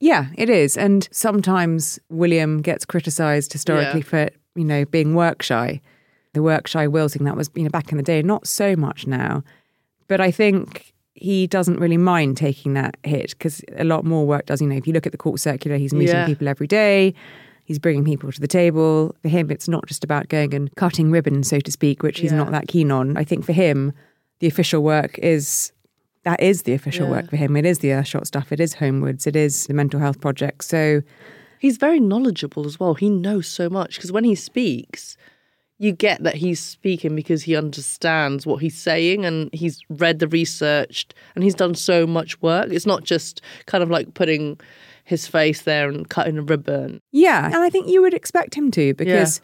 Yeah, 0.00 0.26
it 0.36 0.50
is. 0.50 0.76
And 0.76 1.08
sometimes 1.10 1.98
William 2.10 2.60
gets 2.60 2.84
criticised 2.84 3.50
historically 3.54 4.00
Yeah. 4.00 4.04
for, 4.04 4.28
you 4.56 4.64
know, 4.64 4.84
being 4.84 5.14
work 5.14 5.42
shy. 5.42 5.80
The 6.34 6.42
work 6.42 6.66
shy 6.66 6.86
wilting, 6.86 7.24
that 7.24 7.34
was, 7.34 7.50
you 7.54 7.62
know, 7.62 7.70
back 7.70 7.92
in 7.92 7.96
the 7.96 8.04
day, 8.04 8.20
not 8.20 8.46
so 8.46 8.76
much 8.76 9.06
now. 9.06 9.42
But 10.06 10.20
I 10.20 10.30
think 10.30 10.92
he 11.20 11.46
doesn't 11.46 11.78
really 11.78 11.96
mind 11.96 12.36
taking 12.36 12.74
that 12.74 12.96
hit 13.04 13.30
because 13.30 13.62
a 13.76 13.84
lot 13.84 14.04
more 14.04 14.26
work 14.26 14.46
does, 14.46 14.60
you 14.60 14.66
know, 14.68 14.76
if 14.76 14.86
you 14.86 14.92
look 14.92 15.06
at 15.06 15.12
the 15.12 15.18
court 15.18 15.40
circular, 15.40 15.76
he's 15.76 15.92
meeting 15.92 16.14
Yeah. 16.16 16.26
people 16.26 16.48
every 16.48 16.66
day. 16.66 17.14
He's 17.64 17.78
bringing 17.78 18.04
people 18.04 18.32
to 18.32 18.40
the 18.40 18.48
table. 18.48 19.14
For 19.22 19.28
him, 19.28 19.50
it's 19.50 19.68
not 19.68 19.86
just 19.86 20.02
about 20.04 20.28
going 20.28 20.54
and 20.54 20.74
cutting 20.76 21.10
ribbons, 21.10 21.48
so 21.48 21.60
to 21.60 21.70
speak, 21.70 22.02
which 22.02 22.20
he's 22.20 22.32
Yeah. 22.32 22.38
not 22.38 22.50
that 22.52 22.68
keen 22.68 22.90
on. 22.90 23.16
I 23.16 23.24
think 23.24 23.44
for 23.44 23.52
him, 23.52 23.92
the 24.40 24.46
official 24.46 24.82
work 24.82 25.18
is 25.18 25.72
that 26.24 26.42
is 26.42 26.62
the 26.62 26.72
official 26.74 27.06
Yeah. 27.06 27.12
work 27.12 27.30
for 27.30 27.36
him. 27.36 27.56
It 27.56 27.64
is 27.64 27.78
the 27.78 27.88
Earthshot 27.88 28.26
stuff. 28.26 28.52
It 28.52 28.60
is 28.60 28.74
Homewards. 28.74 29.26
It 29.26 29.36
is 29.36 29.66
the 29.66 29.74
mental 29.74 30.00
health 30.00 30.20
project. 30.20 30.64
So 30.64 31.02
He's 31.60 31.76
very 31.76 31.98
knowledgeable 31.98 32.66
as 32.66 32.78
well. 32.78 32.94
He 32.94 33.10
knows 33.10 33.48
so 33.48 33.68
much 33.68 33.96
because 33.96 34.12
when 34.12 34.22
he 34.22 34.36
speaks, 34.36 35.16
you 35.78 35.92
get 35.92 36.22
that 36.24 36.34
he's 36.34 36.60
speaking 36.60 37.14
because 37.14 37.44
he 37.44 37.56
understands 37.56 38.44
what 38.46 38.56
he's 38.56 38.76
saying 38.76 39.24
and 39.24 39.48
he's 39.52 39.80
read 39.88 40.18
the 40.18 40.28
research 40.28 41.06
and 41.34 41.44
he's 41.44 41.54
done 41.54 41.74
so 41.74 42.06
much 42.06 42.40
work. 42.42 42.68
It's 42.70 42.86
not 42.86 43.04
just 43.04 43.40
kind 43.66 43.82
of 43.82 43.90
like 43.90 44.14
putting 44.14 44.60
his 45.04 45.26
face 45.26 45.62
there 45.62 45.88
and 45.88 46.08
cutting 46.08 46.36
a 46.36 46.42
ribbon. 46.42 47.00
Yeah, 47.12 47.46
and 47.46 47.56
I 47.56 47.70
think 47.70 47.88
you 47.88 48.02
would 48.02 48.12
expect 48.12 48.54
him 48.54 48.70
to 48.72 48.92
because, 48.94 49.40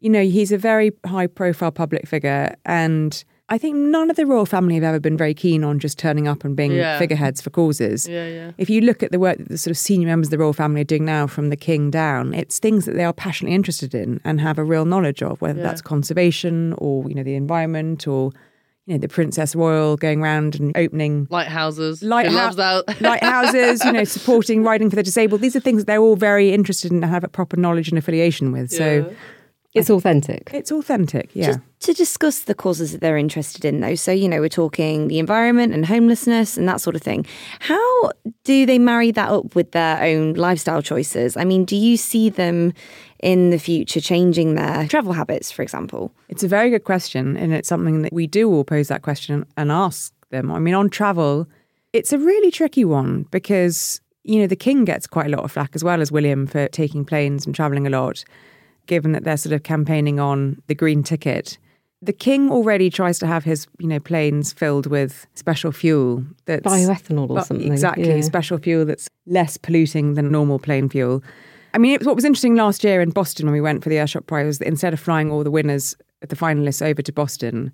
you 0.00 0.10
know, 0.10 0.22
he's 0.22 0.50
a 0.50 0.58
very 0.58 0.92
high 1.04 1.26
profile 1.26 1.70
public 1.70 2.08
figure. 2.08 2.56
And 2.64 3.22
I 3.48 3.58
think 3.58 3.76
none 3.76 4.10
of 4.10 4.16
the 4.16 4.26
royal 4.26 4.44
family 4.44 4.74
have 4.74 4.82
ever 4.82 4.98
been 4.98 5.16
very 5.16 5.32
keen 5.32 5.62
on 5.62 5.78
just 5.78 5.98
turning 5.98 6.26
up 6.26 6.44
and 6.44 6.56
being 6.56 6.72
Yeah. 6.72 6.98
figureheads 6.98 7.40
for 7.40 7.50
causes. 7.50 8.08
Yeah, 8.08 8.26
yeah. 8.26 8.50
If 8.58 8.68
you 8.68 8.80
look 8.80 9.04
at 9.04 9.12
the 9.12 9.20
work 9.20 9.38
that 9.38 9.48
the 9.48 9.58
sort 9.58 9.70
of 9.70 9.78
senior 9.78 10.08
members 10.08 10.26
of 10.26 10.30
the 10.32 10.38
royal 10.38 10.52
family 10.52 10.80
are 10.80 10.84
doing 10.84 11.04
now 11.04 11.28
from 11.28 11.50
the 11.50 11.56
king 11.56 11.88
down, 11.90 12.34
it's 12.34 12.58
things 12.58 12.86
that 12.86 12.96
they 12.96 13.04
are 13.04 13.12
passionately 13.12 13.54
interested 13.54 13.94
in 13.94 14.20
and 14.24 14.40
have 14.40 14.58
a 14.58 14.64
real 14.64 14.84
knowledge 14.84 15.22
of, 15.22 15.40
whether 15.40 15.60
Yeah. 15.60 15.66
that's 15.66 15.80
conservation 15.80 16.74
or, 16.78 17.08
you 17.08 17.14
know, 17.14 17.22
the 17.22 17.36
environment 17.36 18.08
or, 18.08 18.32
you 18.86 18.94
know, 18.94 18.98
the 18.98 19.08
Princess 19.08 19.54
Royal 19.54 19.96
going 19.96 20.20
around 20.22 20.56
and 20.58 20.76
opening 20.76 21.28
Lighthouses. 21.30 22.02
Lighthouse, 22.02 22.56
lighthouses, 23.00 23.84
you 23.84 23.92
know, 23.92 24.02
supporting 24.04 24.64
riding 24.64 24.90
for 24.90 24.96
the 24.96 25.02
disabled. 25.04 25.40
These 25.40 25.54
are 25.54 25.60
things 25.60 25.82
that 25.82 25.86
they're 25.86 26.00
all 26.02 26.16
very 26.16 26.52
interested 26.52 26.90
in 26.90 26.96
and 27.02 27.12
have 27.12 27.22
a 27.22 27.28
proper 27.28 27.56
knowledge 27.56 27.88
and 27.90 27.96
affiliation 27.98 28.50
with. 28.50 28.70
So 28.72 29.12
It's 29.76 29.90
authentic. 29.90 30.50
it's 30.52 30.72
authentic. 30.72 31.30
Yeah. 31.34 31.46
Just 31.46 31.60
to 31.80 31.92
discuss 31.92 32.40
the 32.40 32.54
causes 32.54 32.92
that 32.92 33.00
they're 33.00 33.16
interested 33.16 33.64
in, 33.64 33.80
though. 33.80 33.94
So, 33.94 34.12
you 34.12 34.28
know, 34.28 34.40
we're 34.40 34.48
talking 34.48 35.08
the 35.08 35.18
environment 35.18 35.74
and 35.74 35.84
homelessness 35.86 36.56
and 36.56 36.68
that 36.68 36.80
sort 36.80 36.96
of 36.96 37.02
thing. 37.02 37.26
How 37.60 38.10
do 38.44 38.66
they 38.66 38.78
marry 38.78 39.10
that 39.12 39.28
up 39.30 39.54
with 39.54 39.72
their 39.72 40.02
own 40.02 40.34
lifestyle 40.34 40.82
choices? 40.82 41.36
I 41.36 41.44
mean, 41.44 41.64
do 41.64 41.76
you 41.76 41.96
see 41.96 42.30
them 42.30 42.72
in 43.22 43.50
the 43.50 43.58
future 43.58 44.00
changing 44.00 44.54
their 44.54 44.86
travel 44.88 45.12
habits, 45.12 45.50
for 45.50 45.62
example? 45.62 46.12
It's 46.28 46.42
a 46.42 46.48
very 46.48 46.70
good 46.70 46.84
question. 46.84 47.36
And 47.36 47.52
it's 47.52 47.68
something 47.68 48.02
that 48.02 48.12
we 48.12 48.26
do 48.26 48.50
all 48.50 48.64
pose 48.64 48.88
that 48.88 49.02
question 49.02 49.44
and 49.56 49.70
ask 49.70 50.12
them. 50.30 50.50
I 50.50 50.58
mean, 50.58 50.74
on 50.74 50.90
travel, 50.90 51.46
it's 51.92 52.12
a 52.12 52.18
really 52.18 52.50
tricky 52.50 52.84
one 52.84 53.24
because, 53.30 54.00
you 54.24 54.40
know, 54.40 54.46
the 54.46 54.56
king 54.56 54.84
gets 54.84 55.06
quite 55.06 55.26
a 55.26 55.30
lot 55.30 55.44
of 55.44 55.52
flack 55.52 55.70
as 55.74 55.84
well 55.84 56.00
as 56.00 56.10
William 56.10 56.46
for 56.46 56.68
taking 56.68 57.04
planes 57.04 57.46
and 57.46 57.54
traveling 57.54 57.86
a 57.86 57.90
lot, 57.90 58.24
given 58.86 59.12
that 59.12 59.24
they're 59.24 59.36
sort 59.36 59.52
of 59.52 59.62
campaigning 59.62 60.20
on 60.20 60.60
the 60.66 60.74
green 60.74 61.02
ticket. 61.02 61.58
The 62.02 62.12
king 62.12 62.50
already 62.50 62.90
tries 62.90 63.18
to 63.20 63.26
have 63.26 63.44
his, 63.44 63.66
you 63.78 63.88
know, 63.88 63.98
planes 63.98 64.52
filled 64.52 64.86
with 64.86 65.26
special 65.34 65.72
fuel 65.72 66.24
that's 66.44 66.66
Bioethanol 66.66 67.30
or 67.30 67.42
something. 67.42 67.72
Exactly, 67.72 68.08
yeah. 68.08 68.20
special 68.20 68.58
fuel 68.58 68.84
that's 68.84 69.08
less 69.26 69.56
polluting 69.56 70.14
than 70.14 70.30
normal 70.30 70.58
plane 70.58 70.88
fuel. 70.88 71.22
I 71.74 71.78
mean, 71.78 71.92
it, 71.92 72.06
what 72.06 72.14
was 72.14 72.24
interesting 72.24 72.54
last 72.54 72.84
year 72.84 73.00
in 73.00 73.10
Boston 73.10 73.46
when 73.46 73.52
we 73.52 73.60
went 73.60 73.82
for 73.82 73.90
the 73.90 73.96
Earthshot 73.96 74.26
Prize 74.26 74.46
was 74.46 74.58
that 74.58 74.68
instead 74.68 74.92
of 74.92 75.00
flying 75.00 75.30
all 75.30 75.42
the 75.44 75.50
winners, 75.50 75.94
the 76.20 76.36
finalists 76.36 76.84
over 76.84 77.02
to 77.02 77.12
Boston, 77.12 77.72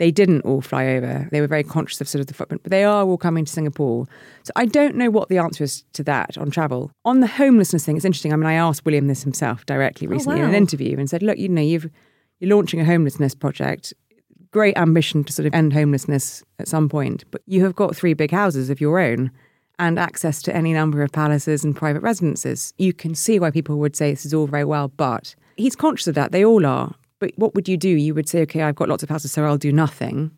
they 0.00 0.10
didn't 0.10 0.40
all 0.46 0.62
fly 0.62 0.86
over. 0.86 1.28
They 1.30 1.42
were 1.42 1.46
very 1.46 1.62
conscious 1.62 2.00
of 2.00 2.08
sort 2.08 2.20
of 2.20 2.26
the 2.26 2.32
footprint, 2.32 2.62
but 2.62 2.70
they 2.70 2.84
are 2.84 3.04
all 3.04 3.18
coming 3.18 3.44
to 3.44 3.52
Singapore. 3.52 4.06
So 4.44 4.50
I 4.56 4.64
don't 4.64 4.96
know 4.96 5.10
what 5.10 5.28
the 5.28 5.36
answer 5.36 5.62
is 5.62 5.84
to 5.92 6.02
that 6.04 6.38
on 6.38 6.50
travel. 6.50 6.90
On 7.04 7.20
the 7.20 7.26
homelessness 7.26 7.84
thing, 7.84 7.96
it's 7.96 8.06
interesting. 8.06 8.32
I 8.32 8.36
mean, 8.36 8.46
I 8.46 8.54
asked 8.54 8.86
William 8.86 9.08
this 9.08 9.22
himself 9.22 9.66
directly 9.66 10.06
oh, 10.06 10.10
recently 10.10 10.40
in 10.40 10.48
an 10.48 10.54
interview 10.54 10.98
and 10.98 11.08
said, 11.08 11.22
look, 11.22 11.36
you 11.36 11.50
know, 11.50 11.60
you've 11.60 11.90
you're 12.38 12.56
launching 12.56 12.80
a 12.80 12.84
homelessness 12.86 13.34
project. 13.34 13.92
Great 14.52 14.74
ambition 14.78 15.22
to 15.24 15.34
sort 15.34 15.44
of 15.44 15.54
end 15.54 15.74
homelessness 15.74 16.42
at 16.58 16.66
some 16.66 16.88
point, 16.88 17.24
but 17.30 17.42
you 17.46 17.62
have 17.62 17.76
got 17.76 17.94
three 17.94 18.14
big 18.14 18.30
houses 18.30 18.70
of 18.70 18.80
your 18.80 18.98
own 18.98 19.30
and 19.78 19.98
access 19.98 20.40
to 20.42 20.56
any 20.56 20.72
number 20.72 21.02
of 21.02 21.12
palaces 21.12 21.62
and 21.62 21.76
private 21.76 22.00
residences. 22.00 22.72
You 22.78 22.94
can 22.94 23.14
see 23.14 23.38
why 23.38 23.50
people 23.50 23.78
would 23.78 23.94
say 23.94 24.10
this 24.10 24.24
is 24.24 24.32
all 24.32 24.46
very 24.46 24.64
well, 24.64 24.88
but 24.88 25.34
he's 25.58 25.76
conscious 25.76 26.06
of 26.06 26.14
that. 26.14 26.32
They 26.32 26.42
all 26.42 26.64
are. 26.64 26.94
But 27.20 27.30
what 27.36 27.54
would 27.54 27.68
you 27.68 27.76
do? 27.76 27.88
You 27.88 28.14
would 28.14 28.28
say, 28.28 28.40
okay, 28.42 28.62
I've 28.62 28.74
got 28.74 28.88
lots 28.88 29.02
of 29.04 29.08
houses, 29.08 29.30
so 29.30 29.44
I'll 29.44 29.56
do 29.58 29.72
nothing. 29.72 30.32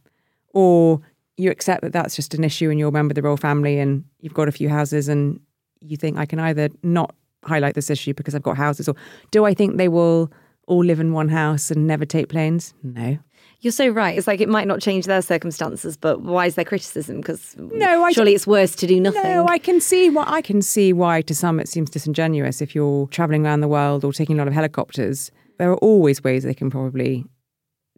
Or 0.52 1.00
you 1.38 1.50
accept 1.50 1.80
that 1.82 1.92
that's 1.94 2.14
just 2.14 2.34
an 2.34 2.44
issue 2.44 2.68
and 2.70 2.78
you're 2.78 2.90
a 2.90 2.92
member 2.92 3.12
of 3.12 3.14
the 3.14 3.22
royal 3.22 3.38
family 3.38 3.78
and 3.78 4.04
you've 4.20 4.34
got 4.34 4.48
a 4.48 4.52
few 4.52 4.68
houses 4.68 5.08
and 5.08 5.40
you 5.80 5.96
think 5.96 6.18
I 6.18 6.26
can 6.26 6.38
either 6.38 6.68
not 6.82 7.14
highlight 7.44 7.74
this 7.74 7.88
issue 7.88 8.12
because 8.14 8.34
I've 8.34 8.42
got 8.42 8.56
houses, 8.56 8.88
or 8.88 8.94
do 9.30 9.44
I 9.44 9.54
think 9.54 9.76
they 9.78 9.88
will 9.88 10.30
all 10.68 10.84
live 10.84 11.00
in 11.00 11.12
one 11.12 11.28
house 11.28 11.70
and 11.70 11.86
never 11.86 12.04
take 12.04 12.28
planes? 12.28 12.74
No. 12.82 13.18
You're 13.60 13.72
so 13.72 13.88
right. 13.88 14.16
It's 14.18 14.26
like 14.26 14.40
it 14.40 14.48
might 14.48 14.66
not 14.68 14.80
change 14.80 15.06
their 15.06 15.22
circumstances, 15.22 15.96
but 15.96 16.20
why 16.22 16.46
is 16.46 16.54
there 16.56 16.64
criticism? 16.64 17.16
Because 17.20 17.56
No, 17.58 18.04
I- 18.04 18.12
surely 18.12 18.34
it's 18.34 18.46
worse 18.46 18.74
to 18.76 18.86
do 18.86 19.00
nothing. 19.00 19.22
No, 19.22 19.46
I 19.48 19.58
can 19.58 19.80
see 19.80 20.10
why. 20.10 20.24
I 20.26 20.42
can 20.42 20.62
see 20.62 20.92
why. 20.92 21.22
To 21.22 21.34
some, 21.34 21.58
it 21.60 21.68
seems 21.68 21.88
disingenuous 21.90 22.60
if 22.60 22.74
you're 22.74 23.06
traveling 23.08 23.44
around 23.46 23.60
the 23.60 23.68
world 23.68 24.04
or 24.04 24.12
taking 24.12 24.36
a 24.36 24.38
lot 24.38 24.48
of 24.48 24.54
helicopters. 24.54 25.30
There 25.58 25.70
are 25.70 25.76
always 25.76 26.22
ways 26.22 26.44
they 26.44 26.54
can 26.54 26.70
probably 26.70 27.24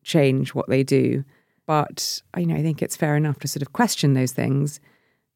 change 0.03 0.55
what 0.55 0.69
they 0.69 0.83
do. 0.83 1.25
But 1.67 2.23
you 2.37 2.47
know, 2.47 2.57
I 2.57 2.63
think 2.63 2.83
it's 2.83 2.97
fair 2.97 3.17
enough 3.17 3.39
to 3.41 3.49
sort 3.49 3.63
of 3.63 3.73
question 3.73 4.15
those 4.15 4.33
things. 4.33 4.81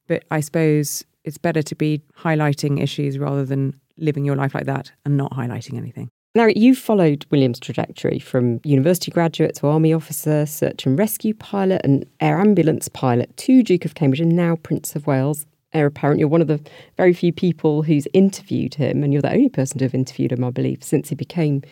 But 0.06 0.24
I 0.30 0.40
suppose 0.40 1.04
it's 1.24 1.38
better 1.38 1.62
to 1.62 1.74
be 1.74 2.02
highlighting 2.18 2.82
issues 2.82 3.18
rather 3.18 3.44
than 3.44 3.78
living 3.96 4.24
your 4.24 4.36
life 4.36 4.54
like 4.54 4.66
that 4.66 4.92
and 5.04 5.16
not 5.16 5.32
highlighting 5.32 5.76
anything. 5.76 6.08
Larry, 6.34 6.52
you've 6.56 6.78
followed 6.78 7.26
William's 7.30 7.58
trajectory 7.58 8.18
from 8.18 8.60
university 8.62 9.10
graduate 9.10 9.56
to 9.56 9.66
army 9.66 9.92
officer, 9.92 10.46
search 10.46 10.86
and 10.86 10.98
rescue 10.98 11.34
pilot, 11.34 11.80
and 11.84 12.06
air 12.20 12.38
ambulance 12.38 12.88
pilot 12.88 13.34
to 13.38 13.62
Duke 13.62 13.84
of 13.84 13.94
Cambridge, 13.94 14.20
and 14.20 14.36
now 14.36 14.56
Prince 14.56 14.94
of 14.94 15.06
Wales. 15.06 15.46
Heir 15.72 15.86
apparent, 15.86 16.20
you're 16.20 16.28
one 16.28 16.40
of 16.40 16.46
the 16.46 16.60
very 16.96 17.12
few 17.12 17.32
people 17.32 17.82
who's 17.82 18.06
interviewed 18.12 18.74
him, 18.74 19.02
and 19.02 19.12
you're 19.12 19.22
the 19.22 19.32
only 19.32 19.48
person 19.48 19.78
to 19.78 19.84
have 19.84 19.94
interviewed 19.94 20.32
him, 20.32 20.44
I 20.44 20.50
believe, 20.50 20.82
since 20.84 21.08
he 21.08 21.14
became 21.14 21.62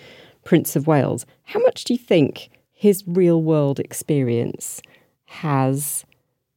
Prince 0.47 0.77
of 0.77 0.87
Wales. 0.87 1.27
How 1.43 1.61
much 1.61 1.85
do 1.85 1.93
you 1.93 1.99
think 1.99 2.49
his 2.73 3.05
real 3.07 3.43
world 3.43 3.81
experience 3.81 4.81
has 5.27 6.07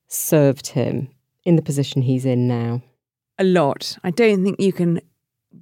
served 0.08 0.68
him 0.68 1.10
in 1.44 1.56
the 1.56 1.62
position 1.62 2.04
he's 2.04 2.24
in 2.24 2.48
now? 2.48 2.82
A 3.40 3.44
lot. 3.44 3.98
I 4.04 4.12
don't 4.12 4.44
think 4.44 4.60
you 4.60 4.72
can 4.72 5.02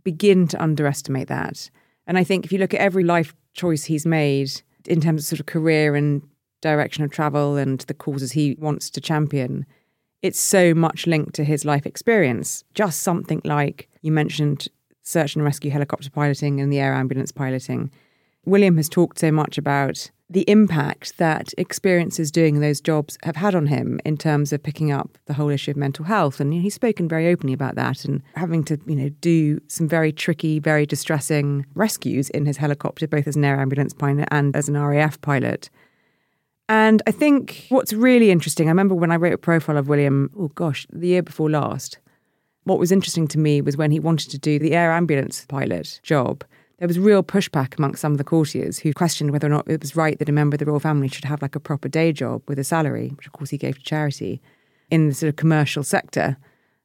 begin 0.04 0.48
to 0.50 0.62
underestimate 0.62 1.30
that. 1.30 1.70
And 2.06 2.18
I 2.18 2.24
think 2.24 2.46
if 2.46 2.52
you 2.52 2.60
look 2.60 2.74
at 2.74 2.82
every 2.82 3.04
life 3.04 3.34
choice 3.54 3.86
he's 3.86 4.06
made 4.06 4.52
in 4.86 5.00
terms 5.00 5.24
of 5.24 5.28
sort 5.28 5.40
of 5.40 5.46
career 5.46 5.96
and 5.96 6.22
direction 6.62 7.04
of 7.04 7.12
travel 7.12 7.56
and 7.56 7.80
the 7.82 7.94
causes 7.94 8.34
he 8.34 8.58
wants 8.60 8.90
to 8.90 9.02
champion, 9.02 9.66
it's 10.22 10.40
so 10.40 10.74
much 10.74 11.08
linked 11.08 11.34
to 11.36 11.46
his 11.46 11.64
life 11.64 11.86
experience. 11.86 12.66
Just 12.74 13.02
something 13.02 13.42
like 13.46 13.88
you 14.02 14.12
mentioned 14.12 14.68
search 15.04 15.36
and 15.36 15.46
rescue 15.46 15.72
helicopter 15.72 16.10
piloting 16.10 16.60
and 16.60 16.74
the 16.74 16.80
air 16.80 16.94
ambulance 16.94 17.32
piloting. 17.32 17.90
William 18.48 18.78
has 18.78 18.88
talked 18.88 19.20
so 19.20 19.30
much 19.30 19.58
about 19.58 20.10
the 20.30 20.50
impact 20.50 21.18
that 21.18 21.54
experiences 21.58 22.32
doing 22.32 22.62
those 22.62 22.80
jobs 22.80 23.18
have 23.24 23.36
had 23.36 23.54
on 23.54 23.68
him 23.68 24.00
in 24.06 24.16
terms 24.16 24.54
of 24.54 24.64
picking 24.64 24.90
up 24.90 25.18
the 25.26 25.34
whole 25.34 25.50
issue 25.50 25.72
of 25.72 25.78
mental 25.78 26.06
health. 26.06 26.40
And 26.40 26.54
he's 26.54 26.74
spoken 26.74 27.10
very 27.10 27.28
openly 27.28 27.52
about 27.52 27.76
that 27.76 28.06
and 28.06 28.24
having 28.36 28.64
to, 28.66 28.80
you 28.86 28.96
know, 28.96 29.10
do 29.10 29.60
some 29.68 29.86
very 29.86 30.14
tricky, 30.14 30.60
very 30.60 30.86
distressing 30.86 31.66
rescues 31.76 32.30
in 32.30 32.46
his 32.46 32.56
helicopter, 32.56 33.06
both 33.06 33.28
as 33.28 33.36
an 33.36 33.44
air 33.44 33.60
ambulance 33.60 33.94
pilot 33.94 34.30
and 34.32 34.56
as 34.56 34.70
an 34.70 34.78
RAF 34.78 35.20
pilot. 35.20 35.70
And 36.70 37.02
I 37.06 37.12
think 37.12 37.66
what's 37.68 37.92
really 37.92 38.32
interesting, 38.32 38.68
I 38.68 38.72
remember 38.72 38.96
when 38.96 39.12
I 39.12 39.18
wrote 39.18 39.34
a 39.34 39.38
profile 39.38 39.78
of 39.78 39.90
William, 39.90 40.32
oh 40.38 40.48
gosh, 40.50 40.88
the 40.90 41.08
year 41.08 41.24
before 41.24 41.50
last, 41.50 42.00
what 42.64 42.80
was 42.80 42.94
interesting 42.94 43.28
to 43.30 43.40
me 43.40 43.62
was 43.62 43.76
when 43.76 43.92
he 43.92 44.00
wanted 44.00 44.32
to 44.32 44.38
do 44.38 44.58
the 44.58 44.74
air 44.74 44.94
ambulance 44.94 45.46
pilot 45.50 46.00
job 46.02 46.46
there 46.80 46.88
was 46.88 47.00
real 47.00 47.24
pushback 47.24 47.78
amongst 47.78 48.02
some 48.02 48.12
of 48.12 48.18
the 48.18 48.24
courtiers 48.24 48.80
who 48.80 48.94
questioned 48.94 49.32
whether 49.32 49.48
or 49.48 49.50
not 49.50 49.68
it 49.68 49.82
was 49.82 49.96
right 49.96 50.20
that 50.20 50.30
a 50.30 50.32
member 50.32 50.56
of 50.56 50.60
the 50.60 50.66
royal 50.66 50.80
family 50.80 51.08
should 51.08 51.26
have 51.26 51.42
like 51.42 51.56
a 51.56 51.60
proper 51.60 51.88
day 51.88 52.12
job 52.12 52.42
with 52.48 52.60
a 52.60 52.64
salary, 52.64 53.10
which 53.18 53.26
of 53.26 53.34
course 53.34 53.50
he 53.50 53.58
gave 53.58 53.78
to 53.78 53.84
charity, 53.84 54.42
in 54.92 55.10
the 55.10 55.16
sort 55.16 55.30
of 55.30 55.36
commercial 55.36 55.84
sector. 55.84 56.38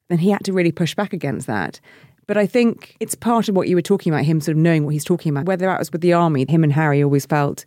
Then 0.08 0.18
he 0.18 0.30
had 0.30 0.44
to 0.44 0.52
really 0.52 0.72
push 0.72 0.94
back 0.94 1.12
against 1.12 1.46
that. 1.46 1.80
But 2.26 2.36
I 2.36 2.46
think 2.46 2.96
it's 3.00 3.14
part 3.14 3.48
of 3.48 3.56
what 3.56 3.68
you 3.68 3.76
were 3.76 3.82
talking 3.82 4.12
about, 4.12 4.24
him 4.24 4.40
sort 4.40 4.56
of 4.56 4.62
knowing 4.62 4.84
what 4.84 4.94
he's 4.94 5.04
talking 5.04 5.30
about. 5.30 5.44
Whether 5.44 5.66
that 5.66 5.78
was 5.78 5.92
with 5.92 6.00
the 6.00 6.12
army, 6.12 6.46
him 6.48 6.64
and 6.64 6.72
Harry 6.72 7.02
always 7.02 7.26
felt 7.26 7.64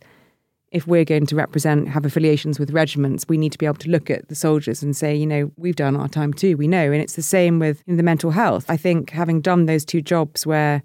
if 0.72 0.86
we're 0.86 1.04
going 1.04 1.26
to 1.26 1.36
represent, 1.36 1.88
have 1.88 2.04
affiliations 2.04 2.58
with 2.58 2.70
regiments, 2.72 3.24
we 3.28 3.38
need 3.38 3.52
to 3.52 3.58
be 3.58 3.66
able 3.66 3.76
to 3.76 3.88
look 3.88 4.10
at 4.10 4.28
the 4.28 4.34
soldiers 4.34 4.82
and 4.82 4.96
say, 4.96 5.14
you 5.14 5.26
know, 5.26 5.50
we've 5.56 5.76
done 5.76 5.96
our 5.96 6.08
time 6.08 6.32
too, 6.32 6.56
we 6.56 6.66
know. 6.66 6.90
And 6.90 7.00
it's 7.00 7.14
the 7.14 7.22
same 7.22 7.58
with 7.58 7.82
the 7.86 8.02
mental 8.02 8.32
health. 8.32 8.66
I 8.68 8.76
think 8.76 9.10
having 9.10 9.40
done 9.40 9.66
those 9.66 9.84
two 9.84 10.02
jobs 10.02 10.44
where 10.44 10.82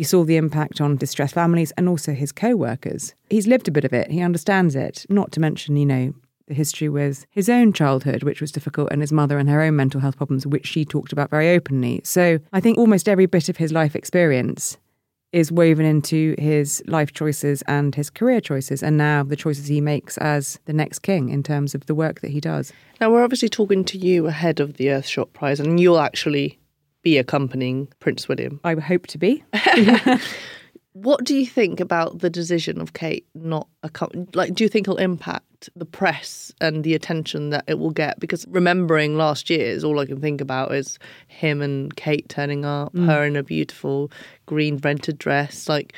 he 0.00 0.04
saw 0.04 0.24
the 0.24 0.38
impact 0.38 0.80
on 0.80 0.96
distressed 0.96 1.34
families 1.34 1.72
and 1.72 1.86
also 1.86 2.14
his 2.14 2.32
co 2.32 2.56
workers. 2.56 3.14
He's 3.28 3.46
lived 3.46 3.68
a 3.68 3.70
bit 3.70 3.84
of 3.84 3.92
it, 3.92 4.10
he 4.10 4.22
understands 4.22 4.74
it, 4.74 5.04
not 5.10 5.30
to 5.32 5.40
mention, 5.40 5.76
you 5.76 5.84
know, 5.84 6.14
the 6.46 6.54
history 6.54 6.88
with 6.88 7.26
his 7.28 7.50
own 7.50 7.74
childhood, 7.74 8.22
which 8.22 8.40
was 8.40 8.50
difficult, 8.50 8.88
and 8.90 9.02
his 9.02 9.12
mother 9.12 9.36
and 9.36 9.50
her 9.50 9.60
own 9.60 9.76
mental 9.76 10.00
health 10.00 10.16
problems, 10.16 10.46
which 10.46 10.66
she 10.66 10.86
talked 10.86 11.12
about 11.12 11.28
very 11.28 11.50
openly. 11.50 12.00
So 12.02 12.38
I 12.50 12.60
think 12.60 12.78
almost 12.78 13.10
every 13.10 13.26
bit 13.26 13.50
of 13.50 13.58
his 13.58 13.72
life 13.72 13.94
experience 13.94 14.78
is 15.32 15.52
woven 15.52 15.84
into 15.84 16.34
his 16.38 16.82
life 16.86 17.12
choices 17.12 17.60
and 17.68 17.94
his 17.94 18.08
career 18.08 18.40
choices, 18.40 18.82
and 18.82 18.96
now 18.96 19.22
the 19.22 19.36
choices 19.36 19.66
he 19.66 19.82
makes 19.82 20.16
as 20.16 20.58
the 20.64 20.72
next 20.72 21.00
king 21.00 21.28
in 21.28 21.42
terms 21.42 21.74
of 21.74 21.84
the 21.84 21.94
work 21.94 22.22
that 22.22 22.30
he 22.30 22.40
does. 22.40 22.72
Now, 23.02 23.10
we're 23.10 23.22
obviously 23.22 23.50
talking 23.50 23.84
to 23.84 23.98
you 23.98 24.28
ahead 24.28 24.60
of 24.60 24.78
the 24.78 24.86
Earthshot 24.86 25.34
Prize, 25.34 25.60
and 25.60 25.78
you'll 25.78 26.00
actually 26.00 26.58
be 27.02 27.18
accompanying 27.18 27.88
Prince 28.00 28.28
William. 28.28 28.60
I 28.64 28.74
hope 28.74 29.06
to 29.08 29.18
be. 29.18 29.42
what 30.92 31.24
do 31.24 31.36
you 31.36 31.46
think 31.46 31.80
about 31.80 32.18
the 32.18 32.30
decision 32.30 32.80
of 32.80 32.92
Kate 32.92 33.26
not 33.34 33.68
accompanying? 33.82 34.28
Like, 34.34 34.54
do 34.54 34.64
you 34.64 34.68
think 34.68 34.86
it'll 34.86 34.98
impact 34.98 35.70
the 35.76 35.86
press 35.86 36.52
and 36.60 36.84
the 36.84 36.94
attention 36.94 37.50
that 37.50 37.64
it 37.66 37.78
will 37.78 37.90
get? 37.90 38.18
Because 38.18 38.44
remembering 38.48 39.16
last 39.16 39.50
year's, 39.50 39.84
all 39.84 40.00
I 40.00 40.06
can 40.06 40.20
think 40.20 40.40
about 40.40 40.74
is 40.74 40.98
him 41.28 41.62
and 41.62 41.94
Kate 41.96 42.28
turning 42.28 42.64
up, 42.64 42.92
mm. 42.92 43.06
her 43.06 43.24
in 43.24 43.36
a 43.36 43.42
beautiful 43.42 44.10
green 44.46 44.78
rented 44.78 45.16
dress. 45.18 45.68
Like, 45.68 45.94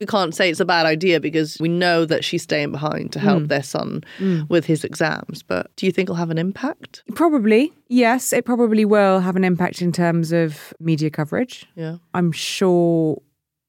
we 0.00 0.06
can't 0.06 0.34
say 0.34 0.50
it's 0.50 0.60
a 0.60 0.64
bad 0.64 0.86
idea 0.86 1.20
because 1.20 1.58
we 1.60 1.68
know 1.68 2.04
that 2.04 2.24
she's 2.24 2.42
staying 2.42 2.72
behind 2.72 3.12
to 3.12 3.18
help 3.18 3.44
mm. 3.44 3.48
their 3.48 3.62
son 3.62 4.04
mm. 4.18 4.48
with 4.48 4.66
his 4.66 4.84
exams. 4.84 5.42
But 5.42 5.74
do 5.76 5.86
you 5.86 5.92
think 5.92 6.06
it'll 6.06 6.16
have 6.16 6.30
an 6.30 6.38
impact? 6.38 7.02
Probably. 7.14 7.72
Yes, 7.88 8.32
it 8.32 8.44
probably 8.44 8.84
will 8.84 9.20
have 9.20 9.36
an 9.36 9.44
impact 9.44 9.82
in 9.82 9.92
terms 9.92 10.32
of 10.32 10.74
media 10.80 11.10
coverage. 11.10 11.66
Yeah. 11.76 11.96
I'm 12.12 12.32
sure 12.32 13.20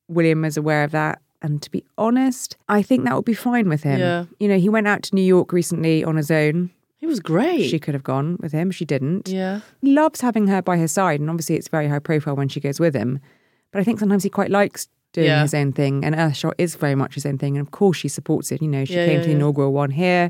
William 0.07 0.45
is 0.45 0.57
aware 0.57 0.83
of 0.83 0.91
that. 0.91 1.21
And 1.41 1.61
to 1.61 1.69
be 1.69 1.83
honest, 1.97 2.57
I 2.69 2.81
think 2.81 3.05
that 3.05 3.15
would 3.15 3.25
be 3.25 3.35
fine 3.35 3.69
with 3.69 3.83
him. 3.83 3.99
Yeah. 3.99 4.25
You 4.39 4.47
know, 4.47 4.57
he 4.57 4.69
went 4.69 4.87
out 4.87 5.03
to 5.03 5.15
New 5.15 5.21
York 5.21 5.53
recently 5.53 6.03
on 6.03 6.15
his 6.15 6.31
own. 6.31 6.71
He 6.97 7.05
was 7.05 7.19
great. 7.19 7.69
She 7.69 7.77
could 7.77 7.93
have 7.93 8.03
gone 8.03 8.37
with 8.39 8.51
him. 8.51 8.71
She 8.71 8.83
didn't. 8.83 9.27
Yeah. 9.27 9.59
He 9.81 9.93
loves 9.93 10.21
having 10.21 10.47
her 10.47 10.63
by 10.63 10.77
his 10.77 10.91
side. 10.91 11.19
And 11.19 11.29
obviously, 11.29 11.55
it's 11.55 11.67
very 11.67 11.87
high 11.87 11.99
profile 11.99 12.35
when 12.35 12.47
she 12.47 12.59
goes 12.59 12.79
with 12.79 12.95
him. 12.95 13.19
But 13.71 13.81
I 13.81 13.83
think 13.83 13.99
sometimes 13.99 14.23
he 14.23 14.29
quite 14.29 14.49
likes 14.49 14.87
doing 15.15 15.27
yeah. 15.27 15.41
his 15.41 15.53
own 15.53 15.71
thing. 15.71 16.03
And 16.05 16.13
Earthshot 16.13 16.53
is 16.57 16.75
very 16.75 16.95
much 16.95 17.15
his 17.15 17.25
own 17.25 17.37
thing. 17.37 17.57
And 17.57 17.65
of 17.65 17.71
course, 17.71 17.97
she 17.97 18.07
supports 18.07 18.51
it. 18.51 18.61
You 18.61 18.67
know, 18.67 18.85
she 18.85 18.93
yeah, 18.93 19.05
came 19.05 19.15
yeah, 19.15 19.21
to 19.21 19.27
the 19.27 19.35
inaugural 19.35 19.73
one 19.73 19.89
here. 19.89 20.29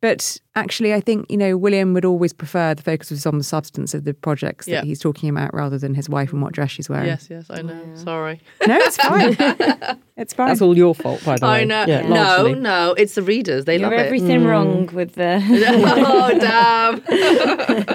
But 0.00 0.38
actually, 0.54 0.92
I 0.92 1.00
think, 1.00 1.30
you 1.30 1.38
know, 1.38 1.56
William 1.56 1.94
would 1.94 2.04
always 2.04 2.34
prefer 2.34 2.74
the 2.74 2.82
focus 2.82 3.10
was 3.10 3.24
on 3.24 3.38
the 3.38 3.44
substance 3.44 3.94
of 3.94 4.04
the 4.04 4.12
projects 4.12 4.66
that 4.66 4.84
he's 4.84 4.98
talking 4.98 5.30
about 5.30 5.54
rather 5.54 5.78
than 5.78 5.94
his 5.94 6.10
wife 6.10 6.30
and 6.30 6.42
what 6.42 6.52
dress 6.52 6.72
she's 6.72 6.90
wearing. 6.90 7.06
Yes, 7.06 7.28
yes, 7.30 7.46
I 7.48 7.62
know. 7.62 7.80
Sorry. 7.94 8.38
No, 8.66 8.76
it's 8.76 8.96
fine. 8.98 9.34
it's 10.18 10.34
fine. 10.34 10.48
That's 10.48 10.60
all 10.60 10.76
your 10.76 10.94
fault, 10.94 11.24
by 11.24 11.38
the 11.38 11.46
way. 11.46 11.62
I 11.62 11.64
know. 11.64 11.86
no, 11.86 12.52
no, 12.52 12.94
it's 12.98 13.14
the 13.14 13.22
readers. 13.22 13.64
They 13.64 13.78
You're 13.78 13.88
love 13.88 13.98
everything 13.98 14.42
it. 14.42 14.46
wrong 14.46 14.88
mm. 14.88 14.92
with 14.92 15.14
the. 15.14 15.40
oh, 15.96 16.38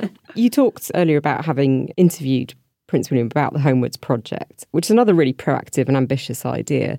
damn. 0.01 0.09
you 0.33 0.49
talked 0.49 0.89
earlier 0.95 1.17
about 1.17 1.45
having 1.45 1.89
interviewed 1.89 2.55
Prince 2.89 3.11
William 3.11 3.27
about 3.27 3.53
the 3.53 3.59
Homewards 3.59 3.97
Project, 3.97 4.65
which 4.71 4.87
is 4.87 4.91
another 4.91 5.13
really 5.13 5.33
proactive 5.33 5.87
and 5.87 5.95
ambitious 5.95 6.45
idea 6.45 6.97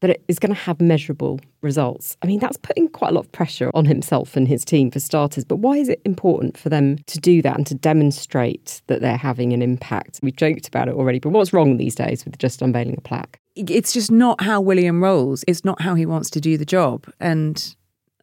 that 0.00 0.10
it 0.10 0.24
is 0.28 0.38
going 0.38 0.54
to 0.54 0.60
have 0.60 0.80
measurable 0.80 1.40
results. 1.60 2.16
I 2.22 2.26
mean, 2.26 2.38
that's 2.38 2.56
putting 2.56 2.88
quite 2.88 3.10
a 3.10 3.14
lot 3.14 3.24
of 3.24 3.32
pressure 3.32 3.70
on 3.74 3.84
himself 3.84 4.36
and 4.36 4.46
his 4.46 4.64
team 4.64 4.90
for 4.90 5.00
starters, 5.00 5.44
but 5.44 5.56
why 5.56 5.76
is 5.76 5.88
it 5.88 6.00
important 6.04 6.56
for 6.56 6.68
them 6.68 6.98
to 7.06 7.18
do 7.18 7.42
that 7.42 7.56
and 7.56 7.66
to 7.66 7.74
demonstrate 7.74 8.82
that 8.86 9.00
they're 9.00 9.16
having 9.16 9.52
an 9.52 9.62
impact? 9.62 10.20
We've 10.22 10.36
joked 10.36 10.68
about 10.68 10.88
it 10.88 10.94
already, 10.94 11.18
but 11.18 11.30
what's 11.30 11.52
wrong 11.52 11.78
these 11.78 11.94
days 11.94 12.24
with 12.24 12.38
just 12.38 12.62
unveiling 12.62 12.96
a 12.96 13.00
plaque? 13.00 13.40
It's 13.56 13.92
just 13.92 14.10
not 14.10 14.40
how 14.40 14.60
William 14.60 15.02
rolls. 15.02 15.44
It's 15.48 15.64
not 15.64 15.80
how 15.80 15.94
he 15.94 16.06
wants 16.06 16.30
to 16.30 16.40
do 16.40 16.58
the 16.58 16.64
job. 16.64 17.06
And 17.18 17.74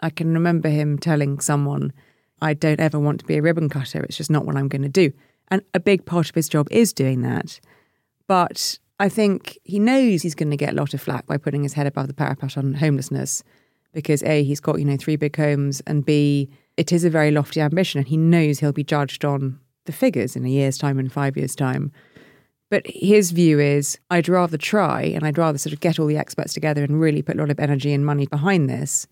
I 0.01 0.11
can 0.11 0.33
remember 0.33 0.69
him 0.69 0.97
telling 0.97 1.39
someone, 1.39 1.93
I 2.41 2.53
don't 2.53 2.79
ever 2.79 2.99
want 2.99 3.19
to 3.19 3.25
be 3.25 3.37
a 3.37 3.41
ribbon 3.41 3.69
cutter. 3.69 4.01
It's 4.03 4.17
just 4.17 4.31
not 4.31 4.45
what 4.45 4.55
I'm 4.55 4.67
going 4.67 4.81
to 4.83 4.89
do. 4.89 5.11
And 5.51 5.61
a 5.73 5.79
big 5.79 6.05
part 6.05 6.29
of 6.29 6.35
his 6.35 6.49
job 6.49 6.67
is 6.71 6.93
doing 6.93 7.21
that. 7.21 7.59
But 8.27 8.79
I 8.99 9.09
think 9.09 9.59
he 9.63 9.77
knows 9.77 10.21
he's 10.21 10.35
going 10.35 10.51
to 10.51 10.57
get 10.57 10.71
a 10.71 10.75
lot 10.75 10.93
of 10.93 11.01
flack 11.01 11.27
by 11.27 11.37
putting 11.37 11.63
his 11.63 11.73
head 11.73 11.87
above 11.87 12.07
the 12.07 12.13
parapet 12.13 12.57
on 12.57 12.73
homelessness 12.73 13.43
because 13.93 14.23
A, 14.23 14.43
he's 14.43 14.61
got, 14.61 14.79
you 14.79 14.85
know, 14.85 14.97
three 14.97 15.17
big 15.17 15.35
homes, 15.35 15.81
and 15.85 16.05
B, 16.05 16.49
it 16.77 16.91
is 16.91 17.03
a 17.03 17.09
very 17.09 17.29
lofty 17.29 17.59
ambition, 17.59 17.99
and 17.99 18.07
he 18.07 18.15
knows 18.15 18.59
he'll 18.59 18.71
be 18.71 18.83
judged 18.83 19.25
on 19.25 19.59
the 19.85 19.91
figures 19.91 20.35
in 20.35 20.45
a 20.45 20.49
year's 20.49 20.77
time 20.77 20.97
and 20.97 21.11
five 21.11 21.35
years' 21.35 21.55
time. 21.55 21.91
But 22.69 22.87
his 22.87 23.31
view 23.31 23.59
is 23.59 23.99
I'd 24.09 24.29
rather 24.29 24.57
try 24.57 25.01
and 25.01 25.25
I'd 25.25 25.37
rather 25.37 25.57
sort 25.57 25.73
of 25.73 25.81
get 25.81 25.99
all 25.99 26.05
the 26.05 26.17
experts 26.17 26.53
together 26.53 26.83
and 26.83 27.01
really 27.01 27.21
put 27.21 27.35
a 27.35 27.39
lot 27.39 27.49
of 27.49 27.59
energy 27.59 27.91
and 27.91 28.05
money 28.05 28.27
behind 28.27 28.69
this 28.69 29.07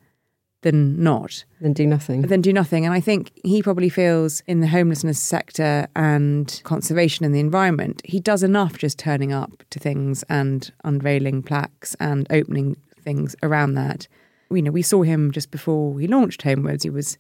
than 0.62 1.01
not. 1.01 1.45
Than 1.62 1.74
do 1.74 1.88
nothing. 1.88 2.24
Than 2.24 2.41
do 2.41 2.51
nothing. 2.51 2.86
And 2.86 2.93
I 2.93 2.99
think 2.99 3.32
he 3.43 3.62
probably 3.64 3.89
feels 3.89 4.41
in 4.47 4.60
the 4.60 4.68
homelessness 4.68 5.20
sector 5.20 5.88
and 5.95 6.62
conservation 6.64 7.26
in 7.26 7.32
the 7.32 7.39
environment, 7.39 8.01
he 8.03 8.20
does 8.20 8.43
enough 8.43 8.78
just 8.78 8.99
turning 8.99 9.32
up 9.32 9.64
to 9.70 9.80
things 9.80 10.24
and 10.24 10.72
unveiling 10.84 11.41
plaques 11.41 11.95
and 11.99 12.28
opening 12.30 12.76
things 13.01 13.36
around 13.41 13.76
that. 13.76 14.07
You 14.51 14.62
know, 14.62 14.72
we 14.72 14.82
saw 14.82 15.03
him 15.03 15.32
just 15.32 15.51
before 15.51 15.99
he 15.99 16.07
launched 16.07 16.41
Homewards. 16.41 16.84
He 16.84 16.89
was 16.89 17.18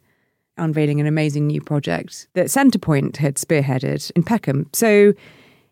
unveiling 0.57 0.99
an 0.99 1.07
amazing 1.07 1.47
new 1.47 1.61
project 1.61 2.27
that 2.33 2.47
Centrepoint 2.47 3.17
had 3.17 3.35
spearheaded 3.35 4.11
in 4.15 4.23
Peckham. 4.23 4.69
So 4.73 5.13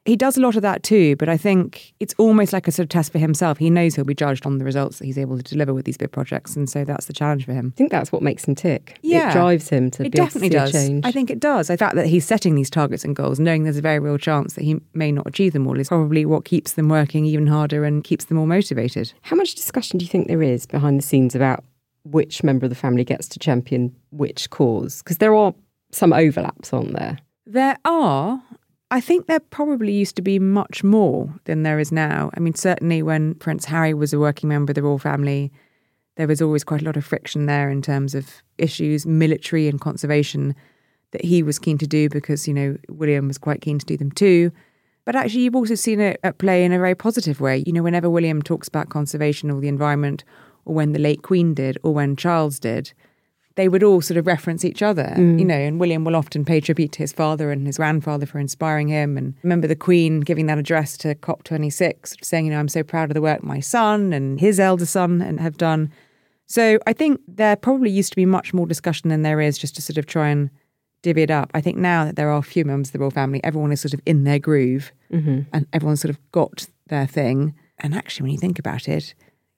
He 0.07 0.15
does 0.15 0.37
a 0.37 0.41
lot 0.41 0.55
of 0.55 0.61
that 0.63 0.81
too, 0.83 1.15
but 1.17 1.27
I 1.29 1.37
think 1.37 1.93
it's 1.99 2.15
almost 2.17 2.53
like 2.53 2.67
a 2.67 2.71
sort 2.71 2.85
of 2.85 2.89
test 2.89 3.11
for 3.11 3.19
himself. 3.19 3.57
He 3.57 3.69
knows 3.69 3.93
he'll 3.95 4.05
be 4.05 4.15
judged 4.15 4.45
on 4.45 4.57
the 4.57 4.63
results 4.65 4.97
that 4.99 5.05
he's 5.05 5.17
able 5.17 5.37
to 5.37 5.43
deliver 5.43 5.73
with 5.73 5.83
these 5.85 5.97
big 5.97 6.11
projects, 6.11 6.55
and 6.55 6.69
so 6.69 6.83
that's 6.85 7.05
the 7.07 7.13
challenge 7.13 7.45
for 7.45 7.53
him. 7.53 7.73
I 7.75 7.77
think 7.77 7.91
that's 7.91 8.11
what 8.11 8.21
makes 8.23 8.45
him 8.45 8.55
tick. 8.55 8.97
Yeah. 9.01 9.29
It 9.29 9.33
drives 9.33 9.69
him 9.69 9.91
to 9.91 10.03
It 10.05 10.11
be 10.13 10.17
definitely 10.17 10.49
does. 10.49 10.71
change. 10.71 11.05
I 11.05 11.11
think 11.11 11.29
it 11.29 11.39
does. 11.39 11.67
The 11.67 11.77
fact 11.77 11.95
that 11.95 12.07
he's 12.07 12.25
setting 12.25 12.55
these 12.55 12.69
targets 12.69 13.03
and 13.03 13.15
goals, 13.15 13.37
knowing 13.39 13.63
there's 13.63 13.77
a 13.77 13.81
very 13.81 13.99
real 13.99 14.17
chance 14.17 14.53
that 14.53 14.63
he 14.63 14.79
may 14.93 15.11
not 15.11 15.27
achieve 15.27 15.51
them 15.53 15.67
all, 15.67 15.77
is 15.79 15.89
probably 15.89 16.25
what 16.25 16.45
keeps 16.45 16.73
them 16.73 16.87
working 16.87 17.25
even 17.25 17.45
harder 17.47 17.83
and 17.83 18.03
keeps 18.03 18.25
them 18.25 18.37
more 18.37 18.47
motivated. 18.47 19.11
How 19.23 19.35
much 19.35 19.55
discussion 19.55 19.99
do 19.99 20.05
you 20.05 20.09
think 20.09 20.27
there 20.29 20.41
is 20.41 20.65
behind 20.65 20.97
the 20.97 21.03
scenes 21.03 21.35
about 21.35 21.63
which 22.05 22.43
member 22.43 22.65
of 22.65 22.69
the 22.69 22.75
family 22.75 23.03
gets 23.03 23.27
to 23.27 23.39
champion 23.39 23.93
which 24.11 24.49
cause? 24.51 25.03
Because 25.03 25.17
there 25.17 25.35
are 25.35 25.53
some 25.91 26.13
overlaps, 26.13 26.71
aren't 26.71 26.93
there? 26.93 27.17
There 27.45 27.77
are. 27.83 28.41
I 28.89 29.01
think 29.01 29.25
there 29.25 29.41
probably 29.41 29.91
used 29.91 30.15
to 30.15 30.21
be 30.21 30.39
much 30.39 30.83
more 30.83 31.33
than 31.43 31.63
there 31.63 31.79
is 31.79 31.91
now. 31.91 32.29
I 32.35 32.39
mean, 32.39 32.53
certainly 32.53 33.03
when 33.03 33.35
Prince 33.35 33.65
Harry 33.65 33.93
was 33.93 34.13
a 34.13 34.19
working 34.19 34.47
member 34.47 34.71
of 34.71 34.75
the 34.75 34.83
royal 34.83 34.97
family, 34.97 35.51
there 36.15 36.27
was 36.27 36.41
always 36.41 36.63
quite 36.63 36.81
a 36.81 36.85
lot 36.85 36.95
of 36.95 37.05
friction 37.05 37.47
there 37.47 37.69
in 37.69 37.81
terms 37.81 38.15
of 38.15 38.41
issues, 38.57 39.05
military 39.05 39.67
and 39.67 39.81
conservation, 39.81 40.55
that 41.11 41.23
he 41.23 41.43
was 41.43 41.59
keen 41.59 41.77
to 41.77 41.87
do 41.87 42.09
because, 42.09 42.47
you 42.47 42.53
know, 42.53 42.77
William 42.89 43.27
was 43.27 43.37
quite 43.37 43.61
keen 43.61 43.77
to 43.77 43.85
do 43.85 43.97
them 43.97 44.11
too. 44.11 44.51
But 45.03 45.15
actually, 45.15 45.41
you've 45.41 45.55
also 45.55 45.75
seen 45.75 45.99
it 45.99 46.19
at 46.23 46.37
play 46.37 46.63
in 46.65 46.73
a 46.73 46.79
very 46.79 46.95
positive 46.95 47.39
way. 47.39 47.63
You 47.65 47.73
know, 47.73 47.83
whenever 47.83 48.09
William 48.09 48.41
talks 48.41 48.67
about 48.67 48.89
conservation 48.89 49.51
or 49.51 49.61
the 49.61 49.69
environment, 49.69 50.23
or 50.65 50.75
when 50.75 50.91
the 50.91 50.99
late 50.99 51.23
Queen 51.23 51.53
did, 51.53 51.77
or 51.83 51.93
when 51.93 52.15
Charles 52.15 52.59
did, 52.59 52.93
they 53.57 53.67
would 53.67 53.83
all 53.83 54.01
sort 54.01 54.17
of 54.17 54.27
reference 54.27 54.63
each 54.63 54.83
other, 54.83 55.15
you 55.17 55.23
mm. 55.23 55.45
know, 55.47 55.55
and 55.55 55.79
William 55.79 56.03
will 56.03 56.15
often 56.15 56.45
pay 56.45 56.61
tribute 56.61 56.91
to 56.91 56.99
his 56.99 57.11
father 57.11 57.51
and 57.51 57.65
his 57.65 57.77
grandfather 57.77 58.27
for 58.27 58.37
inspiring 58.37 58.87
him. 58.87 59.17
And 59.17 59.33
remember 59.41 59.67
the 59.67 59.75
Queen 59.75 60.19
giving 60.21 60.45
that 60.45 60.59
address 60.59 60.95
to 60.97 61.15
COP26, 61.15 62.23
saying, 62.23 62.45
you 62.45 62.51
know, 62.51 62.59
I'm 62.59 62.69
so 62.69 62.83
proud 62.83 63.09
of 63.09 63.15
the 63.15 63.21
work 63.21 63.43
my 63.43 63.59
son 63.59 64.13
and 64.13 64.39
his 64.39 64.59
elder 64.59 64.85
son 64.85 65.23
and 65.23 65.39
have 65.39 65.57
done. 65.57 65.91
So 66.45 66.77
I 66.85 66.93
think 66.93 67.19
there 67.27 67.55
probably 67.55 67.89
used 67.89 68.11
to 68.11 68.15
be 68.15 68.27
much 68.27 68.53
more 68.53 68.67
discussion 68.67 69.09
than 69.09 69.23
there 69.23 69.41
is 69.41 69.57
just 69.57 69.75
to 69.75 69.81
sort 69.81 69.97
of 69.97 70.05
try 70.05 70.29
and 70.29 70.51
divvy 71.01 71.23
it 71.23 71.31
up. 71.31 71.49
I 71.55 71.61
think 71.61 71.77
now 71.77 72.05
that 72.05 72.15
there 72.15 72.29
are 72.29 72.37
a 72.37 72.43
few 72.43 72.63
members 72.63 72.89
of 72.89 72.93
the 72.93 72.99
royal 72.99 73.11
family, 73.11 73.43
everyone 73.43 73.71
is 73.71 73.81
sort 73.81 73.95
of 73.95 74.01
in 74.05 74.23
their 74.23 74.39
groove 74.39 74.91
mm-hmm. 75.11 75.41
and 75.51 75.65
everyone's 75.73 76.01
sort 76.01 76.11
of 76.11 76.31
got 76.31 76.67
their 76.87 77.07
thing. 77.07 77.55
And 77.79 77.95
actually, 77.95 78.25
when 78.25 78.31
you 78.33 78.37
think 78.37 78.59
about 78.59 78.87
it, 78.87 79.15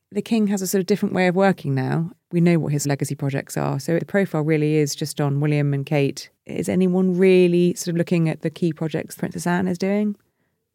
the 0.10 0.22
king 0.22 0.48
has 0.48 0.62
a 0.62 0.68
sort 0.68 0.80
of 0.80 0.88
different 0.88 1.14
way 1.14 1.28
of 1.28 1.36
working 1.36 1.76
now. 1.76 2.12
We 2.32 2.42
know 2.42 2.60
what 2.60 2.72
his 2.72 2.86
legacy 2.86 3.16
projects 3.16 3.58
are. 3.58 3.80
So 3.80 3.98
the 3.98 4.06
profile 4.06 4.44
really 4.44 4.76
is 4.76 4.94
just 4.96 5.20
on 5.20 5.40
William 5.40 5.74
and 5.74 5.86
Kate. 5.86 6.30
Is 6.46 6.70
anyone 6.70 7.18
really 7.18 7.74
sort 7.74 7.90
of 7.94 7.98
looking 7.98 8.30
at 8.30 8.42
the 8.42 8.50
key 8.52 8.72
projects 8.72 9.16
Princess 9.16 9.48
Anne 9.48 9.68
is 9.68 9.78
doing? 9.80 10.16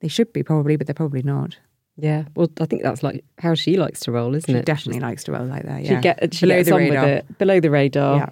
They 0.01 0.09
should 0.09 0.33
be 0.33 0.43
probably, 0.43 0.77
but 0.77 0.87
they're 0.87 0.95
probably 0.95 1.23
not. 1.23 1.57
Yeah. 1.97 2.25
Well, 2.35 2.49
I 2.61 2.67
think 2.67 2.83
that's 2.83 3.05
like 3.05 3.25
how 3.39 3.55
she 3.55 3.77
likes 3.77 4.01
to 4.01 4.13
roll, 4.13 4.35
isn't 4.35 4.51
it? 4.51 4.53
She 4.53 4.59
it? 4.59 4.67
definitely 4.67 5.01
likes 5.01 5.23
to 5.25 5.33
roll 5.33 5.47
like 5.47 5.63
that. 5.65 5.87
She 5.87 5.93
Yeah, 5.93 6.01
get 6.01 6.35
she 6.35 6.47
below 6.47 6.57
gets 6.57 6.69
the 6.69 6.75
on 6.75 6.81
radar. 6.81 7.05
with 7.05 7.13
it 7.13 7.39
below 7.39 7.61
the 7.61 7.71
radar. 7.71 8.17
Yeah. 8.17 8.29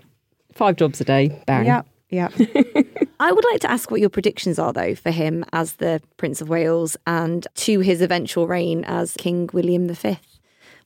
Five 0.52 0.76
jobs 0.76 1.00
a 1.00 1.04
day, 1.04 1.40
bang. 1.46 1.64
Yeah, 1.64 1.82
yeah. 2.10 2.28
I 3.20 3.30
would 3.30 3.44
like 3.52 3.60
to 3.60 3.70
ask 3.70 3.90
what 3.90 4.00
your 4.00 4.10
predictions 4.10 4.58
are, 4.58 4.72
though, 4.72 4.96
for 4.96 5.12
him 5.12 5.44
as 5.52 5.74
the 5.74 6.02
Prince 6.16 6.40
of 6.40 6.48
Wales 6.48 6.96
and 7.06 7.46
to 7.54 7.78
his 7.80 8.02
eventual 8.02 8.48
reign 8.48 8.82
as 8.84 9.14
King 9.16 9.48
William 9.52 9.88
V. 9.88 10.18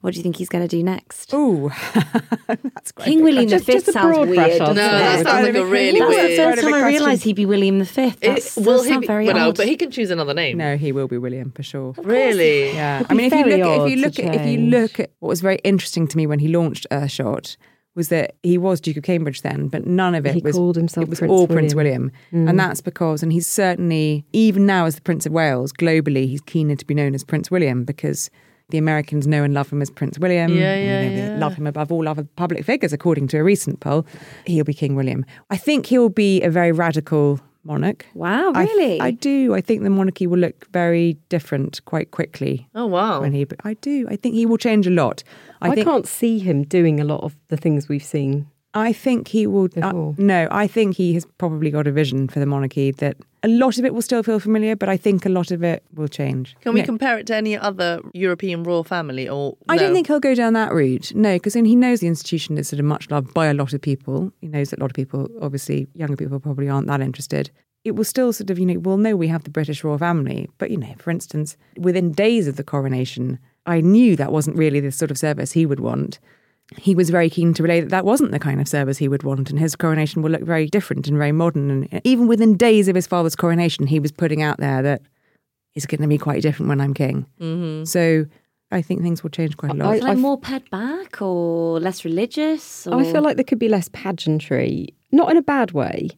What 0.07 0.15
do 0.15 0.21
you 0.21 0.23
think 0.23 0.37
he's 0.37 0.49
going 0.49 0.63
to 0.63 0.69
do 0.69 0.85
next? 0.85 1.35
Ooh, 1.35 1.69
that's 2.47 2.93
quite 2.93 3.07
King. 3.07 3.25
William 3.25 3.49
Just- 3.49 3.65
V 3.65 3.73
just 3.73 3.87
sounds 3.87 4.15
broad 4.15 4.29
weird. 4.29 4.57
brush. 4.57 4.69
No, 4.69 4.75
that 4.75 5.27
sounds 5.27 5.47
like 5.49 5.55
a 5.57 5.67
really 5.67 5.99
That's 5.99 6.09
weird. 6.15 6.31
the 6.31 6.37
first 6.37 6.63
time 6.63 6.75
I 6.75 6.87
realised 6.87 7.25
he'd 7.25 7.35
be 7.35 7.45
William 7.45 7.83
V. 7.83 8.03
It, 8.03 8.21
That's, 8.21 8.55
will 8.57 8.85
he 8.85 8.99
be, 8.99 9.07
very 9.09 9.27
well, 9.27 9.35
no, 9.35 9.53
but 9.53 9.67
he 9.67 9.75
can 9.75 9.91
choose 9.91 10.13
another 10.13 10.33
name. 10.33 10.59
No, 10.59 10.77
he 10.77 10.93
will 10.93 11.09
be 11.09 11.19
William 11.19 11.51
for 11.51 11.65
sure. 11.65 11.93
Really? 11.99 12.73
Yeah, 12.73 13.03
I 13.11 13.15
mean, 13.15 13.33
if 13.33 13.33
you 13.33 13.47
look, 13.47 13.67
at, 13.67 13.81
if 13.81 13.91
you 13.91 13.97
look, 13.97 14.19
at, 14.21 14.35
if 14.37 14.47
you 14.47 14.59
look 14.59 15.01
at 15.01 15.11
what 15.19 15.29
was 15.29 15.41
very 15.41 15.59
interesting 15.65 16.07
to 16.07 16.17
me 16.17 16.29
when 16.29 16.39
he 16.39 16.47
launched 16.47 16.87
Earthshot 16.93 17.57
was 17.97 18.09
that 18.11 18.37
he 18.45 18.59
was 18.59 18.81
Duke 18.81 18.99
of 18.99 19.03
Cambridge 19.03 19.43
then, 19.43 19.67
but 19.67 19.89
none 19.89 20.15
of 20.15 20.25
it 20.25 20.37
He 20.37 20.41
was. 20.41 20.55
called 20.55 20.77
himself 20.77 21.03
it 21.03 21.11
was 21.11 21.19
Prince 21.19 21.33
all 21.33 21.49
Prince 21.49 21.75
William. 21.75 22.13
William, 22.31 22.49
and 22.49 22.57
mm. 22.57 22.63
that's 22.63 22.81
because, 22.81 23.25
and 23.25 23.33
he's 23.33 23.49
certainly 23.49 24.25
even 24.33 24.67
now 24.67 24.85
as 24.85 24.95
the 24.95 25.01
Prince 25.01 25.27
of 25.27 25.33
Wales 25.33 25.73
globally, 25.73 26.29
he's 26.29 26.43
keener 26.43 26.77
to 26.77 26.87
be 26.87 26.95
known 26.95 27.13
as 27.13 27.25
Prince 27.25 27.51
William 27.51 27.83
because. 27.83 28.31
The 28.71 28.79
Americans 28.79 29.27
know 29.29 29.45
and 29.45 29.55
love 29.55 29.71
him 29.71 29.81
as 29.81 29.91
Prince 29.91 30.19
William. 30.19 30.53
Yeah, 30.53 30.73
and, 30.75 30.83
you 30.83 30.89
yeah, 30.91 31.03
know, 31.03 31.09
they 31.09 31.33
yeah. 31.35 31.39
Love 31.39 31.55
him 31.55 31.67
above 31.69 31.93
all 31.93 32.09
other 32.09 32.25
public 32.37 32.64
figures, 32.64 32.93
according 32.93 33.29
to 33.29 33.39
a 33.39 33.45
recent 33.45 33.79
poll. 33.81 34.05
He'll 34.45 34.64
be 34.64 34.75
King 34.75 34.97
William. 34.97 35.25
I 35.51 35.57
think 35.57 35.87
he'll 35.87 36.09
be 36.09 36.43
a 36.43 36.51
very 36.51 36.73
radical 36.73 37.39
monarch. 37.62 38.07
Wow, 38.14 38.53
I- 38.55 38.64
really? 38.64 39.01
I, 39.01 39.12
do. 39.12 39.55
I 39.55 39.61
think 39.61 39.83
the 39.83 39.91
monarchy 39.91 40.27
will 40.27 40.39
look 40.41 40.67
very 40.73 41.17
different 41.29 41.85
quite 41.85 42.11
quickly 42.11 42.69
Oh, 42.75 42.87
wow. 42.87 43.21
when 43.21 43.33
he. 43.33 43.47
I 43.64 43.75
do. 43.75 44.07
I 44.09 44.17
think 44.17 44.35
he 44.35 44.47
will 44.47 44.59
change 44.59 44.87
a 44.87 44.91
lot. 44.91 45.23
I, 45.62 45.71
I, 45.71 45.75
think. 45.75 45.87
can't 45.87 46.07
see 46.09 46.39
him 46.41 46.64
doing 46.64 46.99
a 47.01 47.05
lot 47.05 47.23
of 47.23 47.37
the 47.49 47.57
things 47.57 47.89
we've 47.89 48.05
seen. 48.05 48.49
I 48.77 48.93
think 48.93 49.29
he 49.29 49.47
will. 49.47 49.68
uh, 49.81 50.12
no, 50.18 50.49
I 50.51 50.66
think 50.66 50.97
he 50.97 51.14
has 51.14 51.24
probably 51.39 51.70
got 51.70 51.87
a 51.87 51.93
vision 51.93 52.29
for 52.29 52.41
the 52.41 52.47
monarchy 52.47 52.91
that 52.93 53.16
a 53.43 53.49
lot 53.49 53.79
of 53.79 53.85
it 53.85 53.95
will 53.95 54.03
still 54.03 54.22
feel 54.22 54.39
familiar, 54.39 54.77
but 54.77 54.89
I 54.89 54.97
think 54.99 55.24
a 55.24 55.31
lot 55.31 55.51
of 55.51 55.62
it 55.64 55.83
will 55.95 56.09
change. 56.09 56.55
Can 56.61 56.74
we 56.74 56.81
No, 56.81 56.87
compare 56.87 57.18
it 57.18 57.27
to 57.29 57.35
any 57.37 57.57
other 57.57 58.01
European 58.12 58.64
royal 58.64 58.85
family? 58.85 59.29
Or 59.29 59.57
I 59.68 59.79
don't 59.79 59.95
think 59.95 60.09
he'll 60.09 60.20
go 60.20 60.35
down 60.35 60.53
that 60.53 60.72
route. 60.74 61.14
No, 61.14 61.37
because 61.37 61.55
he 61.55 61.74
knows 61.77 62.01
the 62.01 62.07
institution 62.07 62.59
is 62.59 62.68
sort 62.68 62.81
of 62.81 62.87
much 62.87 63.11
loved 63.11 63.33
by 63.33 63.47
a 63.47 63.55
lot 63.55 63.72
of 63.72 63.81
people. 63.81 64.31
He 64.43 64.49
knows 64.49 64.70
that 64.70 64.79
a 64.79 64.83
lot 64.83 64.91
of 64.91 64.95
people, 64.95 65.29
obviously, 65.41 65.87
younger 65.95 66.16
people 66.16 66.39
probably 66.39 66.68
aren't 66.68 66.89
that 66.89 67.01
interested. 67.01 67.51
It 67.85 67.95
will 67.95 68.05
still 68.05 68.33
sort 68.33 68.51
of, 68.51 68.59
you 68.59 68.66
know, 68.66 68.79
we'll 68.81 68.99
know 68.99 69.16
we 69.16 69.29
have 69.29 69.45
the 69.45 69.51
British 69.51 69.85
royal 69.85 69.97
family, 69.99 70.51
but 70.59 70.70
you 70.70 70.77
know, 70.77 70.95
for 70.99 71.11
instance, 71.11 71.57
within 71.79 72.12
days 72.12 72.49
of 72.49 72.57
the 72.57 72.64
coronation, 72.64 73.39
I 73.64 73.81
knew 73.81 74.16
that 74.16 74.33
wasn't 74.33 74.57
really 74.59 74.81
the 74.81 74.91
sort 74.93 75.11
of 75.12 75.18
service 75.18 75.53
he 75.53 75.66
would 75.66 75.81
want. 75.81 76.18
He 76.79 76.95
was 76.95 77.11
very 77.11 77.31
keen 77.31 77.55
to 77.55 77.62
relay 77.62 77.81
that 77.81 77.91
that 77.91 78.05
wasn't 78.05 78.33
the 78.33 78.41
kind 78.41 78.61
of 78.61 78.67
service 78.67 78.99
he 78.99 79.09
would 79.09 79.23
want, 79.23 79.51
and 79.51 79.59
his 79.59 79.77
coronation 79.77 80.23
will 80.23 80.31
look 80.31 80.43
very 80.43 80.67
different 80.67 81.07
and 81.07 81.17
very 81.17 81.33
modern. 81.33 81.71
And 81.71 82.01
even 82.05 82.27
within 82.27 82.57
days 82.57 82.89
of 82.89 82.97
his 82.97 83.07
father's 83.07 83.37
coronation, 83.37 83.87
he 83.87 84.01
was 84.01 84.11
putting 84.11 84.43
out 84.43 84.59
there 84.59 84.83
that 84.83 85.03
it's 85.75 85.87
going 85.87 86.01
to 86.01 86.09
be 86.09 86.19
quite 86.19 86.43
different 86.43 86.69
when 86.69 86.81
I'm 86.81 86.93
king. 86.93 87.27
Mm-hmm. 87.41 87.85
So 87.85 88.27
I 88.73 88.83
think 88.83 89.03
things 89.03 89.23
will 89.23 89.31
change 89.31 89.57
quite 89.57 89.73
a 89.73 89.75
lot. 89.75 89.95
I- 89.95 89.99
like 89.99 90.19
more 90.19 90.39
pared 90.39 90.69
back 90.71 91.23
or 91.23 91.79
less 91.79 92.05
religious? 92.05 92.87
Or... 92.87 93.01
I 93.01 93.05
feel 93.05 93.23
like 93.23 93.37
there 93.37 93.45
could 93.45 93.61
be 93.61 93.69
less 93.69 93.89
pageantry, 93.93 94.89
not 95.12 95.31
in 95.31 95.37
a 95.37 95.43
bad 95.43 95.71
way. 95.71 96.09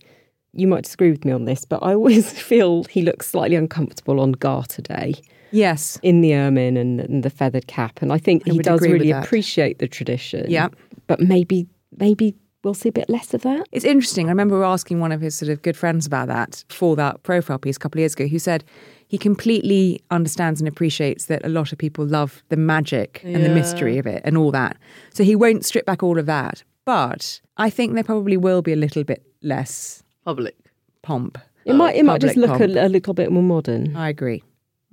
You 0.52 0.66
might 0.66 0.84
disagree 0.84 1.10
with 1.10 1.26
me 1.26 1.32
on 1.32 1.44
this, 1.44 1.66
but 1.66 1.82
I 1.82 1.92
always 1.92 2.32
feel 2.40 2.84
he 2.84 3.02
looks 3.02 3.28
slightly 3.28 3.56
uncomfortable 3.56 4.18
on 4.18 4.32
Garter 4.32 4.80
Day 4.80 5.14
yes. 5.50 5.98
in 6.02 6.20
the 6.20 6.34
ermine 6.34 6.76
and, 6.76 7.00
and 7.00 7.22
the 7.22 7.30
feathered 7.30 7.66
cap. 7.66 8.00
And 8.02 8.12
I 8.12 8.18
think 8.18 8.42
I 8.48 8.52
he 8.52 8.58
does 8.58 8.80
really 8.80 9.10
appreciate 9.10 9.78
the 9.78 9.88
tradition. 9.88 10.46
Yeah. 10.48 10.68
But 11.06 11.20
maybe, 11.20 11.66
maybe 11.98 12.34
we'll 12.64 12.74
see 12.74 12.88
a 12.88 12.92
bit 12.92 13.08
less 13.08 13.34
of 13.34 13.42
that. 13.42 13.66
It's 13.72 13.84
interesting. 13.84 14.26
I 14.26 14.30
remember 14.30 14.62
asking 14.64 15.00
one 15.00 15.12
of 15.12 15.20
his 15.20 15.34
sort 15.34 15.50
of 15.50 15.62
good 15.62 15.76
friends 15.76 16.06
about 16.06 16.28
that 16.28 16.64
for 16.68 16.96
that 16.96 17.22
profile 17.22 17.58
piece 17.58 17.76
a 17.76 17.78
couple 17.80 17.98
of 17.98 18.00
years 18.00 18.14
ago, 18.14 18.26
who 18.26 18.38
said 18.38 18.64
he 19.06 19.16
completely 19.16 20.00
understands 20.10 20.60
and 20.60 20.68
appreciates 20.68 21.26
that 21.26 21.44
a 21.44 21.48
lot 21.48 21.72
of 21.72 21.78
people 21.78 22.04
love 22.04 22.42
the 22.50 22.56
magic 22.56 23.22
and 23.24 23.44
the 23.44 23.48
mystery 23.48 23.96
of 23.98 24.06
it 24.06 24.20
and 24.24 24.36
all 24.36 24.50
that. 24.50 24.76
So 25.14 25.24
he 25.24 25.34
won't 25.34 25.64
strip 25.64 25.86
back 25.86 26.02
all 26.02 26.18
of 26.18 26.26
that. 26.26 26.62
But 26.84 27.40
I 27.56 27.70
think 27.70 27.94
there 27.94 28.04
probably 28.04 28.36
will 28.36 28.62
be 28.62 28.72
a 28.72 28.76
little 28.76 29.04
bit 29.04 29.24
less 29.42 30.02
Public. 30.24 30.56
pomp. 31.02 31.38
It 31.64 31.74
might, 31.74 31.96
it 31.96 32.04
might 32.04 32.20
just 32.20 32.36
look 32.36 32.60
a, 32.60 32.64
a 32.64 32.88
little 32.88 33.12
bit 33.12 33.30
more 33.30 33.42
modern. 33.42 33.94
I 33.94 34.08
agree. 34.08 34.42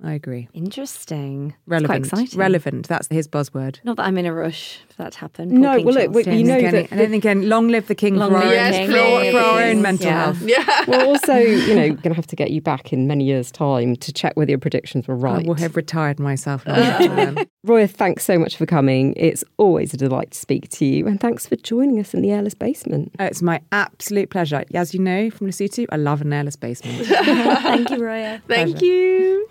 I 0.02 0.12
agree. 0.12 0.48
Interesting. 0.52 1.54
Relevant. 1.66 2.10
quite 2.10 2.20
exciting. 2.22 2.38
Relevant. 2.38 2.88
That's 2.88 3.08
his 3.08 3.26
buzzword. 3.28 3.78
Not 3.84 3.96
that 3.96 4.04
I'm 4.06 4.18
in 4.18 4.26
a 4.26 4.32
rush 4.32 4.80
for 4.96 5.02
that 5.04 5.12
to 5.12 5.18
happen. 5.18 5.60
No, 5.60 5.76
King 5.76 5.84
well, 5.84 5.94
look, 5.94 6.24
Charles 6.24 6.26
you 6.40 6.44
know 6.44 6.54
think 6.56 6.68
any- 6.68 6.82
that- 6.82 6.92
I 6.92 6.96
don't 6.96 7.10
think 7.10 7.24
any, 7.26 7.46
long 7.46 7.68
live 7.68 7.86
the 7.86 7.94
king 7.94 8.16
Long 8.16 8.30
for, 8.30 8.36
our, 8.38 8.44
live 8.46 8.58
own, 8.58 8.72
the 8.72 8.78
king. 8.78 8.90
for, 8.90 8.98
our- 8.98 9.30
for 9.30 9.38
our 9.38 9.62
own 9.62 9.82
mental 9.82 10.06
yeah. 10.06 10.24
health. 10.24 10.42
Yeah. 10.42 10.84
We're 10.88 11.04
also, 11.04 11.34
you 11.36 11.74
know, 11.74 11.88
going 11.90 12.02
to 12.10 12.14
have 12.14 12.26
to 12.28 12.36
get 12.36 12.50
you 12.50 12.60
back 12.62 12.92
in 12.92 13.06
many 13.06 13.24
years' 13.24 13.50
time 13.52 13.96
to 13.96 14.12
check 14.12 14.36
whether 14.36 14.50
your 14.50 14.58
predictions 14.58 15.06
were 15.06 15.16
right. 15.16 15.44
I 15.44 15.48
will 15.48 15.54
have 15.56 15.76
retired 15.76 16.18
myself. 16.18 16.66
long 16.66 16.76
after. 16.78 17.44
Roya, 17.64 17.88
thanks 17.88 18.24
so 18.24 18.38
much 18.38 18.56
for 18.56 18.64
coming. 18.64 19.12
It's 19.16 19.44
always 19.58 19.92
a 19.92 19.96
delight 19.96 20.30
to 20.30 20.38
speak 20.38 20.68
to 20.70 20.84
you, 20.86 21.06
and 21.06 21.20
thanks 21.20 21.46
for 21.46 21.56
joining 21.56 21.98
us 22.00 22.14
in 22.14 22.22
the 22.22 22.30
airless 22.30 22.54
basement. 22.54 23.12
Uh, 23.18 23.24
It's 23.24 23.42
my 23.42 23.60
absolute 23.72 24.30
pleasure. 24.30 24.64
As 24.72 24.94
you 24.94 25.00
know 25.00 25.30
from 25.30 25.48
Lesotho, 25.48 25.86
I 25.90 25.96
love 25.96 26.20
an 26.22 26.32
airless 26.32 26.56
basement. 26.56 27.06
Thank 27.06 27.90
you, 27.90 28.04
Roya. 28.04 28.40
Thank 28.48 28.80
you. 28.80 29.48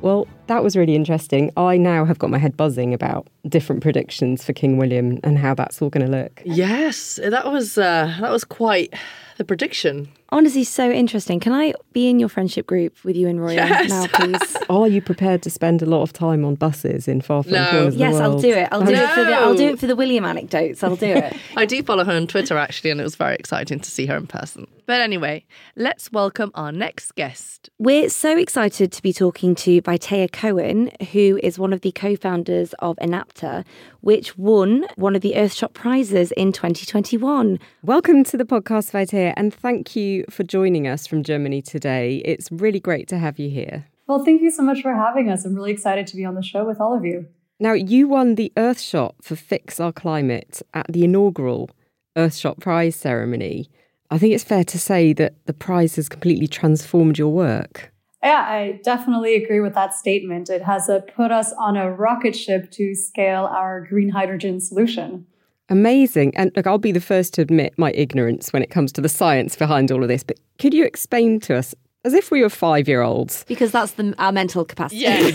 Well, 0.00 0.26
That 0.52 0.62
was 0.62 0.76
really 0.76 0.94
interesting. 0.94 1.50
I 1.56 1.78
now 1.78 2.04
have 2.04 2.18
got 2.18 2.28
my 2.28 2.36
head 2.36 2.58
buzzing 2.58 2.92
about 2.92 3.26
different 3.48 3.80
predictions 3.80 4.44
for 4.44 4.52
King 4.52 4.76
William 4.76 5.18
and 5.24 5.38
how 5.38 5.54
that's 5.54 5.80
all 5.80 5.88
going 5.88 6.04
to 6.04 6.12
look. 6.12 6.42
Yes, 6.44 7.18
that 7.24 7.50
was 7.50 7.78
uh, 7.78 8.14
that 8.20 8.30
was 8.30 8.44
quite 8.44 8.92
the 9.38 9.44
prediction. 9.46 10.10
Honestly, 10.28 10.64
so 10.64 10.90
interesting. 10.90 11.40
Can 11.40 11.52
I 11.54 11.72
be 11.92 12.08
in 12.08 12.18
your 12.18 12.28
friendship 12.28 12.66
group 12.66 13.02
with 13.04 13.16
you 13.16 13.28
and 13.28 13.40
Roy 13.40 13.52
Yes. 13.54 13.88
now, 13.90 14.06
please? 14.08 14.56
Are 14.70 14.88
you 14.88 15.02
prepared 15.02 15.42
to 15.42 15.50
spend 15.50 15.82
a 15.82 15.86
lot 15.86 16.02
of 16.02 16.12
time 16.12 16.42
on 16.44 16.54
buses 16.54 17.06
in 17.08 17.20
far-flung 17.22 17.60
No. 17.62 17.70
corners 17.70 17.96
yes, 17.96 18.16
the 18.16 18.22
I'll 18.22 18.38
do 18.40 18.50
it. 18.52 18.68
I'll 18.72 18.82
do 18.84 18.92
it 18.92 19.08
for 19.10 19.24
the. 19.24 19.34
I'll 19.34 19.54
do 19.54 19.68
it 19.68 19.78
for 19.78 19.86
the 19.86 19.96
William 19.96 20.24
anecdotes. 20.26 20.82
I'll 20.82 20.96
do 20.96 21.06
it. 21.06 21.34
I 21.56 21.64
do 21.66 21.82
follow 21.82 22.04
her 22.04 22.12
on 22.12 22.26
Twitter 22.26 22.56
actually, 22.58 22.90
and 22.90 23.00
it 23.00 23.04
was 23.04 23.16
very 23.16 23.36
exciting 23.36 23.80
to 23.80 23.90
see 23.90 24.04
her 24.06 24.16
in 24.16 24.26
person. 24.26 24.66
But 24.86 25.00
anyway, 25.00 25.44
let's 25.76 26.10
welcome 26.12 26.50
our 26.54 26.72
next 26.72 27.14
guest. 27.14 27.70
We're 27.78 28.08
so 28.08 28.36
excited 28.36 28.90
to 28.92 29.02
be 29.02 29.12
talking 29.12 29.54
to 29.56 29.80
Vaitea 29.82 30.30
Cowan, 30.42 30.90
who 31.12 31.38
is 31.40 31.56
one 31.56 31.72
of 31.72 31.82
the 31.82 31.92
co-founders 31.92 32.74
of 32.80 32.98
Enapter, 33.00 33.62
which 34.00 34.36
won 34.36 34.84
one 34.96 35.14
of 35.14 35.22
the 35.22 35.34
Earthshot 35.36 35.72
prizes 35.72 36.32
in 36.32 36.50
2021. 36.50 37.60
Welcome 37.84 38.24
to 38.24 38.36
the 38.36 38.44
podcast, 38.44 38.90
Vaitea, 38.90 39.34
and 39.36 39.54
thank 39.54 39.94
you 39.94 40.24
for 40.28 40.42
joining 40.42 40.88
us 40.88 41.06
from 41.06 41.22
Germany 41.22 41.62
today. 41.62 42.22
It's 42.24 42.50
really 42.50 42.80
great 42.80 43.06
to 43.10 43.18
have 43.18 43.38
you 43.38 43.50
here. 43.50 43.86
Well, 44.08 44.24
thank 44.24 44.42
you 44.42 44.50
so 44.50 44.64
much 44.64 44.82
for 44.82 44.92
having 44.92 45.30
us. 45.30 45.44
I'm 45.44 45.54
really 45.54 45.70
excited 45.70 46.08
to 46.08 46.16
be 46.16 46.24
on 46.24 46.34
the 46.34 46.42
show 46.42 46.64
with 46.64 46.80
all 46.80 46.96
of 46.96 47.04
you. 47.04 47.28
Now, 47.60 47.74
you 47.74 48.08
won 48.08 48.34
the 48.34 48.52
Earthshot 48.56 49.14
for 49.22 49.36
Fix 49.36 49.78
Our 49.78 49.92
Climate 49.92 50.60
at 50.74 50.88
the 50.88 51.04
inaugural 51.04 51.70
Earthshot 52.16 52.58
Prize 52.58 52.96
ceremony. 52.96 53.70
I 54.10 54.18
think 54.18 54.34
it's 54.34 54.42
fair 54.42 54.64
to 54.64 54.78
say 54.80 55.12
that 55.12 55.34
the 55.46 55.54
prize 55.54 55.94
has 55.94 56.08
completely 56.08 56.48
transformed 56.48 57.16
your 57.16 57.32
work. 57.32 57.91
Yeah, 58.22 58.46
I 58.48 58.80
definitely 58.84 59.34
agree 59.34 59.60
with 59.60 59.74
that 59.74 59.94
statement. 59.94 60.48
It 60.48 60.62
has 60.62 60.88
uh, 60.88 61.00
put 61.00 61.32
us 61.32 61.52
on 61.54 61.76
a 61.76 61.90
rocket 61.90 62.36
ship 62.36 62.70
to 62.72 62.94
scale 62.94 63.46
our 63.46 63.80
green 63.84 64.10
hydrogen 64.10 64.60
solution. 64.60 65.26
Amazing. 65.68 66.36
And 66.36 66.52
look, 66.54 66.66
I'll 66.66 66.78
be 66.78 66.92
the 66.92 67.00
first 67.00 67.34
to 67.34 67.42
admit 67.42 67.74
my 67.76 67.90
ignorance 67.92 68.52
when 68.52 68.62
it 68.62 68.70
comes 68.70 68.92
to 68.92 69.00
the 69.00 69.08
science 69.08 69.56
behind 69.56 69.90
all 69.90 70.02
of 70.02 70.08
this, 70.08 70.22
but 70.22 70.38
could 70.58 70.74
you 70.74 70.84
explain 70.84 71.40
to 71.40 71.56
us, 71.56 71.74
as 72.04 72.14
if 72.14 72.30
we 72.30 72.42
were 72.42 72.50
five 72.50 72.88
year 72.88 73.00
olds, 73.00 73.44
Because 73.48 73.72
that's 73.72 73.92
the, 73.92 74.14
our 74.18 74.32
mental 74.32 74.64
capacity. 74.64 75.00
Yes. 75.00 75.34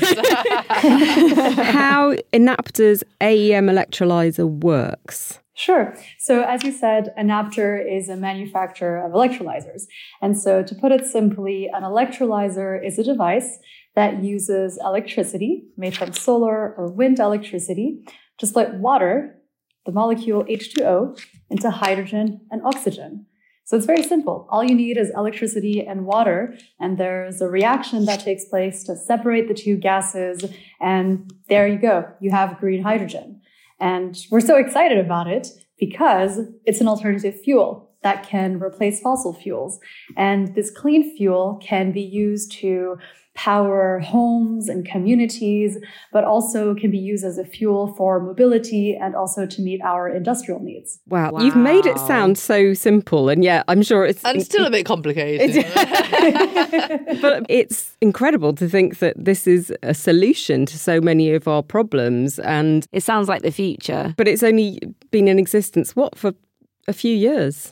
how 1.72 2.16
Enapter's 2.34 3.04
AEM 3.20 3.68
electrolyzer 3.68 4.48
works? 4.48 5.40
Sure. 5.58 5.96
So, 6.20 6.44
as 6.44 6.64
you 6.64 6.72
said, 6.72 7.16
Enapter 7.18 7.80
is 7.80 8.10
a 8.10 8.16
manufacturer 8.16 9.04
of 9.04 9.12
electrolyzers. 9.14 9.88
And 10.22 10.38
so, 10.38 10.62
to 10.62 10.76
put 10.76 10.92
it 10.92 11.04
simply, 11.04 11.68
an 11.74 11.82
electrolyzer 11.82 12.78
is 12.86 13.00
a 13.00 13.04
device 13.04 13.58
that 13.96 14.24
uses 14.24 14.78
electricity 14.86 15.64
made 15.76 15.98
from 15.98 16.14
solar 16.14 16.76
or 16.76 16.92
wind 16.92 17.18
electricity 17.18 18.04
to 18.38 18.46
split 18.46 18.76
water, 18.76 19.36
the 19.88 19.92
molecule 19.92 20.44
H2O, 20.44 21.20
into 21.50 21.72
hydrogen 21.72 22.42
and 22.52 22.62
oxygen. 22.64 23.26
So 23.64 23.78
it's 23.78 23.88
very 23.88 24.04
simple. 24.04 24.46
All 24.52 24.64
you 24.64 24.76
need 24.76 24.96
is 24.96 25.10
electricity 25.10 25.84
and 25.84 26.06
water, 26.06 26.56
and 26.80 27.00
there's 27.00 27.42
a 27.42 27.50
reaction 27.50 28.06
that 28.06 28.20
takes 28.20 28.46
place 28.46 28.84
to 28.84 28.96
separate 28.96 29.48
the 29.48 29.56
two 29.56 29.76
gases, 29.76 30.46
and 30.80 31.34
there 31.50 31.68
you 31.68 31.80
go. 31.80 32.06
You 32.22 32.30
have 32.30 32.60
green 32.60 32.84
hydrogen. 32.84 33.42
And 33.80 34.18
we're 34.32 34.40
so 34.40 34.58
excited 34.58 34.98
about 34.98 35.28
it 35.28 35.48
because 35.80 36.40
it's 36.66 36.82
an 36.82 36.88
alternative 36.88 37.40
fuel 37.42 37.92
that 38.04 38.28
can 38.28 38.60
replace 38.62 39.02
fossil 39.02 39.34
fuels. 39.34 39.80
And 40.16 40.56
this 40.56 40.72
clean 40.72 41.16
fuel 41.16 41.60
can 41.62 41.92
be 41.92 42.02
used 42.02 42.52
to 42.54 42.98
power 43.38 44.00
homes 44.00 44.68
and 44.68 44.84
communities, 44.84 45.78
but 46.12 46.24
also 46.24 46.74
can 46.74 46.90
be 46.90 46.98
used 46.98 47.24
as 47.24 47.38
a 47.38 47.46
fuel 47.46 47.94
for 47.96 48.20
mobility 48.20 48.98
and 49.00 49.16
also 49.16 49.46
to 49.46 49.62
meet 49.62 49.80
our 49.84 50.10
industrial 50.10 50.60
needs. 50.60 51.00
Wow, 51.08 51.32
you've 51.40 51.56
made 51.56 51.86
it 51.86 52.00
sound 52.00 52.40
so 52.40 52.74
simple, 52.74 53.30
and 53.30 53.44
yet 53.44 53.64
I'm 53.68 53.84
sure 53.84 54.06
it's 54.08 54.26
and 54.26 54.42
still 54.42 54.66
a 54.66 54.72
bit 54.72 54.88
complicated. 54.88 55.64
but 57.22 57.46
it's 57.48 57.96
incredible 58.02 58.54
to 58.54 58.68
think 58.68 58.98
that 59.00 59.14
this 59.24 59.46
is 59.46 59.72
a 59.84 59.94
solution 59.94 60.66
to 60.66 60.80
so 60.80 61.00
many 61.00 61.32
of 61.32 61.48
our 61.48 61.62
problems 61.62 62.40
and 62.40 62.88
It 62.92 63.04
sounds 63.04 63.30
like 63.30 63.44
the 63.44 63.52
future. 63.52 64.16
but 64.18 64.28
it's 64.28 64.42
only 64.42 64.80
been 65.12 65.28
in 65.28 65.38
existence 65.38 65.96
what 65.96 66.18
for 66.18 66.34
a 66.88 66.94
few 66.94 67.16
years 67.16 67.72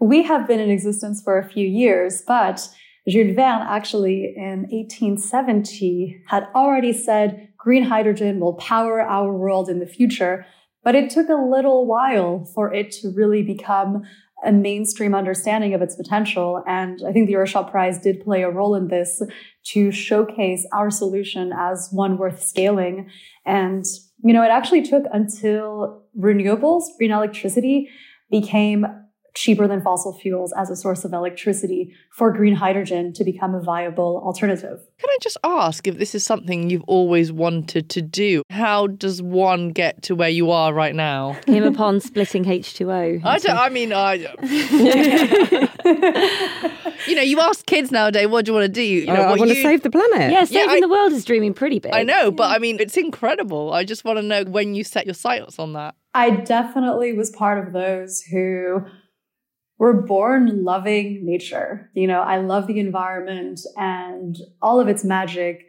We 0.00 0.22
have 0.24 0.46
been 0.46 0.60
in 0.60 0.70
existence 0.70 1.22
for 1.22 1.38
a 1.38 1.48
few 1.48 1.66
years, 1.66 2.22
but 2.26 2.68
Jules 3.08 3.34
Verne 3.34 3.62
actually 3.62 4.34
in 4.36 4.66
1870 4.70 6.22
had 6.28 6.46
already 6.54 6.92
said 6.92 7.48
green 7.56 7.84
hydrogen 7.84 8.40
will 8.40 8.54
power 8.54 9.00
our 9.00 9.32
world 9.32 9.68
in 9.68 9.78
the 9.78 9.86
future. 9.86 10.46
But 10.82 10.94
it 10.94 11.10
took 11.10 11.28
a 11.28 11.34
little 11.34 11.86
while 11.86 12.44
for 12.54 12.72
it 12.72 12.90
to 12.92 13.12
really 13.14 13.42
become 13.42 14.02
a 14.42 14.52
mainstream 14.52 15.14
understanding 15.14 15.74
of 15.74 15.82
its 15.82 15.96
potential. 15.96 16.62
And 16.66 17.02
I 17.06 17.12
think 17.12 17.26
the 17.26 17.34
Earthshot 17.34 17.70
Prize 17.70 17.98
did 17.98 18.22
play 18.22 18.42
a 18.42 18.50
role 18.50 18.74
in 18.74 18.88
this 18.88 19.22
to 19.72 19.92
showcase 19.92 20.66
our 20.72 20.90
solution 20.90 21.52
as 21.54 21.90
one 21.92 22.16
worth 22.16 22.42
scaling. 22.42 23.10
And, 23.44 23.84
you 24.24 24.32
know, 24.32 24.42
it 24.42 24.48
actually 24.50 24.82
took 24.82 25.04
until 25.12 26.02
renewables, 26.18 26.84
green 26.96 27.10
electricity 27.10 27.90
became 28.30 28.86
cheaper 29.34 29.66
than 29.68 29.80
fossil 29.82 30.16
fuels 30.18 30.52
as 30.56 30.70
a 30.70 30.76
source 30.76 31.04
of 31.04 31.12
electricity 31.12 31.94
for 32.10 32.32
green 32.32 32.54
hydrogen 32.54 33.12
to 33.14 33.24
become 33.24 33.54
a 33.54 33.62
viable 33.62 34.20
alternative. 34.24 34.80
Can 34.98 35.08
I 35.10 35.16
just 35.22 35.36
ask 35.44 35.86
if 35.86 35.98
this 35.98 36.14
is 36.14 36.24
something 36.24 36.70
you've 36.70 36.84
always 36.86 37.32
wanted 37.32 37.88
to 37.90 38.02
do? 38.02 38.42
How 38.50 38.86
does 38.86 39.22
one 39.22 39.70
get 39.70 40.02
to 40.02 40.14
where 40.14 40.28
you 40.28 40.50
are 40.50 40.72
right 40.74 40.94
now? 40.94 41.36
Came 41.46 41.64
upon 41.64 42.00
splitting 42.00 42.44
H2O. 42.44 43.24
I 43.24 43.38
don't. 43.38 43.56
I 43.56 43.68
mean, 43.68 43.92
I. 43.92 44.14
you 47.06 47.14
know, 47.14 47.22
you 47.22 47.40
ask 47.40 47.64
kids 47.66 47.90
nowadays, 47.90 48.28
"What 48.28 48.44
do 48.44 48.50
you 48.50 48.54
want 48.54 48.66
to 48.66 48.72
do?" 48.72 48.82
You 48.82 49.06
know, 49.06 49.14
Uh, 49.14 49.24
I 49.24 49.30
what 49.30 49.38
want 49.40 49.50
to 49.50 49.62
save 49.62 49.82
the 49.82 49.90
planet 49.90 50.32
Yeah, 50.32 50.44
saving 50.44 50.70
I- 50.70 50.80
the 50.80 50.88
world 50.88 51.12
is 51.12 51.24
dreaming 51.24 51.54
pretty 51.54 51.78
big. 51.78 51.92
I 51.94 52.02
know, 52.02 52.30
but 52.30 52.50
I 52.50 52.58
mean, 52.58 52.78
it's 52.80 52.96
incredible. 52.96 53.72
I 53.72 53.84
just 53.84 54.04
want 54.04 54.18
to 54.18 54.22
know 54.22 54.44
when 54.44 54.74
you 54.74 54.84
set 54.84 55.06
your 55.06 55.14
sights 55.14 55.58
on 55.58 55.72
that. 55.74 55.94
I 56.14 56.30
definitely 56.30 57.12
was 57.12 57.30
part 57.30 57.64
of 57.64 57.72
those 57.72 58.22
who 58.22 58.84
were 59.80 59.94
born 59.94 60.62
loving 60.62 61.24
nature. 61.24 61.90
You 61.94 62.06
know, 62.06 62.20
I 62.20 62.36
love 62.36 62.66
the 62.66 62.78
environment 62.78 63.60
and 63.78 64.36
all 64.60 64.78
of 64.78 64.88
its 64.88 65.02
magic. 65.04 65.66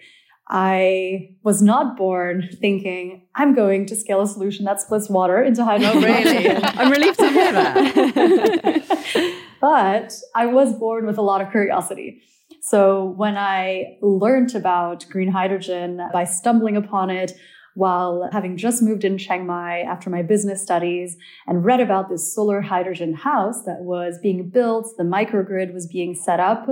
I 0.49 1.29
was 1.43 1.61
not 1.61 1.95
born 1.95 2.49
thinking, 2.59 3.25
I'm 3.35 3.55
going 3.55 3.85
to 3.85 3.95
scale 3.95 4.21
a 4.21 4.27
solution 4.27 4.65
that 4.65 4.81
splits 4.81 5.09
water 5.09 5.41
into 5.41 5.63
hydrogen. 5.63 5.93
Oh, 5.97 6.01
really? 6.01 6.49
i'm 6.49 6.91
relieved 6.91 7.19
to 7.19 7.29
hear 7.29 7.53
that 7.53 9.37
but 9.61 10.13
I 10.35 10.45
was 10.47 10.73
born 10.73 11.05
with 11.05 11.17
a 11.17 11.21
lot 11.21 11.39
of 11.39 11.49
curiosity. 11.51 12.21
So 12.61 13.13
when 13.15 13.37
I 13.37 13.97
learned 14.01 14.55
about 14.55 15.05
green 15.09 15.31
hydrogen 15.31 16.01
by 16.11 16.25
stumbling 16.25 16.75
upon 16.75 17.09
it 17.11 17.31
while 17.75 18.29
having 18.31 18.57
just 18.57 18.81
moved 18.81 19.03
in 19.03 19.17
Chiang 19.17 19.45
Mai 19.45 19.79
after 19.79 20.09
my 20.09 20.21
business 20.21 20.61
studies 20.61 21.15
and 21.47 21.63
read 21.63 21.79
about 21.79 22.09
this 22.09 22.33
solar 22.33 22.61
hydrogen 22.61 23.13
house 23.13 23.63
that 23.63 23.81
was 23.81 24.19
being 24.21 24.49
built, 24.49 24.87
the 24.97 25.03
microgrid 25.03 25.73
was 25.73 25.87
being 25.87 26.13
set 26.13 26.39
up, 26.39 26.67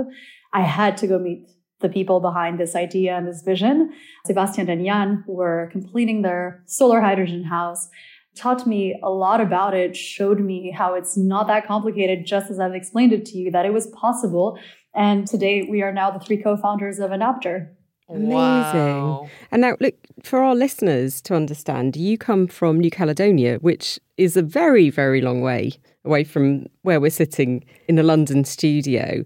I 0.52 0.62
had 0.62 0.96
to 0.98 1.06
go 1.06 1.18
meet 1.18 1.48
the 1.80 1.88
people 1.88 2.20
behind 2.20 2.60
this 2.60 2.76
idea 2.76 3.16
and 3.16 3.26
this 3.26 3.42
vision. 3.42 3.92
Sebastian 4.26 4.68
and 4.68 4.84
Jan, 4.84 5.24
were 5.26 5.70
completing 5.72 6.22
their 6.22 6.62
solar 6.66 7.00
hydrogen 7.00 7.44
house, 7.44 7.88
taught 8.36 8.66
me 8.66 8.98
a 9.02 9.10
lot 9.10 9.40
about 9.40 9.74
it, 9.74 9.96
showed 9.96 10.40
me 10.40 10.70
how 10.70 10.94
it's 10.94 11.16
not 11.16 11.46
that 11.46 11.66
complicated, 11.66 12.26
just 12.26 12.50
as 12.50 12.60
I've 12.60 12.74
explained 12.74 13.12
it 13.12 13.24
to 13.26 13.38
you, 13.38 13.50
that 13.50 13.66
it 13.66 13.72
was 13.72 13.86
possible. 13.88 14.58
And 14.94 15.26
today 15.26 15.62
we 15.62 15.82
are 15.82 15.92
now 15.92 16.10
the 16.10 16.20
three 16.20 16.42
co-founders 16.42 16.98
of 16.98 17.12
Enapter. 17.12 17.74
Amazing. 18.10 18.30
Wow. 18.30 19.28
And 19.50 19.62
now, 19.62 19.76
look, 19.80 19.94
for 20.22 20.42
our 20.42 20.54
listeners 20.54 21.20
to 21.22 21.34
understand, 21.34 21.96
you 21.96 22.18
come 22.18 22.46
from 22.46 22.78
New 22.78 22.90
Caledonia, 22.90 23.58
which 23.58 23.98
is 24.16 24.36
a 24.36 24.42
very, 24.42 24.90
very 24.90 25.20
long 25.20 25.40
way 25.40 25.72
away 26.04 26.24
from 26.24 26.66
where 26.82 27.00
we're 27.00 27.10
sitting 27.10 27.64
in 27.86 27.96
the 27.96 28.02
London 28.02 28.44
studio. 28.44 29.24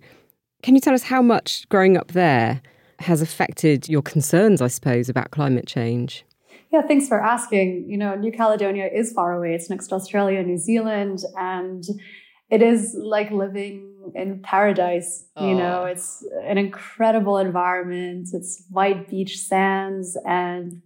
Can 0.62 0.74
you 0.74 0.80
tell 0.80 0.94
us 0.94 1.04
how 1.04 1.22
much 1.22 1.68
growing 1.68 1.96
up 1.96 2.12
there 2.12 2.62
has 3.00 3.22
affected 3.22 3.88
your 3.88 4.02
concerns, 4.02 4.60
I 4.60 4.68
suppose, 4.68 5.08
about 5.08 5.30
climate 5.30 5.66
change? 5.66 6.24
Yeah, 6.72 6.82
thanks 6.82 7.06
for 7.06 7.22
asking. 7.22 7.88
You 7.88 7.96
know, 7.96 8.14
New 8.16 8.32
Caledonia 8.32 8.88
is 8.92 9.12
far 9.12 9.32
away. 9.32 9.54
It's 9.54 9.70
next 9.70 9.88
to 9.88 9.94
Australia, 9.94 10.42
New 10.42 10.58
Zealand, 10.58 11.20
and 11.38 11.84
it 12.50 12.62
is 12.62 12.96
like 12.98 13.30
living 13.30 13.93
in 14.14 14.40
paradise. 14.42 15.26
You 15.40 15.54
know, 15.54 15.84
it's 15.84 16.24
an 16.44 16.58
incredible 16.58 17.38
environment. 17.38 18.28
It's 18.32 18.64
white 18.70 19.08
beach 19.08 19.38
sands 19.38 20.16
and 20.26 20.82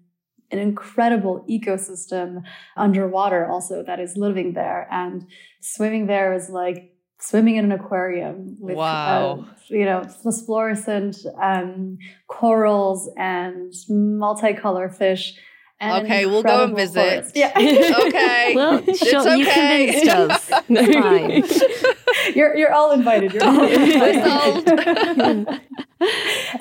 an 0.51 0.59
incredible 0.59 1.45
ecosystem 1.49 2.43
underwater 2.77 3.47
also 3.47 3.83
that 3.83 4.01
is 4.01 4.17
living 4.17 4.55
there. 4.55 4.89
And 4.91 5.27
swimming 5.61 6.07
there 6.07 6.33
is 6.33 6.49
like 6.49 6.95
swimming 7.21 7.57
in 7.57 7.65
an 7.67 7.73
aquarium 7.73 8.57
with 8.61 8.77
Wow. 8.77 9.41
uh, 9.41 9.53
you 9.69 9.85
know 9.85 10.05
fluorescent 10.47 11.17
um, 11.43 11.99
corals 12.29 13.11
and 13.17 13.73
multicolor 13.91 14.95
fish. 14.95 15.35
And 15.81 16.05
Okay, 16.05 16.27
we'll 16.27 16.43
go 16.43 16.65
and 16.65 16.75
visit. 16.75 16.95
forest. 16.95 17.37
Yeah. 17.37 17.53
Okay. 18.07 18.53
Well, 18.57 18.83
It's 18.87 18.99
sure, 18.99 19.37
you 19.37 19.47
okay. 19.49 20.01
convinced 20.03 20.09
us. 20.09 20.51
It's 20.71 21.65
fine. 21.65 22.35
you're 22.35 22.57
you're 22.57 22.73
all 22.73 22.93
invited. 22.93 23.33
You're 23.33 23.45
all 23.45 23.63
invited. 23.63 25.61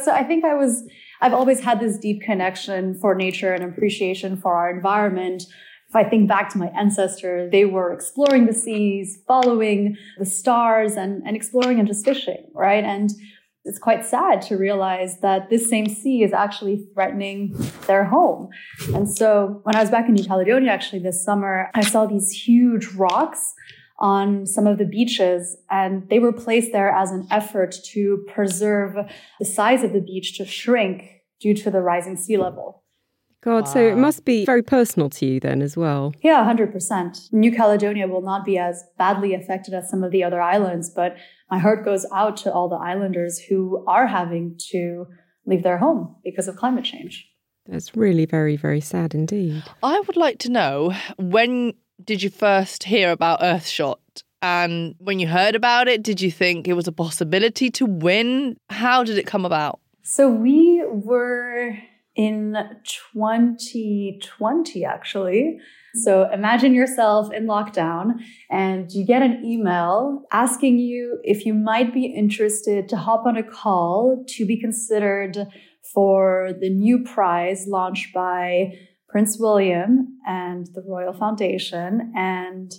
so 0.03 0.11
I 0.11 0.23
think 0.23 0.45
I 0.45 0.53
was 0.53 0.83
I've 1.21 1.33
always 1.33 1.61
had 1.61 1.79
this 1.79 1.97
deep 1.97 2.21
connection 2.21 2.93
for 2.99 3.15
nature 3.15 3.53
and 3.53 3.63
appreciation 3.63 4.37
for 4.37 4.53
our 4.53 4.69
environment. 4.69 5.43
If 5.89 5.95
I 5.95 6.03
think 6.03 6.27
back 6.27 6.49
to 6.49 6.57
my 6.57 6.67
ancestors, 6.67 7.49
they 7.51 7.65
were 7.65 7.93
exploring 7.93 8.45
the 8.45 8.53
seas, 8.53 9.19
following 9.25 9.97
the 10.19 10.25
stars 10.25 10.95
and, 10.97 11.23
and 11.25 11.35
exploring 11.35 11.79
and 11.79 11.87
just 11.87 12.03
fishing, 12.03 12.43
right? 12.53 12.83
And 12.83 13.09
it's 13.67 13.79
quite 13.79 14.05
sad 14.05 14.41
to 14.43 14.55
realize 14.55 15.19
that 15.19 15.49
this 15.49 15.69
same 15.69 15.87
sea 15.87 16.23
is 16.23 16.33
actually 16.33 16.87
threatening 16.93 17.55
their 17.85 18.05
home. 18.05 18.49
And 18.93 19.09
so 19.09 19.59
when 19.63 19.75
I 19.75 19.81
was 19.81 19.91
back 19.91 20.07
in 20.07 20.13
New 20.13 20.23
Caledonia, 20.23 20.71
actually 20.71 20.99
this 20.99 21.23
summer, 21.23 21.69
I 21.73 21.81
saw 21.81 22.05
these 22.05 22.31
huge 22.31 22.87
rocks 22.93 23.53
on 23.99 24.45
some 24.45 24.67
of 24.67 24.77
the 24.77 24.85
beaches, 24.85 25.57
and 25.69 26.07
they 26.09 26.19
were 26.19 26.31
placed 26.31 26.71
there 26.71 26.91
as 26.91 27.11
an 27.11 27.27
effort 27.31 27.75
to 27.83 28.23
preserve 28.27 28.95
the 29.39 29.45
size 29.45 29.83
of 29.83 29.91
the 29.91 30.01
beach 30.01 30.37
to 30.37 30.45
shrink 30.45 31.23
due 31.39 31.55
to 31.55 31.71
the 31.71 31.81
rising 31.81 32.15
sea 32.15 32.37
level. 32.37 32.83
God, 33.41 33.67
so 33.67 33.79
it 33.79 33.97
must 33.97 34.25
be 34.25 34.45
very 34.45 34.63
personal 34.63 35.09
to 35.11 35.25
you 35.25 35.39
then 35.39 35.61
as 35.61 35.77
well. 35.77 36.13
Yeah, 36.21 36.43
100%. 36.43 37.31
New 37.31 37.51
Caledonia 37.51 38.07
will 38.07 38.21
not 38.21 38.43
be 38.43 38.57
as 38.57 38.83
badly 38.97 39.33
affected 39.33 39.73
as 39.73 39.89
some 39.89 40.03
of 40.03 40.11
the 40.11 40.23
other 40.23 40.41
islands, 40.41 40.89
but 40.89 41.15
my 41.49 41.59
heart 41.59 41.85
goes 41.85 42.05
out 42.13 42.37
to 42.37 42.51
all 42.51 42.69
the 42.69 42.75
islanders 42.75 43.39
who 43.39 43.85
are 43.87 44.07
having 44.07 44.59
to 44.71 45.05
leave 45.45 45.63
their 45.63 45.77
home 45.77 46.15
because 46.23 46.47
of 46.47 46.57
climate 46.57 46.83
change. 46.83 47.29
That's 47.65 47.95
really 47.95 48.25
very, 48.25 48.57
very 48.57 48.81
sad 48.81 49.13
indeed. 49.13 49.63
I 49.83 49.99
would 49.99 50.17
like 50.17 50.39
to 50.39 50.49
know 50.49 50.93
when 51.17 51.73
did 52.03 52.21
you 52.21 52.29
first 52.29 52.83
hear 52.83 53.11
about 53.11 53.41
Earthshot? 53.41 53.97
And 54.41 54.95
when 54.99 55.19
you 55.19 55.27
heard 55.27 55.55
about 55.55 55.87
it, 55.87 56.03
did 56.03 56.21
you 56.21 56.31
think 56.31 56.67
it 56.67 56.73
was 56.73 56.87
a 56.87 56.91
possibility 56.91 57.71
to 57.71 57.85
win? 57.85 58.57
How 58.69 59.03
did 59.03 59.17
it 59.17 59.25
come 59.25 59.45
about? 59.45 59.79
So 60.03 60.29
we 60.29 60.83
were 60.87 61.75
in 62.15 62.55
2020, 62.83 64.85
actually. 64.85 65.59
So 66.03 66.29
imagine 66.31 66.73
yourself 66.73 67.31
in 67.31 67.45
lockdown 67.45 68.13
and 68.49 68.91
you 68.91 69.05
get 69.05 69.21
an 69.21 69.43
email 69.43 70.23
asking 70.31 70.79
you 70.79 71.19
if 71.23 71.45
you 71.45 71.53
might 71.53 71.93
be 71.93 72.05
interested 72.05 72.87
to 72.89 72.97
hop 72.97 73.25
on 73.25 73.37
a 73.37 73.43
call 73.43 74.23
to 74.29 74.45
be 74.45 74.59
considered 74.59 75.37
for 75.93 76.51
the 76.59 76.69
new 76.69 77.03
prize 77.03 77.65
launched 77.67 78.13
by 78.13 78.73
Prince 79.09 79.37
William 79.39 80.19
and 80.27 80.67
the 80.73 80.83
Royal 80.85 81.13
Foundation. 81.13 82.11
And 82.15 82.73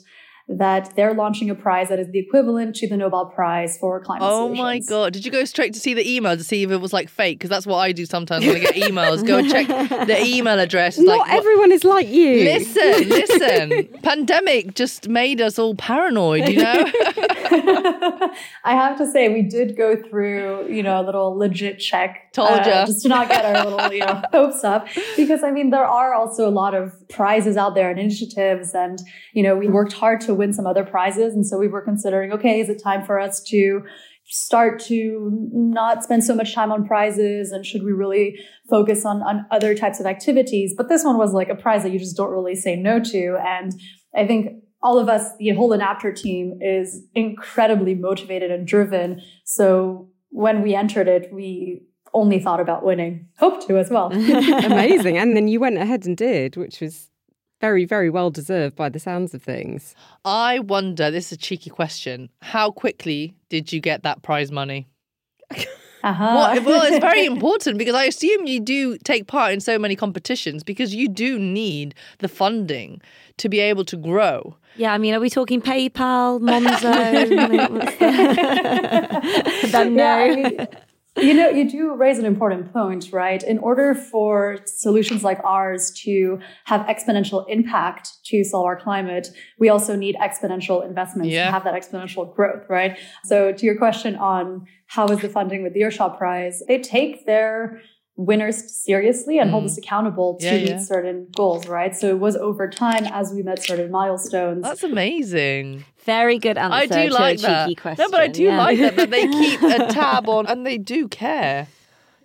that 0.48 0.96
they're 0.96 1.12
launching 1.12 1.50
a 1.50 1.54
prize 1.54 1.90
that 1.90 1.98
is 1.98 2.10
the 2.10 2.18
equivalent 2.18 2.74
to 2.76 2.88
the 2.88 2.96
Nobel 2.96 3.26
Prize 3.26 3.76
for 3.76 4.00
climate 4.00 4.26
solutions. 4.26 4.58
Oh 4.58 4.62
my 4.62 4.78
god! 4.78 5.12
Did 5.12 5.24
you 5.24 5.30
go 5.30 5.44
straight 5.44 5.74
to 5.74 5.80
see 5.80 5.92
the 5.92 6.10
email 6.10 6.36
to 6.36 6.44
see 6.44 6.62
if 6.62 6.70
it 6.70 6.78
was 6.78 6.92
like 6.92 7.08
fake? 7.08 7.38
Because 7.38 7.50
that's 7.50 7.66
what 7.66 7.76
I 7.76 7.92
do 7.92 8.06
sometimes 8.06 8.46
when 8.46 8.56
I 8.56 8.60
get 8.60 8.74
emails. 8.74 9.26
Go 9.26 9.38
and 9.38 9.50
check 9.50 9.66
the 9.68 10.22
email 10.24 10.58
address. 10.58 10.96
It's 10.96 11.06
Not 11.06 11.18
like, 11.18 11.32
everyone 11.32 11.70
is 11.70 11.84
like 11.84 12.08
you. 12.08 12.44
Listen, 12.44 13.08
listen. 13.08 13.88
Pandemic 14.02 14.74
just 14.74 15.08
made 15.08 15.40
us 15.40 15.58
all 15.58 15.74
paranoid. 15.74 16.48
You 16.48 16.62
know. 16.62 16.92
I 18.64 18.74
have 18.74 18.98
to 18.98 19.10
say, 19.10 19.28
we 19.28 19.42
did 19.42 19.76
go 19.76 19.96
through, 19.96 20.68
you 20.68 20.82
know, 20.82 21.00
a 21.00 21.04
little 21.04 21.36
legit 21.36 21.78
check. 21.78 22.32
Told 22.32 22.50
uh. 22.50 22.86
Just 22.86 23.02
to 23.02 23.08
not 23.08 23.28
get 23.28 23.44
our 23.44 23.64
little, 23.64 23.92
you 23.92 24.00
know, 24.00 24.22
hopes 24.32 24.64
up. 24.64 24.88
Because, 25.16 25.42
I 25.42 25.50
mean, 25.50 25.70
there 25.70 25.86
are 25.86 26.14
also 26.14 26.48
a 26.48 26.50
lot 26.50 26.74
of 26.74 26.92
prizes 27.08 27.56
out 27.56 27.74
there 27.74 27.90
and 27.90 27.98
initiatives. 27.98 28.74
And, 28.74 28.98
you 29.32 29.42
know, 29.42 29.56
we 29.56 29.68
worked 29.68 29.92
hard 29.92 30.20
to 30.22 30.34
win 30.38 30.52
some 30.52 30.66
other 30.66 30.84
prizes. 30.84 31.34
And 31.34 31.46
so 31.46 31.58
we 31.58 31.68
were 31.68 31.82
considering, 31.82 32.32
okay, 32.32 32.60
is 32.60 32.68
it 32.68 32.82
time 32.82 33.04
for 33.04 33.20
us 33.20 33.42
to 33.44 33.82
start 34.30 34.78
to 34.78 35.48
not 35.52 36.04
spend 36.04 36.22
so 36.22 36.34
much 36.34 36.54
time 36.54 36.70
on 36.70 36.86
prizes? 36.86 37.50
And 37.50 37.64
should 37.64 37.82
we 37.82 37.92
really 37.92 38.38
focus 38.68 39.04
on, 39.04 39.22
on 39.22 39.46
other 39.50 39.74
types 39.74 40.00
of 40.00 40.06
activities? 40.06 40.74
But 40.76 40.88
this 40.88 41.04
one 41.04 41.16
was 41.16 41.32
like 41.32 41.48
a 41.48 41.54
prize 41.54 41.82
that 41.82 41.92
you 41.92 41.98
just 41.98 42.16
don't 42.16 42.30
really 42.30 42.54
say 42.54 42.76
no 42.76 43.00
to. 43.00 43.36
And 43.44 43.72
i 44.16 44.26
think 44.26 44.62
all 44.82 44.98
of 44.98 45.08
us 45.08 45.36
the 45.38 45.50
whole 45.50 45.72
enapter 45.72 46.12
team 46.12 46.58
is 46.62 47.02
incredibly 47.14 47.94
motivated 47.94 48.50
and 48.50 48.66
driven. 48.66 49.20
So 49.44 50.08
when 50.30 50.62
we 50.62 50.74
entered 50.74 51.08
it 51.08 51.32
we 51.32 51.82
only 52.14 52.38
thought 52.40 52.60
about 52.60 52.84
winning. 52.84 53.28
Hope 53.38 53.66
to 53.66 53.78
as 53.78 53.90
well. 53.90 54.12
Amazing. 54.12 55.18
And 55.18 55.36
then 55.36 55.48
you 55.48 55.60
went 55.60 55.78
ahead 55.78 56.06
and 56.06 56.16
did, 56.16 56.56
which 56.56 56.80
was 56.80 57.10
very, 57.60 57.84
very 57.84 58.10
well 58.10 58.30
deserved 58.30 58.76
by 58.76 58.88
the 58.88 58.98
sounds 59.00 59.34
of 59.34 59.42
things. 59.42 59.94
I 60.24 60.58
wonder. 60.60 61.10
This 61.10 61.26
is 61.26 61.32
a 61.32 61.36
cheeky 61.36 61.70
question. 61.70 62.30
How 62.42 62.70
quickly 62.70 63.34
did 63.48 63.72
you 63.72 63.80
get 63.80 64.02
that 64.04 64.22
prize 64.22 64.50
money? 64.52 64.86
uh-huh. 65.50 65.64
Well, 66.04 66.64
well, 66.64 66.82
it's 66.84 66.98
very 66.98 67.24
important 67.34 67.78
because 67.78 67.94
I 67.94 68.04
assume 68.04 68.46
you 68.46 68.60
do 68.60 68.96
take 68.98 69.26
part 69.26 69.52
in 69.52 69.60
so 69.60 69.78
many 69.78 69.96
competitions 69.96 70.62
because 70.62 70.94
you 70.94 71.08
do 71.08 71.38
need 71.38 71.94
the 72.18 72.28
funding 72.28 73.00
to 73.38 73.48
be 73.48 73.58
able 73.60 73.84
to 73.86 73.96
grow. 73.96 74.56
Yeah, 74.76 74.92
I 74.92 74.98
mean, 74.98 75.14
are 75.14 75.20
we 75.20 75.30
talking 75.30 75.60
PayPal, 75.60 76.40
Monzo? 76.40 77.70
What's 77.70 77.96
the- 77.96 79.68
Venmo? 79.68 79.96
Yeah, 79.96 80.14
I 80.14 80.36
mean, 80.36 80.68
you 81.18 81.34
know, 81.34 81.48
you 81.48 81.68
do 81.68 81.94
raise 81.94 82.18
an 82.18 82.24
important 82.24 82.72
point, 82.72 83.12
right? 83.12 83.42
In 83.42 83.58
order 83.58 83.94
for 83.94 84.58
solutions 84.66 85.22
like 85.24 85.40
ours 85.44 85.90
to 86.04 86.38
have 86.64 86.86
exponential 86.86 87.44
impact 87.48 88.10
to 88.26 88.44
solve 88.44 88.66
our 88.66 88.78
climate, 88.78 89.28
we 89.58 89.68
also 89.68 89.96
need 89.96 90.16
exponential 90.16 90.84
investments 90.86 91.30
Yeah. 91.32 91.46
to 91.46 91.50
have 91.52 91.64
that 91.64 91.74
exponential 91.74 92.34
growth, 92.34 92.64
right? 92.68 92.98
So 93.24 93.52
to 93.52 93.66
your 93.66 93.76
question 93.76 94.16
on 94.16 94.66
how 94.86 95.06
is 95.08 95.20
the 95.20 95.28
funding 95.28 95.62
with 95.62 95.74
the 95.74 95.80
Earthshot 95.80 96.16
Prize, 96.18 96.62
they 96.68 96.78
take 96.78 97.26
their 97.26 97.80
winners 98.18 98.56
seriously 98.84 99.38
and 99.38 99.50
hold 99.50 99.64
us 99.64 99.78
accountable 99.78 100.36
to 100.40 100.46
Mm. 100.46 100.50
Yeah, 100.52 100.58
meet 100.58 100.68
yeah. 100.70 100.78
certain 100.78 101.28
goals, 101.34 101.66
right? 101.68 101.94
So 101.96 102.08
it 102.08 102.18
was 102.18 102.36
over 102.36 102.68
time 102.68 103.04
as 103.06 103.32
we 103.32 103.42
met 103.42 103.62
certain 103.62 103.90
milestones. 103.90 104.62
That's 104.64 104.82
amazing. 104.82 105.84
Very 106.04 106.38
good 106.38 106.58
answer 106.58 106.74
I 106.74 106.86
do 106.86 107.08
to 107.10 107.14
like 107.14 107.38
a 107.38 107.42
that. 107.42 107.66
cheeky 107.66 107.74
question. 107.76 108.04
No, 108.04 108.10
but 108.10 108.20
I 108.20 108.26
do 108.28 108.42
yeah. 108.44 108.58
like 108.58 108.78
that 108.80 108.96
that 108.96 109.10
they 109.10 109.26
keep 109.40 109.62
a 109.62 109.86
tab 109.86 110.28
on 110.28 110.46
and 110.46 110.66
they 110.66 110.78
do 110.78 111.06
care. 111.08 111.68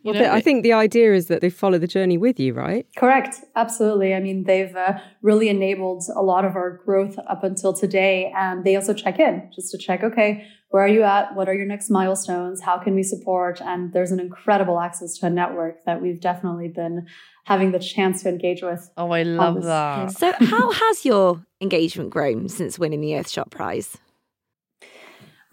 You 0.02 0.12
Well, 0.12 0.22
know, 0.24 0.32
I 0.34 0.42
think 0.42 0.64
the 0.64 0.74
idea 0.74 1.14
is 1.14 1.28
that 1.28 1.40
they 1.40 1.50
follow 1.50 1.78
the 1.78 1.88
journey 1.88 2.18
with 2.18 2.38
you, 2.40 2.54
right? 2.54 2.86
Correct. 2.98 3.36
Absolutely. 3.56 4.14
I 4.14 4.20
mean, 4.20 4.44
they've 4.44 4.76
uh, 4.76 4.98
really 5.22 5.48
enabled 5.48 6.04
a 6.14 6.22
lot 6.22 6.44
of 6.44 6.56
our 6.58 6.82
growth 6.86 7.18
up 7.30 7.44
until 7.46 7.72
today. 7.72 8.34
And 8.36 8.66
they 8.66 8.76
also 8.76 8.94
check 8.94 9.18
in 9.20 9.50
just 9.56 9.72
to 9.72 9.78
check, 9.78 10.04
okay, 10.04 10.46
where 10.74 10.84
are 10.84 10.88
you 10.88 11.04
at? 11.04 11.36
What 11.36 11.48
are 11.48 11.54
your 11.54 11.68
next 11.68 11.92
milestones? 11.92 12.60
How 12.60 12.80
can 12.80 12.96
we 12.96 13.04
support? 13.04 13.62
And 13.62 13.94
there's 13.94 14.12
an 14.12 14.20
incredible 14.20 14.80
access 14.80 15.20
to 15.20 15.28
a 15.28 15.30
network 15.30 15.86
that 15.86 16.02
we've 16.02 16.20
definitely 16.20 16.68
been 16.68 17.06
having 17.44 17.72
the 17.72 17.78
chance 17.78 18.24
to 18.24 18.30
engage 18.30 18.64
with. 18.64 18.90
Oh, 18.98 19.12
I 19.12 19.22
love 19.22 19.58
this, 19.58 19.66
that. 19.66 20.18
So, 20.18 20.34
how 20.44 20.72
has 20.72 21.06
your 21.06 21.46
engagement 21.62 22.10
grown 22.10 22.50
since 22.50 22.80
winning 22.80 23.02
the 23.02 23.12
Earthshot 23.12 23.52
Prize? 23.52 24.00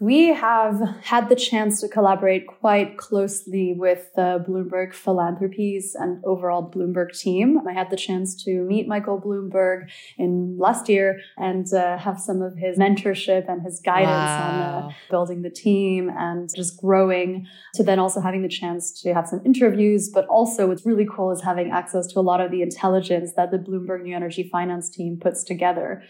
We 0.01 0.29
have 0.29 0.81
had 1.03 1.29
the 1.29 1.35
chance 1.35 1.79
to 1.81 1.87
collaborate 1.87 2.47
quite 2.47 2.97
closely 2.97 3.75
with 3.77 4.09
the 4.15 4.43
Bloomberg 4.49 4.95
Philanthropies 4.95 5.93
and 5.93 6.25
overall 6.25 6.67
Bloomberg 6.67 7.15
team. 7.15 7.59
I 7.69 7.73
had 7.73 7.91
the 7.91 7.97
chance 7.97 8.33
to 8.45 8.63
meet 8.63 8.87
Michael 8.87 9.21
Bloomberg 9.21 9.91
in 10.17 10.57
last 10.57 10.89
year 10.89 11.19
and 11.37 11.71
uh, 11.71 11.99
have 11.99 12.19
some 12.19 12.41
of 12.41 12.57
his 12.57 12.79
mentorship 12.79 13.47
and 13.47 13.61
his 13.61 13.79
guidance 13.79 14.09
on 14.09 14.59
uh, 14.59 14.89
building 15.11 15.43
the 15.43 15.51
team 15.51 16.09
and 16.17 16.49
just 16.55 16.81
growing 16.81 17.45
to 17.75 17.83
then 17.83 17.99
also 17.99 18.21
having 18.21 18.41
the 18.41 18.49
chance 18.49 18.99
to 19.03 19.13
have 19.13 19.27
some 19.27 19.41
interviews. 19.45 20.09
But 20.11 20.25
also 20.29 20.65
what's 20.65 20.83
really 20.83 21.05
cool 21.15 21.29
is 21.29 21.43
having 21.43 21.69
access 21.69 22.07
to 22.07 22.19
a 22.19 22.21
lot 22.21 22.41
of 22.41 22.49
the 22.49 22.63
intelligence 22.63 23.33
that 23.37 23.51
the 23.51 23.59
Bloomberg 23.59 24.01
New 24.01 24.15
Energy 24.15 24.49
Finance 24.51 24.89
team 24.89 25.19
puts 25.21 25.43
together. 25.43 26.01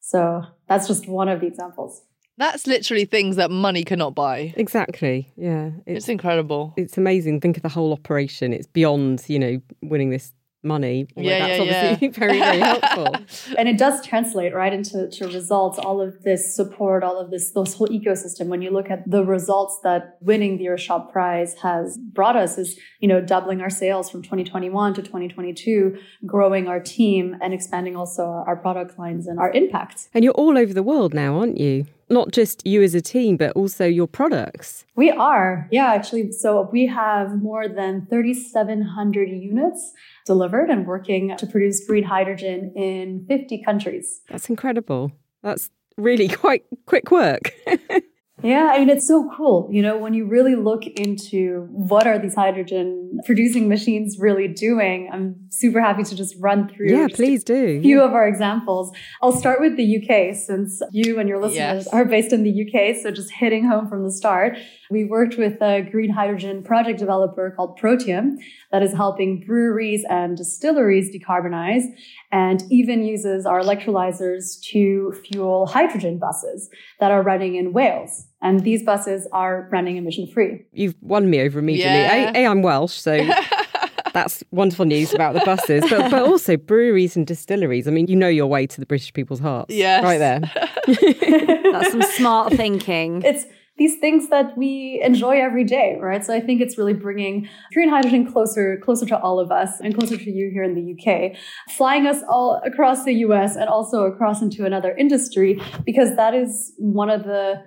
So 0.00 0.44
that's 0.66 0.88
just 0.88 1.06
one 1.06 1.28
of 1.28 1.42
the 1.42 1.46
examples. 1.46 2.00
That's 2.36 2.66
literally 2.66 3.04
things 3.04 3.36
that 3.36 3.50
money 3.50 3.84
cannot 3.84 4.14
buy. 4.14 4.54
Exactly. 4.56 5.32
Yeah. 5.36 5.70
It's 5.86 6.04
It's 6.04 6.08
incredible. 6.08 6.74
it's 6.76 6.98
amazing. 6.98 7.40
Think 7.40 7.56
of 7.56 7.62
the 7.62 7.68
whole 7.68 7.92
operation. 7.92 8.52
It's 8.52 8.66
beyond, 8.66 9.24
you 9.28 9.38
know, 9.38 9.60
winning 9.82 10.10
this 10.10 10.32
money. 10.64 11.06
although 11.16 11.28
Yeah, 11.28 11.46
that's 11.46 11.64
yeah, 11.64 11.90
obviously 11.90 12.08
very, 12.18 12.38
very 12.38 12.58
helpful. 12.58 13.14
and 13.58 13.68
it 13.68 13.78
does 13.78 14.04
translate 14.04 14.54
right 14.54 14.72
into 14.72 15.08
to 15.08 15.26
results 15.28 15.78
all 15.78 16.00
of 16.00 16.22
this 16.22 16.56
support 16.56 17.04
all 17.04 17.18
of 17.18 17.30
this 17.30 17.52
this 17.52 17.74
whole 17.74 17.88
ecosystem 17.88 18.46
when 18.46 18.62
you 18.62 18.70
look 18.70 18.90
at 18.90 19.08
the 19.08 19.22
results 19.24 19.78
that 19.84 20.16
winning 20.22 20.56
the 20.56 20.64
earthshot 20.64 21.12
prize 21.12 21.54
has 21.62 21.98
brought 21.98 22.34
us 22.34 22.56
is 22.56 22.78
you 23.00 23.06
know 23.06 23.20
doubling 23.20 23.60
our 23.60 23.68
sales 23.68 24.08
from 24.10 24.22
2021 24.22 24.94
to 24.94 25.02
2022 25.02 25.98
growing 26.24 26.66
our 26.66 26.80
team 26.80 27.36
and 27.42 27.52
expanding 27.52 27.94
also 27.94 28.22
our, 28.22 28.48
our 28.48 28.56
product 28.56 28.98
lines 28.98 29.26
and 29.26 29.38
our 29.38 29.52
impact 29.52 30.08
And 30.14 30.24
you're 30.24 30.32
all 30.32 30.56
over 30.56 30.72
the 30.72 30.82
world 30.82 31.12
now, 31.12 31.38
aren't 31.38 31.58
you? 31.58 31.84
Not 32.14 32.32
just 32.32 32.66
you 32.66 32.82
as 32.82 32.94
a 32.94 33.02
team, 33.02 33.36
but 33.36 33.52
also 33.52 33.84
your 33.84 34.06
products. 34.06 34.86
We 34.96 35.10
are, 35.10 35.68
yeah, 35.70 35.92
actually. 35.92 36.32
So 36.32 36.70
we 36.72 36.86
have 36.86 37.42
more 37.42 37.68
than 37.68 38.06
3,700 38.08 39.28
units 39.28 39.92
delivered 40.24 40.70
and 40.70 40.86
working 40.86 41.36
to 41.36 41.46
produce 41.46 41.84
green 41.86 42.04
hydrogen 42.04 42.72
in 42.74 43.26
50 43.28 43.62
countries. 43.62 44.22
That's 44.30 44.48
incredible. 44.48 45.12
That's 45.42 45.70
really 45.98 46.28
quite 46.44 46.64
quick 46.86 47.10
work. 47.10 47.52
Yeah, 48.44 48.72
I 48.74 48.80
mean, 48.80 48.90
it's 48.90 49.08
so 49.08 49.30
cool. 49.34 49.68
You 49.72 49.80
know, 49.80 49.96
when 49.96 50.12
you 50.12 50.26
really 50.26 50.54
look 50.54 50.84
into 50.86 51.66
what 51.70 52.06
are 52.06 52.18
these 52.18 52.34
hydrogen 52.34 53.18
producing 53.24 53.70
machines 53.70 54.18
really 54.18 54.48
doing, 54.48 55.08
I'm 55.10 55.36
super 55.50 55.80
happy 55.80 56.02
to 56.02 56.14
just 56.14 56.36
run 56.38 56.68
through. 56.68 56.90
Yeah, 56.90 57.08
please 57.08 57.42
do. 57.42 57.78
A 57.78 57.80
few 57.80 58.02
of 58.02 58.12
our 58.12 58.28
examples. 58.28 58.94
I'll 59.22 59.32
start 59.32 59.60
with 59.60 59.78
the 59.78 59.96
UK 59.96 60.36
since 60.36 60.82
you 60.92 61.18
and 61.18 61.26
your 61.26 61.40
listeners 61.40 61.86
yes. 61.86 61.88
are 61.88 62.04
based 62.04 62.34
in 62.34 62.42
the 62.42 62.50
UK. 62.66 62.96
So 63.02 63.10
just 63.10 63.32
hitting 63.32 63.66
home 63.66 63.88
from 63.88 64.04
the 64.04 64.12
start. 64.12 64.58
We 64.90 65.04
worked 65.04 65.38
with 65.38 65.62
a 65.62 65.80
green 65.80 66.10
hydrogen 66.10 66.62
project 66.62 66.98
developer 66.98 67.50
called 67.56 67.78
Protium 67.78 68.36
that 68.70 68.82
is 68.82 68.92
helping 68.92 69.42
breweries 69.46 70.04
and 70.10 70.36
distilleries 70.36 71.10
decarbonize 71.14 71.84
and 72.30 72.62
even 72.70 73.04
uses 73.04 73.46
our 73.46 73.60
electrolyzers 73.60 74.60
to 74.72 75.14
fuel 75.24 75.66
hydrogen 75.66 76.18
buses 76.18 76.68
that 77.00 77.10
are 77.10 77.22
running 77.22 77.54
in 77.54 77.72
Wales. 77.72 78.26
And 78.44 78.62
these 78.62 78.82
buses 78.82 79.26
are 79.32 79.68
running 79.72 79.96
emission 79.96 80.26
free. 80.26 80.66
You've 80.72 80.94
won 81.00 81.30
me 81.30 81.40
over 81.40 81.58
immediately. 81.58 81.98
Yeah. 81.98 82.32
A, 82.34 82.44
a, 82.44 82.46
I'm 82.46 82.60
Welsh, 82.60 82.92
so 82.92 83.26
that's 84.12 84.44
wonderful 84.50 84.84
news 84.84 85.14
about 85.14 85.32
the 85.32 85.40
buses, 85.46 85.82
but, 85.88 86.10
but 86.10 86.22
also 86.22 86.58
breweries 86.58 87.16
and 87.16 87.26
distilleries. 87.26 87.88
I 87.88 87.90
mean, 87.90 88.06
you 88.06 88.16
know 88.16 88.28
your 88.28 88.46
way 88.46 88.66
to 88.66 88.80
the 88.80 88.84
British 88.84 89.14
people's 89.14 89.40
hearts. 89.40 89.74
Yes. 89.74 90.04
Right 90.04 90.18
there. 90.18 90.40
that's 91.72 91.90
some 91.90 92.02
smart 92.02 92.52
thinking. 92.52 93.22
It's 93.22 93.46
these 93.78 93.98
things 93.98 94.28
that 94.28 94.56
we 94.58 95.00
enjoy 95.02 95.40
every 95.40 95.64
day, 95.64 95.96
right? 95.98 96.22
So 96.22 96.34
I 96.34 96.40
think 96.40 96.60
it's 96.60 96.76
really 96.76 96.92
bringing 96.92 97.48
green 97.72 97.88
hydrogen 97.88 98.30
closer, 98.30 98.78
closer 98.84 99.06
to 99.06 99.18
all 99.18 99.40
of 99.40 99.50
us 99.50 99.80
and 99.80 99.96
closer 99.98 100.18
to 100.18 100.30
you 100.30 100.50
here 100.52 100.62
in 100.62 100.74
the 100.74 100.92
UK, 100.94 101.36
flying 101.70 102.06
us 102.06 102.22
all 102.28 102.60
across 102.64 103.04
the 103.04 103.14
US 103.14 103.56
and 103.56 103.70
also 103.70 104.02
across 104.02 104.42
into 104.42 104.66
another 104.66 104.94
industry, 104.94 105.60
because 105.84 106.14
that 106.16 106.34
is 106.34 106.74
one 106.78 107.08
of 107.08 107.24
the 107.24 107.64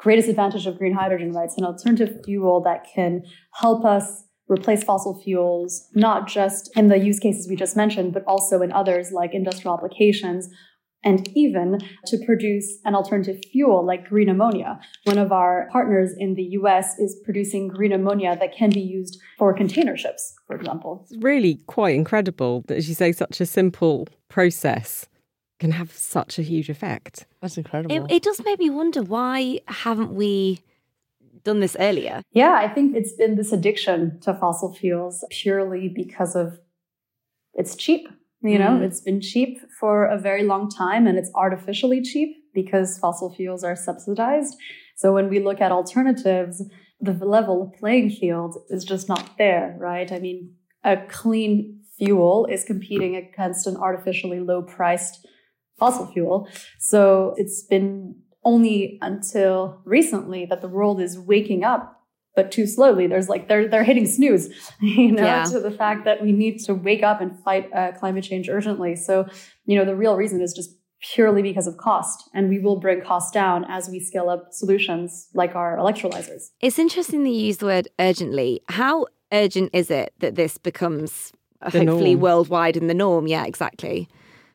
greatest 0.00 0.28
advantage 0.28 0.66
of 0.66 0.78
green 0.78 0.94
hydrogen, 0.94 1.32
right? 1.32 1.44
It's 1.44 1.58
an 1.58 1.64
alternative 1.64 2.24
fuel 2.24 2.62
that 2.62 2.86
can 2.94 3.22
help 3.52 3.84
us 3.84 4.24
replace 4.48 4.82
fossil 4.82 5.20
fuels, 5.22 5.86
not 5.94 6.26
just 6.26 6.70
in 6.74 6.88
the 6.88 6.98
use 6.98 7.18
cases 7.18 7.48
we 7.48 7.54
just 7.54 7.76
mentioned, 7.76 8.14
but 8.14 8.24
also 8.26 8.62
in 8.62 8.72
others 8.72 9.12
like 9.12 9.34
industrial 9.34 9.76
applications 9.76 10.48
and 11.04 11.28
even 11.34 11.78
to 12.06 12.18
produce 12.26 12.78
an 12.84 12.94
alternative 12.94 13.40
fuel 13.52 13.84
like 13.84 14.08
green 14.08 14.28
ammonia. 14.28 14.80
One 15.04 15.18
of 15.18 15.32
our 15.32 15.68
partners 15.70 16.14
in 16.16 16.34
the 16.34 16.44
US 16.60 16.98
is 16.98 17.20
producing 17.22 17.68
green 17.68 17.92
ammonia 17.92 18.36
that 18.40 18.54
can 18.54 18.70
be 18.70 18.80
used 18.80 19.20
for 19.38 19.54
container 19.54 19.96
ships, 19.96 20.34
for 20.46 20.56
example. 20.56 21.06
It's 21.10 21.22
really 21.22 21.60
quite 21.66 21.94
incredible 21.94 22.64
that, 22.68 22.78
as 22.78 22.88
you 22.88 22.94
say, 22.94 23.12
such 23.12 23.40
a 23.40 23.46
simple 23.46 24.08
process 24.28 25.09
can 25.60 25.70
have 25.72 25.92
such 25.92 26.38
a 26.38 26.42
huge 26.42 26.68
effect. 26.68 27.26
That's 27.40 27.56
incredible. 27.56 27.94
It, 27.94 28.10
it 28.10 28.22
does 28.22 28.42
make 28.44 28.58
me 28.58 28.70
wonder 28.70 29.02
why 29.02 29.60
haven't 29.68 30.12
we 30.12 30.60
done 31.44 31.60
this 31.60 31.76
earlier? 31.78 32.22
Yeah, 32.32 32.54
I 32.54 32.68
think 32.68 32.96
it's 32.96 33.12
been 33.12 33.36
this 33.36 33.52
addiction 33.52 34.18
to 34.20 34.34
fossil 34.34 34.74
fuels 34.74 35.24
purely 35.30 35.88
because 35.88 36.34
of 36.34 36.58
it's 37.54 37.76
cheap 37.76 38.08
you 38.42 38.58
know, 38.58 38.70
mm. 38.70 38.82
it's 38.82 39.00
been 39.00 39.20
cheap 39.20 39.60
for 39.78 40.06
a 40.06 40.18
very 40.18 40.44
long 40.44 40.70
time 40.70 41.06
and 41.06 41.18
it's 41.18 41.30
artificially 41.34 42.00
cheap 42.00 42.36
because 42.54 42.98
fossil 42.98 43.32
fuels 43.34 43.62
are 43.62 43.76
subsidized. 43.76 44.56
So 44.96 45.12
when 45.12 45.28
we 45.28 45.40
look 45.40 45.60
at 45.60 45.72
alternatives, 45.72 46.62
the 47.00 47.12
level 47.12 47.62
of 47.62 47.78
playing 47.78 48.10
field 48.10 48.56
is 48.70 48.84
just 48.84 49.08
not 49.08 49.36
there, 49.36 49.76
right? 49.78 50.10
I 50.10 50.18
mean, 50.20 50.54
a 50.84 50.96
clean 51.08 51.80
fuel 51.98 52.46
is 52.46 52.64
competing 52.64 53.14
against 53.14 53.66
an 53.66 53.76
artificially 53.76 54.40
low 54.40 54.62
priced 54.62 55.26
fossil 55.80 56.06
fuel. 56.06 56.48
So 56.78 57.34
it's 57.36 57.62
been 57.62 58.14
only 58.44 58.98
until 59.02 59.80
recently 59.84 60.46
that 60.46 60.60
the 60.60 60.68
world 60.68 61.00
is 61.00 61.18
waking 61.18 61.64
up 61.64 61.96
but 62.36 62.52
too 62.52 62.66
slowly. 62.66 63.08
There's 63.08 63.28
like 63.28 63.48
they're 63.48 63.68
they're 63.68 63.84
hitting 63.84 64.06
snooze, 64.06 64.48
you 64.80 65.10
know, 65.12 65.24
yeah. 65.24 65.44
to 65.44 65.60
the 65.60 65.70
fact 65.70 66.04
that 66.04 66.22
we 66.22 66.32
need 66.32 66.60
to 66.60 66.74
wake 66.74 67.02
up 67.02 67.20
and 67.20 67.38
fight 67.42 67.68
uh, 67.74 67.92
climate 67.92 68.24
change 68.24 68.48
urgently. 68.48 68.94
So, 68.94 69.26
you 69.64 69.76
know, 69.76 69.84
the 69.84 69.96
real 69.96 70.16
reason 70.16 70.40
is 70.40 70.52
just 70.52 70.70
purely 71.02 71.42
because 71.42 71.66
of 71.66 71.76
cost, 71.76 72.30
and 72.32 72.48
we 72.48 72.60
will 72.60 72.78
bring 72.78 73.02
costs 73.02 73.32
down 73.32 73.64
as 73.68 73.88
we 73.88 73.98
scale 73.98 74.28
up 74.28 74.52
solutions 74.52 75.28
like 75.34 75.56
our 75.56 75.76
electrolyzers. 75.76 76.50
It's 76.60 76.78
interesting 76.78 77.24
that 77.24 77.30
you 77.30 77.46
use 77.46 77.56
the 77.56 77.66
word 77.66 77.88
urgently. 77.98 78.62
How 78.68 79.06
urgent 79.32 79.70
is 79.72 79.90
it 79.90 80.12
that 80.20 80.36
this 80.36 80.56
becomes 80.56 81.32
the 81.60 81.70
hopefully 81.70 82.14
norm. 82.14 82.20
worldwide 82.20 82.76
in 82.76 82.86
the 82.86 82.94
norm? 82.94 83.26
Yeah, 83.26 83.44
exactly 83.44 84.08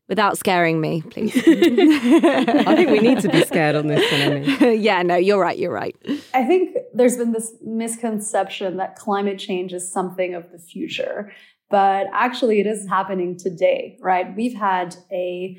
without 0.07 0.37
scaring 0.37 0.79
me, 0.79 1.01
please. 1.01 1.35
I 1.37 2.75
think 2.75 2.89
we 2.89 2.99
need 2.99 3.19
to 3.21 3.29
be 3.29 3.43
scared 3.43 3.75
on 3.75 3.87
this 3.87 4.11
one, 4.11 4.21
Emmy. 4.21 4.75
yeah, 4.81 5.01
no, 5.01 5.15
you're 5.15 5.39
right, 5.39 5.57
you're 5.57 5.71
right. 5.71 5.95
I 6.33 6.43
think 6.43 6.77
there's 6.93 7.17
been 7.17 7.31
this 7.31 7.53
misconception 7.63 8.77
that 8.77 8.95
climate 8.95 9.39
change 9.39 9.73
is 9.73 9.91
something 9.91 10.35
of 10.35 10.51
the 10.51 10.59
future, 10.59 11.31
but 11.69 12.07
actually 12.13 12.59
it 12.59 12.67
is 12.67 12.87
happening 12.87 13.37
today, 13.37 13.97
right? 14.01 14.35
We've 14.35 14.55
had 14.55 14.95
a 15.11 15.57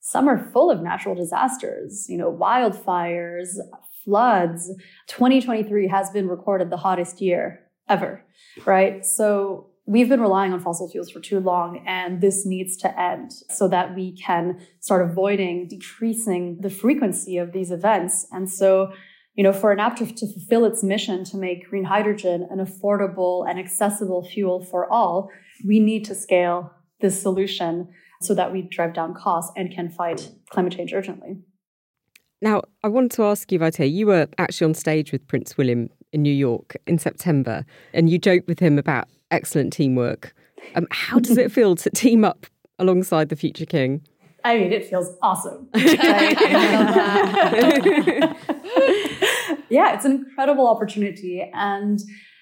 summer 0.00 0.50
full 0.52 0.70
of 0.70 0.82
natural 0.82 1.14
disasters, 1.14 2.06
you 2.08 2.18
know, 2.18 2.30
wildfires, 2.30 3.56
floods. 4.04 4.70
2023 5.08 5.88
has 5.88 6.10
been 6.10 6.28
recorded 6.28 6.70
the 6.70 6.76
hottest 6.76 7.20
year 7.20 7.60
ever, 7.88 8.22
right? 8.66 9.04
So 9.04 9.70
we've 9.86 10.08
been 10.08 10.20
relying 10.20 10.52
on 10.52 10.60
fossil 10.60 10.88
fuels 10.88 11.10
for 11.10 11.20
too 11.20 11.40
long 11.40 11.84
and 11.86 12.20
this 12.20 12.46
needs 12.46 12.76
to 12.78 13.00
end 13.00 13.32
so 13.50 13.68
that 13.68 13.94
we 13.94 14.16
can 14.16 14.58
start 14.80 15.08
avoiding 15.08 15.68
decreasing 15.68 16.58
the 16.60 16.70
frequency 16.70 17.36
of 17.36 17.52
these 17.52 17.70
events. 17.70 18.26
And 18.32 18.50
so 18.50 18.92
you 19.34 19.42
know 19.42 19.52
for 19.52 19.72
Enapter 19.72 20.06
to 20.06 20.32
fulfill 20.32 20.64
its 20.64 20.82
mission 20.82 21.24
to 21.24 21.36
make 21.36 21.68
green 21.68 21.84
hydrogen 21.84 22.46
an 22.50 22.58
affordable 22.58 23.48
and 23.48 23.58
accessible 23.58 24.24
fuel 24.24 24.64
for 24.64 24.90
all 24.90 25.30
we 25.66 25.80
need 25.80 26.04
to 26.06 26.14
scale 26.14 26.72
this 27.00 27.20
solution 27.20 27.88
so 28.20 28.34
that 28.34 28.52
we 28.52 28.62
drive 28.62 28.94
down 28.94 29.14
costs 29.14 29.52
and 29.56 29.72
can 29.72 29.90
fight 29.90 30.30
climate 30.50 30.74
change 30.74 30.92
urgently. 30.92 31.36
Now, 32.40 32.62
I 32.82 32.88
wanted 32.88 33.12
to 33.12 33.24
ask 33.24 33.50
you, 33.52 33.58
Vaitea, 33.58 33.90
you 33.90 34.06
were 34.06 34.28
actually 34.38 34.66
on 34.66 34.74
stage 34.74 35.12
with 35.12 35.26
Prince 35.28 35.56
William 35.56 35.88
in 36.12 36.22
New 36.22 36.32
York 36.32 36.76
in 36.86 36.98
September, 36.98 37.64
and 37.92 38.10
you 38.10 38.18
joked 38.18 38.46
with 38.46 38.58
him 38.58 38.78
about 38.78 39.08
excellent 39.34 39.72
teamwork. 39.72 40.34
Um, 40.74 40.86
how 40.90 41.18
does 41.18 41.36
it 41.36 41.52
feel 41.52 41.74
to 41.76 41.90
team 41.90 42.24
up 42.24 42.46
alongside 42.78 43.28
the 43.28 43.36
future 43.36 43.66
king? 43.66 44.02
I 44.44 44.58
mean, 44.58 44.72
it 44.72 44.86
feels 44.86 45.10
awesome. 45.22 45.68
yeah, 45.74 46.30
it's 49.94 50.04
an 50.04 50.12
incredible 50.12 50.68
opportunity. 50.68 51.50
And 51.54 51.98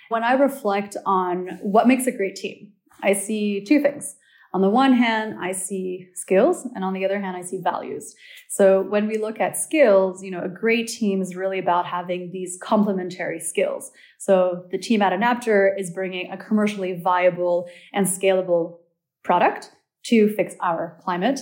when 0.08 0.24
I 0.24 0.32
reflect 0.32 0.96
on 1.06 1.58
what 1.62 1.86
makes 1.86 2.06
a 2.06 2.12
great 2.12 2.36
team, 2.36 2.72
I 3.02 3.12
see 3.12 3.64
two 3.64 3.80
things. 3.80 4.16
On 4.54 4.60
the 4.60 4.68
one 4.68 4.92
hand, 4.92 5.38
I 5.40 5.52
see 5.52 6.08
skills, 6.14 6.68
and 6.74 6.84
on 6.84 6.92
the 6.92 7.06
other 7.06 7.18
hand, 7.18 7.36
I 7.36 7.40
see 7.40 7.58
values. 7.62 8.14
So 8.50 8.82
when 8.82 9.06
we 9.06 9.16
look 9.16 9.40
at 9.40 9.56
skills, 9.56 10.22
you 10.22 10.30
know, 10.30 10.42
a 10.42 10.48
great 10.48 10.88
team 10.88 11.22
is 11.22 11.34
really 11.34 11.58
about 11.58 11.86
having 11.86 12.30
these 12.32 12.58
complementary 12.62 13.40
skills. 13.40 13.90
So 14.18 14.66
the 14.70 14.76
team 14.76 15.00
at 15.00 15.14
Enapter 15.14 15.74
is 15.78 15.90
bringing 15.90 16.30
a 16.30 16.36
commercially 16.36 17.00
viable 17.00 17.66
and 17.94 18.06
scalable 18.06 18.80
product 19.24 19.72
to 20.04 20.28
fix 20.34 20.54
our 20.60 20.98
climate. 21.02 21.40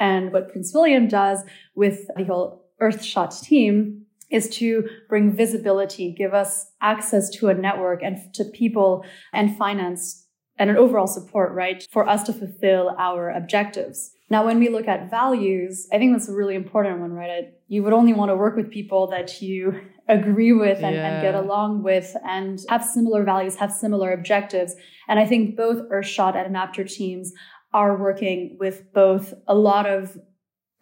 And 0.00 0.32
what 0.32 0.50
Prince 0.50 0.72
William 0.72 1.06
does 1.06 1.42
with 1.74 2.06
the 2.16 2.24
whole 2.24 2.64
Earthshot 2.80 3.42
team 3.42 4.06
is 4.30 4.48
to 4.56 4.88
bring 5.08 5.32
visibility, 5.32 6.14
give 6.16 6.32
us 6.32 6.66
access 6.80 7.28
to 7.30 7.48
a 7.48 7.54
network 7.54 8.02
and 8.02 8.18
to 8.34 8.44
people 8.44 9.04
and 9.32 9.56
finance 9.56 10.27
and 10.58 10.70
an 10.70 10.76
overall 10.76 11.06
support, 11.06 11.52
right, 11.52 11.86
for 11.90 12.08
us 12.08 12.22
to 12.24 12.32
fulfill 12.32 12.94
our 12.98 13.30
objectives. 13.30 14.12
Now, 14.30 14.44
when 14.44 14.58
we 14.58 14.68
look 14.68 14.88
at 14.88 15.10
values, 15.10 15.88
I 15.92 15.98
think 15.98 16.12
that's 16.12 16.28
a 16.28 16.34
really 16.34 16.54
important 16.54 17.00
one, 17.00 17.12
right? 17.12 17.54
You 17.68 17.82
would 17.82 17.92
only 17.92 18.12
want 18.12 18.30
to 18.30 18.36
work 18.36 18.56
with 18.56 18.70
people 18.70 19.06
that 19.08 19.40
you 19.40 19.80
agree 20.08 20.52
with 20.52 20.82
and, 20.82 20.94
yeah. 20.94 21.06
and, 21.06 21.22
get 21.22 21.34
along 21.34 21.82
with 21.82 22.14
and 22.26 22.60
have 22.68 22.84
similar 22.84 23.24
values, 23.24 23.56
have 23.56 23.72
similar 23.72 24.12
objectives. 24.12 24.74
And 25.06 25.18
I 25.18 25.26
think 25.26 25.56
both 25.56 25.88
Earthshot 25.90 26.34
and 26.34 26.46
Enapter 26.46 26.84
teams 26.84 27.32
are 27.72 27.96
working 27.96 28.56
with 28.58 28.92
both 28.92 29.34
a 29.46 29.54
lot 29.54 29.86
of 29.86 30.18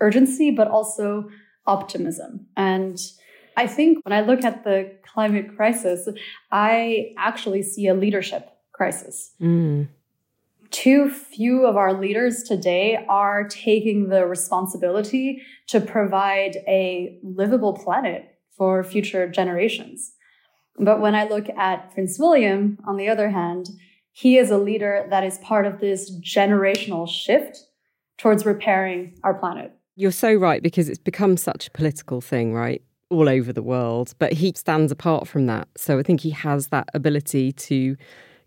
urgency, 0.01 0.51
but 0.51 0.68
also 0.68 1.29
optimism. 1.66 2.47
And 2.57 2.99
I 3.57 3.66
think 3.66 3.99
when 4.05 4.12
I 4.12 4.20
look 4.20 4.45
at 4.45 4.64
the 4.64 4.97
climate 5.05 5.57
crisis, 5.57 6.09
I 6.53 7.12
actually 7.18 7.62
see 7.62 7.89
a 7.89 7.95
leadership 7.95 8.49
crisis. 8.77 9.33
Mm. 9.41 9.89
too 10.70 11.09
few 11.09 11.64
of 11.64 11.77
our 11.77 11.95
leaders 11.95 12.43
today 12.43 13.05
are 13.09 13.49
taking 13.49 14.09
the 14.09 14.27
responsibility 14.27 15.41
to 15.68 15.81
provide 15.81 16.57
a 16.66 17.18
livable 17.22 17.72
planet 17.72 18.37
for 18.57 18.83
future 18.85 19.29
generations. 19.29 20.12
But 20.79 21.01
when 21.01 21.14
I 21.14 21.29
look 21.29 21.49
at 21.51 21.93
Prince 21.95 22.18
William, 22.18 22.79
on 22.87 22.97
the 22.97 23.09
other 23.09 23.31
hand, 23.31 23.68
he 24.12 24.37
is 24.39 24.51
a 24.51 24.59
leader 24.59 25.07
that 25.11 25.24
is 25.24 25.39
part 25.39 25.66
of 25.66 25.81
this 25.81 26.11
generational 26.20 27.09
shift 27.09 27.59
towards 28.18 28.45
repairing 28.45 29.14
our 29.22 29.35
planet. 29.35 29.72
You're 29.95 30.11
so 30.11 30.35
right 30.35 30.62
because 30.62 30.89
it's 30.89 30.99
become 30.99 31.37
such 31.37 31.68
a 31.68 31.70
political 31.70 32.20
thing, 32.20 32.53
right? 32.53 32.83
All 33.09 33.29
over 33.29 33.53
the 33.53 33.62
world. 33.62 34.14
But 34.18 34.35
he 34.35 34.53
stands 34.55 34.93
apart 34.93 35.29
from 35.29 35.47
that. 35.47 35.68
So 35.77 35.99
I 35.99 36.03
think 36.03 36.20
he 36.20 36.31
has 36.31 36.68
that 36.68 36.89
ability 36.93 37.53
to 37.53 37.97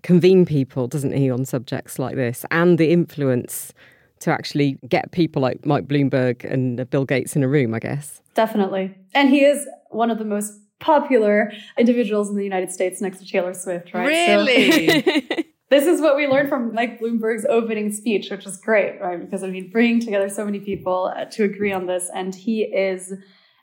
convene 0.04 0.46
people, 0.46 0.88
doesn't 0.88 1.14
he, 1.14 1.30
on 1.30 1.46
subjects 1.46 2.00
like 2.00 2.16
this 2.16 2.46
and 2.52 2.78
the 2.78 2.92
influence 2.92 3.74
to 4.20 4.32
actually 4.32 4.78
get 4.88 5.12
people 5.12 5.42
like 5.42 5.66
Mike 5.66 5.88
Bloomberg 5.88 6.44
and 6.44 6.90
Bill 6.90 7.06
Gates 7.06 7.36
in 7.36 7.44
a 7.44 7.48
room, 7.48 7.74
I 7.74 7.80
guess. 7.80 8.22
Definitely. 8.34 8.96
And 9.14 9.30
he 9.30 9.44
is 9.44 9.66
one 9.90 10.12
of 10.12 10.20
the 10.20 10.26
most 10.26 10.54
popular 10.80 11.52
individuals 11.78 12.30
in 12.30 12.36
the 12.36 12.44
United 12.44 12.72
States 12.72 13.02
next 13.02 13.20
to 13.20 13.26
Taylor 13.26 13.54
Swift, 13.54 13.94
right? 13.94 14.08
Really? 14.08 15.02
So, 15.02 15.44
this 15.70 15.86
is 15.86 16.02
what 16.02 16.16
we 16.16 16.28
learned 16.28 16.50
from 16.50 16.74
Mike 16.74 17.00
Bloomberg's 17.00 17.46
opening 17.50 17.92
speech, 17.92 18.30
which 18.30 18.46
is 18.46 18.58
great, 18.58 19.00
right? 19.00 19.20
Because 19.20 19.44
I 19.44 19.48
mean, 19.48 19.70
bringing 19.72 20.00
together 20.00 20.30
so 20.30 20.46
many 20.46 20.60
people 20.60 21.14
uh, 21.16 21.26
to 21.26 21.44
agree 21.44 21.72
on 21.72 21.86
this, 21.86 22.10
and 22.14 22.34
he 22.34 22.64
is 22.64 23.14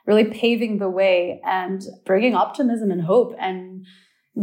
really 0.05 0.25
paving 0.25 0.79
the 0.79 0.89
way 0.89 1.41
and 1.45 1.83
bringing 2.05 2.33
optimism 2.33 2.91
and 2.91 3.01
hope 3.01 3.35
and 3.39 3.85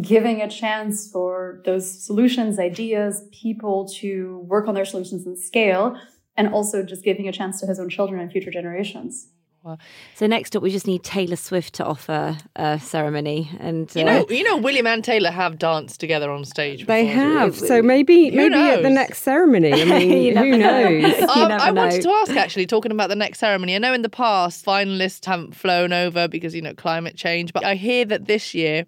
giving 0.01 0.43
a 0.43 0.49
chance 0.49 1.11
for 1.11 1.63
those 1.65 2.05
solutions, 2.05 2.59
ideas, 2.59 3.23
people 3.33 3.89
to 4.01 4.39
work 4.49 4.67
on 4.69 4.75
their 4.75 4.85
solutions 4.85 5.27
and 5.27 5.39
scale, 5.39 5.99
and 6.37 6.49
also 6.49 6.83
just 6.83 7.05
giving 7.05 7.29
a 7.29 7.33
chance 7.33 7.61
to 7.61 7.67
his 7.67 7.79
own 7.79 7.89
children 7.89 8.21
and 8.21 8.31
future 8.33 8.51
generations. 8.51 9.29
Well, 9.63 9.79
So 10.15 10.27
next 10.27 10.55
up, 10.55 10.63
we 10.63 10.71
just 10.71 10.87
need 10.87 11.03
Taylor 11.03 11.37
Swift 11.37 11.73
to 11.77 11.87
offer 11.87 12.37
a 12.55 12.79
ceremony, 12.79 13.51
and 13.59 13.89
uh, 13.97 13.99
you 13.99 14.05
know, 14.05 14.27
you 14.29 14.43
know, 14.43 14.59
William 14.59 14.87
and 14.87 15.03
Taylor 15.03 15.31
have 15.31 15.59
danced 15.59 16.01
together 16.01 16.31
on 16.31 16.45
stage. 16.45 16.85
They 16.85 17.07
have. 17.07 17.57
So 17.57 17.81
maybe, 17.81 18.29
who 18.29 18.37
maybe 18.37 18.51
knows? 18.51 18.77
at 18.77 18.83
the 18.83 18.91
next 18.91 19.23
ceremony. 19.23 19.73
I 19.73 19.85
mean, 19.99 20.37
who 20.37 20.59
knows? 20.59 21.15
um, 21.23 21.51
I 21.53 21.71
know. 21.71 21.83
wanted 21.83 22.03
to 22.03 22.11
ask 22.11 22.33
actually, 22.33 22.67
talking 22.67 22.93
about 22.93 23.09
the 23.09 23.17
next 23.17 23.39
ceremony. 23.39 23.75
I 23.75 23.79
know 23.79 23.95
in 23.95 24.03
the 24.03 24.11
past 24.11 24.67
finalists 24.67 25.25
haven't 25.25 25.55
flown 25.57 25.95
over 25.95 26.29
because 26.29 26.55
you 26.55 26.61
know 26.61 26.75
climate 26.75 27.17
change, 27.17 27.55
but 27.55 27.65
I 27.65 27.77
hear 27.77 28.05
that 28.05 28.27
this 28.27 28.53
year 28.53 28.85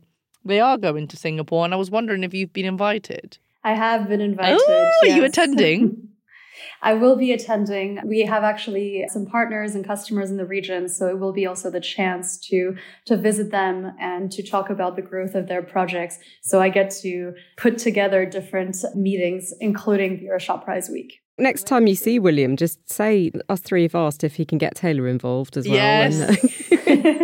they 0.47 0.61
are 0.61 0.79
going 0.79 1.09
to 1.09 1.17
Singapore, 1.17 1.65
and 1.65 1.75
I 1.75 1.77
was 1.77 1.91
wondering 1.91 2.25
if 2.25 2.35
you've 2.35 2.53
been 2.53 2.67
invited. 2.67 3.39
I 3.65 3.75
have 3.75 4.09
been 4.09 4.21
invited. 4.21 4.61
Oh, 4.61 4.99
yes. 5.03 5.13
are 5.13 5.17
you 5.17 5.25
attending? 5.25 6.09
I 6.83 6.95
will 6.95 7.17
be 7.17 7.33
attending. 7.33 8.01
We 8.05 8.21
have 8.21 8.45
actually 8.45 9.05
some 9.09 9.27
partners 9.27 9.75
and 9.75 9.85
customers 9.85 10.31
in 10.31 10.37
the 10.37 10.47
region, 10.47 10.89
so 10.89 11.09
it 11.09 11.19
will 11.19 11.33
be 11.33 11.47
also 11.47 11.71
the 11.71 11.81
chance 11.81 12.39
to 12.49 12.77
to 13.07 13.17
visit 13.17 13.51
them 13.51 13.93
and 14.01 14.31
to 14.33 14.43
talk 14.43 14.71
about 14.71 14.97
the 14.97 15.03
growth 15.03 15.35
of 15.35 15.49
their 15.49 15.63
projects. 15.63 16.19
So 16.43 16.61
I 16.61 16.69
get 16.69 16.91
to 17.03 17.35
put 17.57 17.79
together 17.79 18.25
different 18.25 18.77
meetings, 18.95 19.53
including 19.61 20.19
the 20.19 20.27
Earthshot 20.27 20.65
Prize 20.65 20.89
Week. 20.89 21.21
Next 21.39 21.67
time 21.67 21.87
you 21.87 21.95
see 21.95 22.19
William, 22.19 22.57
just 22.57 22.91
say 22.91 23.31
us 23.49 23.61
three 23.61 23.83
have 23.83 23.95
asked 23.95 24.25
if 24.25 24.37
he 24.37 24.47
can 24.47 24.57
get 24.57 24.75
Taylor 24.75 25.07
involved 25.07 25.57
as 25.57 25.67
well. 25.67 25.77
Yes. 25.77 26.63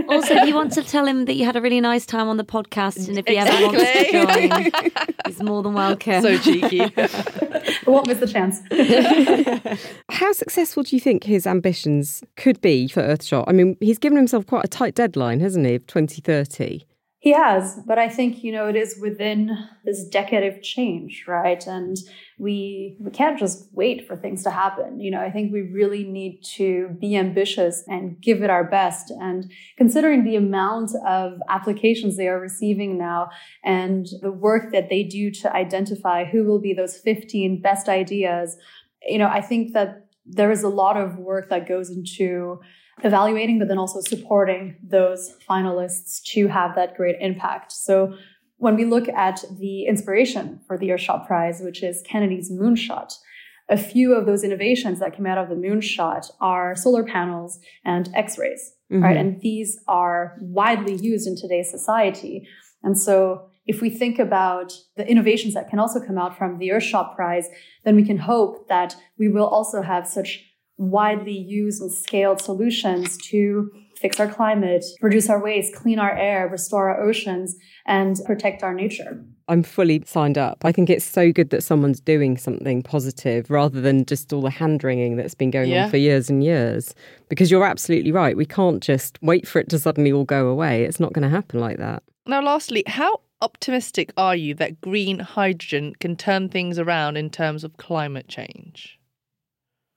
Also, 0.08 0.34
if 0.34 0.46
you 0.46 0.54
want 0.54 0.72
to 0.72 0.82
tell 0.82 1.06
him 1.06 1.24
that 1.24 1.34
you 1.34 1.46
had 1.46 1.56
a 1.56 1.60
really 1.60 1.80
nice 1.80 2.04
time 2.04 2.28
on 2.28 2.36
the 2.36 2.44
podcast, 2.44 3.08
and 3.08 3.18
if 3.18 3.26
he 3.26 3.36
exactly. 3.36 3.64
ever 3.64 3.76
wants 3.76 3.92
to 3.92 4.82
join, 4.82 5.12
he's 5.26 5.42
more 5.42 5.62
than 5.62 5.72
welcome. 5.72 6.20
So 6.20 6.36
cheeky. 6.36 6.80
won't 7.86 8.06
miss 8.06 8.18
the 8.18 8.26
chance. 8.26 8.60
How 10.10 10.32
successful 10.32 10.82
do 10.82 10.94
you 10.96 11.00
think 11.00 11.24
his 11.24 11.46
ambitions 11.46 12.22
could 12.36 12.60
be 12.60 12.88
for 12.88 13.02
Earthshot? 13.02 13.44
I 13.46 13.52
mean, 13.52 13.76
he's 13.80 13.98
given 13.98 14.16
himself 14.16 14.46
quite 14.46 14.64
a 14.64 14.68
tight 14.68 14.94
deadline, 14.94 15.40
hasn't 15.40 15.66
he, 15.66 15.76
of 15.76 15.86
2030? 15.86 16.84
He 17.22 17.32
has, 17.34 17.78
but 17.86 18.00
I 18.00 18.08
think, 18.08 18.42
you 18.42 18.50
know, 18.50 18.66
it 18.66 18.74
is 18.74 18.98
within 19.00 19.56
this 19.84 20.04
decade 20.04 20.42
of 20.42 20.60
change, 20.60 21.24
right? 21.28 21.64
And 21.68 21.96
we 22.36 22.96
we 22.98 23.12
can't 23.12 23.38
just 23.38 23.68
wait 23.72 24.08
for 24.08 24.16
things 24.16 24.42
to 24.42 24.50
happen. 24.50 24.98
You 24.98 25.12
know, 25.12 25.20
I 25.20 25.30
think 25.30 25.52
we 25.52 25.60
really 25.62 26.02
need 26.02 26.42
to 26.56 26.88
be 27.00 27.14
ambitious 27.14 27.84
and 27.86 28.20
give 28.20 28.42
it 28.42 28.50
our 28.50 28.64
best. 28.64 29.12
And 29.12 29.52
considering 29.78 30.24
the 30.24 30.34
amount 30.34 30.96
of 31.06 31.34
applications 31.48 32.16
they 32.16 32.26
are 32.26 32.40
receiving 32.40 32.98
now 32.98 33.28
and 33.62 34.04
the 34.20 34.32
work 34.32 34.72
that 34.72 34.88
they 34.88 35.04
do 35.04 35.30
to 35.42 35.54
identify 35.54 36.24
who 36.24 36.42
will 36.42 36.60
be 36.60 36.74
those 36.74 36.98
15 36.98 37.62
best 37.62 37.88
ideas, 37.88 38.56
you 39.06 39.18
know, 39.18 39.28
I 39.28 39.42
think 39.42 39.74
that 39.74 40.08
there 40.26 40.50
is 40.50 40.64
a 40.64 40.68
lot 40.68 40.96
of 40.96 41.18
work 41.18 41.50
that 41.50 41.68
goes 41.68 41.88
into 41.88 42.58
evaluating, 43.02 43.58
but 43.58 43.68
then 43.68 43.78
also 43.78 44.00
supporting 44.00 44.76
those 44.82 45.34
finalists 45.48 46.22
to 46.24 46.48
have 46.48 46.74
that 46.74 46.96
great 46.96 47.16
impact. 47.20 47.72
So 47.72 48.14
when 48.56 48.76
we 48.76 48.84
look 48.84 49.08
at 49.08 49.44
the 49.58 49.86
inspiration 49.86 50.60
for 50.66 50.78
the 50.78 50.90
Earthshot 50.90 51.26
Prize, 51.26 51.60
which 51.62 51.82
is 51.82 52.02
Kennedy's 52.06 52.50
moonshot, 52.50 53.12
a 53.68 53.76
few 53.76 54.14
of 54.14 54.26
those 54.26 54.44
innovations 54.44 55.00
that 55.00 55.16
came 55.16 55.26
out 55.26 55.38
of 55.38 55.48
the 55.48 55.54
moonshot 55.54 56.30
are 56.40 56.76
solar 56.76 57.04
panels 57.04 57.58
and 57.84 58.10
X-rays, 58.14 58.72
mm-hmm. 58.92 59.02
right? 59.02 59.16
And 59.16 59.40
these 59.40 59.80
are 59.88 60.36
widely 60.40 60.94
used 60.94 61.26
in 61.26 61.36
today's 61.36 61.70
society. 61.70 62.46
And 62.82 62.98
so 62.98 63.48
if 63.66 63.80
we 63.80 63.90
think 63.90 64.18
about 64.18 64.72
the 64.96 65.08
innovations 65.08 65.54
that 65.54 65.70
can 65.70 65.78
also 65.78 66.00
come 66.00 66.18
out 66.18 66.36
from 66.36 66.58
the 66.58 66.68
Earthshot 66.68 67.14
Prize, 67.14 67.48
then 67.84 67.96
we 67.96 68.04
can 68.04 68.18
hope 68.18 68.68
that 68.68 68.96
we 69.18 69.28
will 69.28 69.46
also 69.46 69.82
have 69.82 70.06
such 70.06 70.44
widely 70.78 71.36
used 71.36 71.80
and 71.80 71.92
scaled 71.92 72.40
solutions 72.40 73.16
to 73.28 73.70
fix 73.96 74.18
our 74.18 74.28
climate, 74.28 74.84
reduce 75.00 75.30
our 75.30 75.42
waste, 75.42 75.74
clean 75.74 75.98
our 75.98 76.16
air, 76.16 76.48
restore 76.48 76.90
our 76.90 77.02
oceans, 77.02 77.56
and 77.86 78.18
protect 78.26 78.62
our 78.62 78.74
nature. 78.74 79.24
I'm 79.48 79.62
fully 79.62 80.02
signed 80.04 80.38
up. 80.38 80.64
I 80.64 80.72
think 80.72 80.90
it's 80.90 81.04
so 81.04 81.30
good 81.30 81.50
that 81.50 81.62
someone's 81.62 82.00
doing 82.00 82.36
something 82.36 82.82
positive 82.82 83.50
rather 83.50 83.80
than 83.80 84.04
just 84.04 84.32
all 84.32 84.42
the 84.42 84.50
hand 84.50 84.82
wringing 84.82 85.16
that's 85.16 85.34
been 85.34 85.50
going 85.50 85.70
yeah. 85.70 85.84
on 85.84 85.90
for 85.90 85.98
years 85.98 86.28
and 86.28 86.42
years. 86.42 86.94
Because 87.28 87.50
you're 87.50 87.64
absolutely 87.64 88.12
right. 88.12 88.36
We 88.36 88.46
can't 88.46 88.82
just 88.82 89.18
wait 89.22 89.46
for 89.46 89.60
it 89.60 89.68
to 89.70 89.78
suddenly 89.78 90.12
all 90.12 90.24
go 90.24 90.48
away. 90.48 90.84
It's 90.84 91.00
not 91.00 91.12
going 91.12 91.22
to 91.22 91.28
happen 91.28 91.60
like 91.60 91.78
that. 91.78 92.02
Now, 92.26 92.42
lastly, 92.42 92.82
how 92.86 93.20
optimistic 93.40 94.12
are 94.16 94.36
you 94.36 94.54
that 94.54 94.80
green 94.80 95.18
hydrogen 95.18 95.94
can 96.00 96.16
turn 96.16 96.48
things 96.48 96.78
around 96.78 97.16
in 97.16 97.30
terms 97.30 97.64
of 97.64 97.76
climate 97.76 98.28
change? 98.28 98.98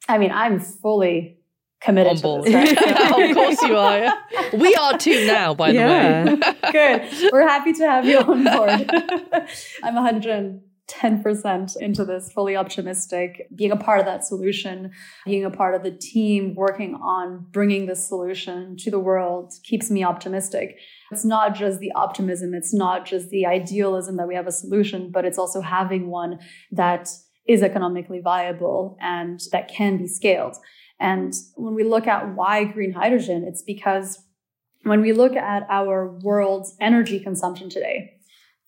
I 0.08 0.18
mean, 0.18 0.32
I'm 0.32 0.60
fully 0.60 1.40
committed 1.82 2.18
on 2.18 2.22
board. 2.22 2.46
This, 2.46 2.54
right? 2.54 3.30
of 3.30 3.36
course 3.36 3.62
you 3.62 3.78
are. 3.78 4.14
We 4.54 4.74
are 4.76 4.98
too 4.98 5.26
now, 5.28 5.54
by 5.54 5.70
yeah. 5.70 6.24
the 6.24 6.36
way. 6.36 6.38
Good. 6.72 7.32
We're 7.32 7.48
happy 7.48 7.74
to 7.74 7.84
have 7.84 8.06
you 8.06 8.20
on 8.20 8.44
board. 8.44 8.90
I'm 9.84 9.96
110% 9.96 11.78
into 11.78 12.06
this, 12.06 12.32
fully 12.32 12.56
optimistic, 12.56 13.48
being 13.56 13.72
a 13.72 13.78
part 13.78 14.00
of 14.00 14.06
that 14.06 14.26
solution, 14.26 14.92
being 15.26 15.46
a 15.46 15.52
part 15.52 15.76
of 15.76 15.84
the 15.84 15.92
team 15.92 16.56
working 16.56 16.96
on 16.96 17.46
bringing 17.52 17.86
this 17.86 18.08
solution 18.08 18.76
to 18.78 18.92
the 18.92 19.00
world 19.00 19.54
keeps 19.64 19.92
me 19.92 20.04
optimistic. 20.04 20.78
It's 21.12 21.26
not 21.26 21.54
just 21.54 21.80
the 21.80 21.92
optimism, 21.94 22.54
it's 22.54 22.74
not 22.74 23.06
just 23.06 23.30
the 23.30 23.46
idealism 23.46 24.18
that 24.18 24.28
we 24.28 24.36
have 24.36 24.48
a 24.48 24.52
solution, 24.52 25.12
but 25.12 25.24
it's 25.24 25.38
also 25.38 25.62
having 25.62 26.10
one 26.10 26.40
that 26.72 27.10
is 27.48 27.62
economically 27.62 28.20
viable 28.20 28.98
and 29.02 29.42
that 29.52 29.68
can 29.68 29.98
be 29.98 30.08
scaled. 30.08 30.58
And 31.00 31.34
when 31.56 31.76
we 31.76 31.84
look 31.84 32.08
at 32.08 32.36
why 32.36 32.64
green 32.64 32.94
hydrogen, 32.94 33.46
it's 33.48 33.62
because 33.62 34.24
when 34.84 35.02
we 35.02 35.14
look 35.14 35.36
at 35.36 35.66
our 35.70 36.18
world's 36.22 36.76
energy 36.80 37.20
consumption 37.20 37.70
today, 37.70 38.14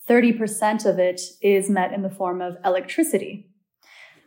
30% 0.10 0.86
of 0.86 1.00
it 1.00 1.22
is 1.42 1.70
met 1.70 1.94
in 1.94 2.02
the 2.02 2.10
form 2.10 2.42
of 2.42 2.58
electricity. 2.64 3.50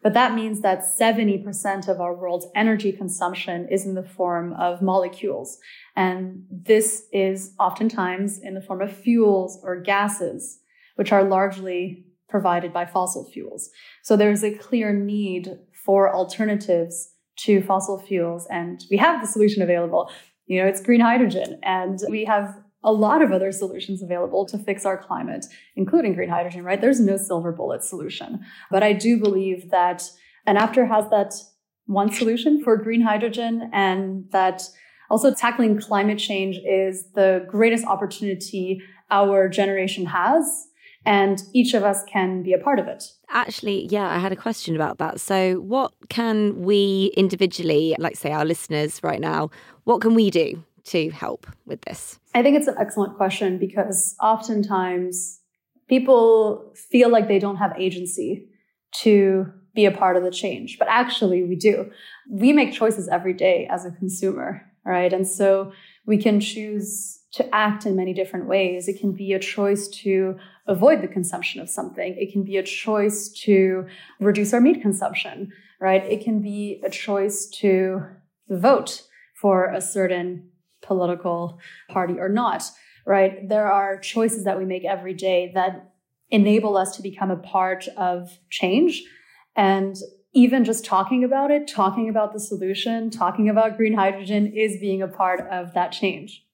But 0.03 0.15
that 0.15 0.35
means 0.35 0.63
that 0.63 0.83
70% 0.99 1.89
of 1.89 2.01
our 2.01 2.15
world's 2.15 2.47
energy 2.55 2.91
consumption 2.93 3.69
is 3.71 3.85
in 3.85 3.95
the 3.95 4.03
form 4.03 4.55
of 4.55 4.81
molecules. 4.81 5.59
And 5.95 6.45
this 6.51 7.05
is 7.13 7.55
oftentimes 7.61 8.39
in 8.39 8.55
the 8.55 8.63
form 8.63 8.81
of 8.81 8.97
fuels 8.97 9.61
or 9.63 9.81
gases, 9.81 10.61
which 10.97 11.13
are 11.13 11.25
largely 11.25 12.07
provided 12.31 12.73
by 12.73 12.87
fossil 12.87 13.29
fuels. 13.31 13.71
So 14.03 14.17
there's 14.17 14.43
a 14.43 14.57
clear 14.57 14.93
need 14.93 15.59
for 15.85 16.15
alternatives 16.15 17.11
to 17.39 17.63
fossil 17.63 17.99
fuels. 17.99 18.47
And 18.51 18.83
we 18.91 18.97
have 18.99 19.21
the 19.21 19.27
solution 19.27 19.63
available. 19.63 20.11
You 20.47 20.63
know, 20.63 20.69
it's 20.69 20.81
green 20.81 21.01
hydrogen. 21.01 21.59
And 21.63 21.99
we 22.09 22.25
have 22.25 22.55
a 22.83 22.93
lot 22.93 23.21
of 23.21 23.31
other 23.31 23.53
solutions 23.53 24.03
available 24.03 24.47
to 24.47 24.59
fix 24.59 24.87
our 24.87 24.97
climate, 24.97 25.45
including 25.77 26.15
green 26.15 26.31
hydrogen, 26.31 26.65
right? 26.65 26.81
There's 26.81 27.01
no 27.01 27.17
silver 27.17 27.53
bullet 27.53 27.83
solution. 27.85 28.41
But 28.71 28.83
I 28.83 28.93
do 28.95 29.19
believe 29.19 29.71
that 29.71 30.11
Enapter 30.47 30.87
has 30.87 31.09
that 31.11 31.35
one 31.87 32.11
solution 32.11 32.63
for 32.63 32.77
green 32.77 33.03
hydrogen 33.03 33.71
and 33.73 34.25
that 34.31 34.63
also 35.11 35.35
tackling 35.35 35.79
climate 35.79 36.19
change 36.19 36.57
is 36.65 37.11
the 37.15 37.45
greatest 37.49 37.85
opportunity 37.85 38.81
our 39.11 39.49
generation 39.49 40.07
has 40.07 40.69
And 41.07 41.43
each 41.55 41.73
of 41.75 41.83
us 41.83 42.05
can 42.05 42.43
be 42.43 42.53
a 42.53 42.59
part 42.59 42.79
of 42.79 42.87
it. 42.87 43.05
Actually, 43.31 43.87
yeah, 43.87 44.09
I 44.09 44.19
had 44.19 44.33
a 44.33 44.37
question 44.37 44.77
about 44.77 44.99
that. 44.99 45.21
So, 45.21 45.55
what 45.57 45.93
can 46.09 46.63
we 46.63 47.13
individually, 47.17 47.97
like 47.99 48.17
say 48.17 48.33
our 48.33 48.45
listeners 48.45 49.03
right 49.03 49.21
now, 49.21 49.51
what 49.85 50.01
can 50.03 50.15
we 50.15 50.31
do 50.31 50.63
to 50.85 51.11
help 51.11 51.47
with 51.67 51.81
this? 51.83 52.19
I 52.35 52.43
think 52.43 52.57
it's 52.57 52.67
an 52.67 52.77
excellent 52.79 53.17
question 53.17 53.59
because 53.59 54.15
oftentimes 54.23 55.41
people 55.89 56.73
feel 56.91 57.09
like 57.09 57.29
they 57.29 57.39
don't 57.39 57.57
have 57.57 57.73
agency 57.79 58.49
to 59.03 59.47
be 59.75 59.85
a 59.85 59.91
part 59.91 60.17
of 60.17 60.23
the 60.23 60.31
change, 60.31 60.79
but 60.79 60.89
actually 60.89 61.43
we 61.45 61.57
do. 61.57 61.91
We 62.29 62.53
make 62.53 62.73
choices 62.73 63.09
every 63.09 63.35
day 63.35 63.69
as 63.71 63.85
a 63.85 63.91
consumer, 63.91 64.63
right? 64.85 65.13
And 65.13 65.27
so 65.27 65.73
we 66.07 66.19
can 66.19 66.41
choose 66.41 67.21
to 67.33 67.55
act 67.55 67.87
in 67.87 67.95
many 67.95 68.13
different 68.13 68.47
ways. 68.47 68.89
It 68.89 68.99
can 68.99 69.13
be 69.13 69.33
a 69.33 69.39
choice 69.39 69.87
to 70.03 70.37
avoid 70.71 71.03
the 71.03 71.09
consumption 71.09 71.61
of 71.61 71.69
something. 71.69 72.15
It 72.17 72.33
can 72.33 72.45
be 72.45 72.57
a 72.57 72.63
choice 72.63 73.29
to 73.43 73.87
reduce 74.21 74.55
our 74.55 74.61
meat 74.61 74.81
consumption, 74.81 75.53
right? 75.81 76.05
It 76.05 76.23
can 76.23 76.41
be 76.41 76.81
a 76.85 76.89
choice 76.91 77.47
to 77.61 78.07
vote 78.49 79.03
for 79.35 79.67
a 79.67 79.81
certain 79.81 80.49
political 80.81 81.59
party 81.89 82.15
or 82.19 82.29
not, 82.29 82.63
right? 83.05 83.49
There 83.49 83.71
are 83.71 83.99
choices 83.99 84.45
that 84.45 84.59
we 84.59 84.65
make 84.65 84.85
every 84.85 85.13
day 85.13 85.51
that 85.55 85.93
enable 86.31 86.77
us 86.77 86.97
to 86.97 87.03
become 87.03 87.33
a 87.33 87.37
part 87.37 87.89
of 87.97 88.39
change. 88.49 89.03
And 89.57 89.97
even 90.33 90.65
just 90.65 90.85
talking 90.85 91.25
about 91.25 91.51
it, 91.51 91.67
talking 91.67 92.09
about 92.09 92.33
the 92.33 92.39
solution, 92.39 93.11
talking 93.11 93.49
about 93.49 93.77
green 93.77 93.95
hydrogen 93.95 94.53
is 94.55 94.79
being 94.79 95.03
a 95.03 95.09
part 95.09 95.41
of 95.51 95.75
that 95.75 95.91
change. 95.91 96.47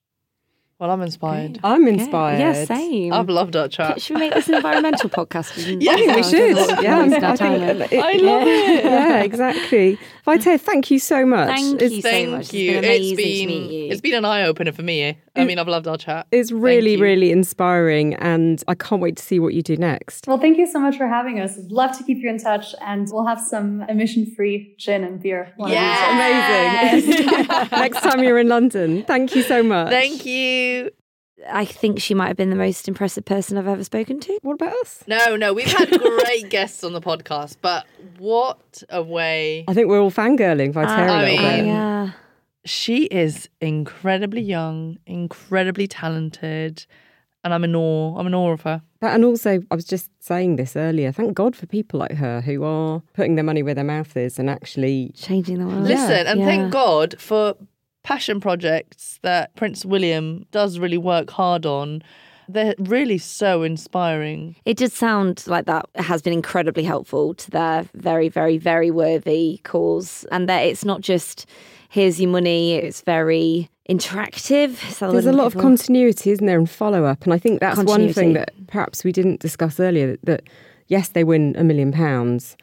Well, 0.79 0.91
I'm 0.91 1.01
inspired. 1.01 1.59
I'm 1.63 1.87
inspired. 1.87 2.39
Yeah, 2.39 2.65
same. 2.65 3.11
I've 3.11 3.29
loved 3.29 3.55
our 3.55 3.67
chat. 3.67 3.99
Should 3.99 4.13
we 4.17 4.19
make 4.19 4.33
this 4.35 4.47
an 4.47 4.55
environmental 4.55 5.09
podcast? 5.09 5.55
Yeah, 5.81 5.95
we 6.15 6.21
should. 6.21 6.55
Yeah, 6.83 6.99
I 7.01 7.35
think 7.35 7.59
with. 7.79 7.91
it- 7.91 7.99
I 7.99 8.13
love 8.13 8.43
it. 8.47 8.83
Yeah, 8.85 9.19
exactly. 9.23 9.97
Vaitea, 10.27 10.59
thank 10.59 10.91
you 10.91 10.99
so 10.99 11.25
much. 11.25 11.47
Thank 11.47 11.81
it's, 11.81 11.93
you 11.95 12.01
so 12.01 12.09
Thank 12.09 12.29
much. 12.31 12.39
It's 12.41 12.53
you. 12.53 12.71
been 12.73 12.83
It's 12.83 12.87
amazing 12.87 13.15
to 13.17 13.23
been 13.23 13.47
meet 13.47 13.71
you. 13.71 13.91
it's 13.91 14.01
been 14.01 14.13
an 14.15 14.25
eye 14.25 14.43
opener 14.43 14.73
for 14.73 14.81
me. 14.83 15.01
eh? 15.03 15.13
I 15.37 15.45
mean, 15.45 15.57
I've 15.57 15.67
loved 15.69 15.87
our 15.87 15.97
chat. 15.97 16.27
It's 16.31 16.51
really, 16.51 16.97
really 16.97 17.31
inspiring, 17.31 18.15
and 18.15 18.61
I 18.67 18.75
can't 18.75 19.01
wait 19.01 19.15
to 19.17 19.23
see 19.23 19.39
what 19.39 19.53
you 19.53 19.61
do 19.61 19.77
next. 19.77 20.27
Well, 20.27 20.37
thank 20.37 20.57
you 20.57 20.67
so 20.67 20.79
much 20.79 20.97
for 20.97 21.07
having 21.07 21.39
us. 21.39 21.57
I'd 21.57 21.71
love 21.71 21.97
to 21.97 22.03
keep 22.03 22.17
you 22.17 22.29
in 22.29 22.37
touch 22.39 22.75
and 22.85 23.07
we'll 23.11 23.25
have 23.25 23.39
some 23.39 23.83
emission 23.83 24.25
free 24.35 24.75
gin 24.77 25.03
and 25.03 25.21
beer. 25.21 25.53
one 25.55 25.71
of 25.71 25.77
these 25.77 27.05
days. 27.07 27.17
Amazing. 27.17 27.67
next 27.71 28.01
time 28.01 28.21
you're 28.23 28.39
in 28.39 28.49
London. 28.49 29.03
Thank 29.03 29.35
you 29.35 29.43
so 29.43 29.63
much. 29.63 29.89
Thank 29.89 30.25
you. 30.25 30.91
I 31.49 31.65
think 31.65 31.99
she 32.01 32.13
might 32.13 32.27
have 32.27 32.37
been 32.37 32.49
the 32.49 32.55
most 32.55 32.87
impressive 32.87 33.23
person 33.25 33.57
I've 33.57 33.67
ever 33.67 33.83
spoken 33.83 34.19
to. 34.21 34.39
What 34.41 34.53
about 34.55 34.73
us? 34.81 35.03
No, 35.07 35.35
no, 35.35 35.53
we've 35.53 35.71
had 35.71 35.89
great 35.91 36.49
guests 36.49 36.83
on 36.83 36.93
the 36.93 37.01
podcast, 37.01 37.57
but 37.61 37.85
what 38.17 38.81
a 38.89 39.03
way. 39.03 39.63
I 39.67 39.73
think 39.73 39.87
we're 39.87 39.99
all 40.01 40.11
fangirling 40.11 40.73
Vaitea 40.73 40.85
uh, 40.87 40.89
I 40.89 41.01
a 41.03 41.25
little 41.25 41.25
mean- 41.47 41.57
bit. 41.59 41.65
yeah. 41.67 42.11
She 42.65 43.03
is 43.05 43.47
incredibly 43.61 44.41
young, 44.41 44.97
incredibly 45.05 45.87
talented, 45.87 46.85
and 47.45 47.53
I'm 47.53 47.63
in 47.63 47.73
awe. 47.75 48.17
I'm 48.17 48.27
in 48.27 48.35
awe 48.35 48.51
of 48.51 48.63
her. 48.63 48.81
But, 48.99 49.13
and 49.13 49.23
also, 49.23 49.61
I 49.71 49.75
was 49.75 49.85
just 49.85 50.09
saying 50.19 50.57
this 50.57 50.75
earlier. 50.75 51.13
Thank 51.13 51.33
God 51.33 51.55
for 51.55 51.65
people 51.65 51.97
like 51.99 52.11
her 52.13 52.41
who 52.41 52.63
are 52.65 53.01
putting 53.13 53.35
their 53.35 53.45
money 53.45 53.63
where 53.63 53.73
their 53.75 53.85
mouth 53.85 54.17
is 54.17 54.37
and 54.37 54.49
actually. 54.49 55.11
Changing 55.15 55.59
the 55.59 55.67
world. 55.67 55.83
Listen, 55.83 56.27
and 56.27 56.39
Yeah. 56.41 56.45
thank 56.45 56.73
God 56.73 57.15
for 57.19 57.55
passion 58.07 58.39
projects 58.39 59.19
that 59.21 59.53
Prince 59.57 59.83
William 59.83 60.45
does 60.51 60.79
really 60.79 60.97
work 60.97 61.29
hard 61.29 61.65
on. 61.65 62.01
They're 62.47 62.73
really 62.79 63.17
so 63.17 63.63
inspiring. 63.63 64.55
It 64.63 64.77
did 64.77 64.93
sound 64.93 65.43
like 65.45 65.65
that 65.65 65.87
has 65.95 66.21
been 66.21 66.31
incredibly 66.31 66.83
helpful 66.83 67.33
to 67.33 67.51
their 67.51 67.85
very, 67.95 68.29
very, 68.29 68.57
very 68.57 68.91
worthy 68.91 69.59
cause. 69.65 70.25
And 70.31 70.47
that 70.47 70.59
it's 70.59 70.85
not 70.85 71.01
just 71.01 71.47
here's 71.89 72.17
your 72.17 72.29
money, 72.29 72.75
it's 72.75 73.01
very 73.01 73.69
interactive. 73.89 74.69
Is 74.89 74.99
that 74.99 75.07
the 75.07 75.11
There's 75.11 75.25
a 75.25 75.33
lot 75.33 75.47
of 75.47 75.61
continuity, 75.61 76.31
isn't 76.31 76.45
there, 76.45 76.57
and 76.57 76.69
follow 76.69 77.03
up. 77.03 77.25
And 77.25 77.33
I 77.33 77.37
think 77.37 77.59
that's 77.59 77.83
one 77.83 78.13
thing 78.13 78.31
that 78.33 78.53
perhaps 78.67 79.03
we 79.03 79.11
didn't 79.11 79.41
discuss 79.41 79.81
earlier 79.81 80.11
that, 80.11 80.25
that 80.25 80.43
yes, 80.87 81.09
they 81.09 81.25
win 81.25 81.57
a 81.57 81.63
million 81.65 81.91
pounds. 81.91 82.55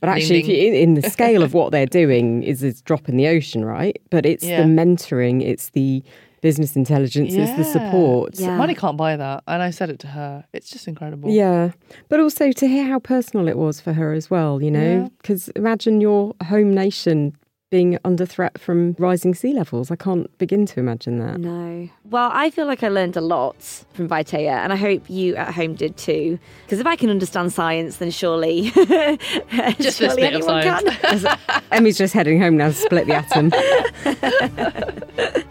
But 0.00 0.06
Ding, 0.06 0.16
actually, 0.16 0.38
if 0.40 0.46
ding. 0.46 0.56
you, 0.56 0.68
in, 0.68 0.74
in 0.74 0.94
the 0.94 1.08
scale 1.10 1.42
of 1.42 1.52
what 1.58 1.72
they're 1.72 1.86
doing, 1.86 2.42
is 2.42 2.62
a 2.62 2.72
drop 2.82 3.08
in 3.08 3.16
the 3.16 3.28
ocean, 3.28 3.64
right? 3.64 4.00
But 4.10 4.24
it's 4.26 4.44
Yeah. 4.44 4.62
the 4.62 4.66
mentoring, 4.68 5.42
it's 5.42 5.70
the 5.70 6.02
business 6.40 6.74
intelligence, 6.74 7.34
it's 7.34 7.52
the 7.58 7.64
support. 7.64 8.38
Yeah. 8.40 8.56
Money 8.56 8.74
can't 8.74 8.96
buy 8.96 9.14
that. 9.16 9.42
And 9.46 9.62
I 9.62 9.68
said 9.70 9.90
it 9.90 9.98
to 10.00 10.06
her. 10.06 10.44
It's 10.54 10.70
just 10.70 10.88
incredible. 10.88 11.30
Yeah, 11.30 11.72
but 12.08 12.18
also 12.18 12.50
to 12.50 12.66
hear 12.66 12.84
how 12.86 12.98
personal 12.98 13.46
it 13.46 13.58
was 13.58 13.78
for 13.80 13.92
her 13.92 14.12
as 14.14 14.30
well, 14.30 14.62
you 14.62 14.70
know, 14.70 15.10
because 15.20 15.48
imagine 15.50 16.00
your 16.00 16.34
home 16.44 16.72
nation 16.72 17.36
being 17.70 17.98
under 18.04 18.26
threat 18.26 18.58
from 18.60 18.94
rising 18.98 19.34
sea 19.34 19.52
levels. 19.52 19.90
I 19.90 19.96
can't 19.96 20.36
begin 20.38 20.66
to 20.66 20.80
imagine 20.80 21.18
that. 21.20 21.38
No. 21.38 21.88
Well, 22.04 22.30
I 22.32 22.50
feel 22.50 22.66
like 22.66 22.82
I 22.82 22.88
learned 22.88 23.16
a 23.16 23.20
lot 23.20 23.56
from 23.94 24.08
Vaitea, 24.08 24.48
and 24.50 24.72
I 24.72 24.76
hope 24.76 25.08
you 25.08 25.36
at 25.36 25.54
home 25.54 25.74
did 25.74 25.96
too. 25.96 26.38
Because 26.64 26.80
if 26.80 26.86
I 26.86 26.96
can 26.96 27.10
understand 27.10 27.52
science, 27.52 27.96
then 27.98 28.10
surely 28.10 28.70
Just 28.70 29.98
surely 29.98 29.98
this 29.98 30.16
bit 30.16 30.34
of 30.34 30.48
anyone 30.48 30.62
science. 30.62 31.24
can. 31.24 31.38
Emmy's 31.72 31.96
just 31.96 32.12
heading 32.12 32.40
home 32.40 32.56
now 32.56 32.68
to 32.68 32.74
split 32.74 33.06
the 33.06 33.14
atom. 33.14 33.52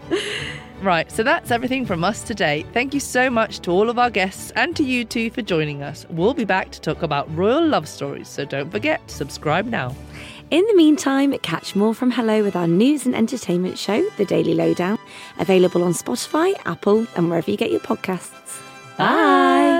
Right, 0.82 1.12
so 1.12 1.22
that's 1.22 1.50
everything 1.50 1.84
from 1.84 2.02
us 2.04 2.22
today. 2.22 2.64
Thank 2.72 2.94
you 2.94 3.00
so 3.00 3.28
much 3.28 3.60
to 3.60 3.70
all 3.70 3.90
of 3.90 3.98
our 3.98 4.08
guests 4.08 4.50
and 4.56 4.74
to 4.76 4.82
you 4.82 5.04
two 5.04 5.28
for 5.28 5.42
joining 5.42 5.82
us. 5.82 6.06
We'll 6.08 6.32
be 6.32 6.46
back 6.46 6.70
to 6.70 6.80
talk 6.80 7.02
about 7.02 7.30
royal 7.36 7.66
love 7.66 7.86
stories, 7.86 8.28
so 8.28 8.46
don't 8.46 8.70
forget 8.70 9.06
to 9.08 9.14
subscribe 9.14 9.66
now. 9.66 9.94
In 10.50 10.66
the 10.66 10.74
meantime, 10.74 11.32
catch 11.38 11.76
more 11.76 11.94
from 11.94 12.10
Hello 12.10 12.42
with 12.42 12.56
our 12.56 12.66
news 12.66 13.06
and 13.06 13.14
entertainment 13.14 13.78
show, 13.78 14.02
The 14.16 14.24
Daily 14.24 14.54
Lowdown, 14.54 14.98
available 15.38 15.84
on 15.84 15.92
Spotify, 15.92 16.54
Apple, 16.66 17.06
and 17.14 17.28
wherever 17.28 17.48
you 17.48 17.56
get 17.56 17.70
your 17.70 17.78
podcasts. 17.78 18.60
Bye. 18.98 19.79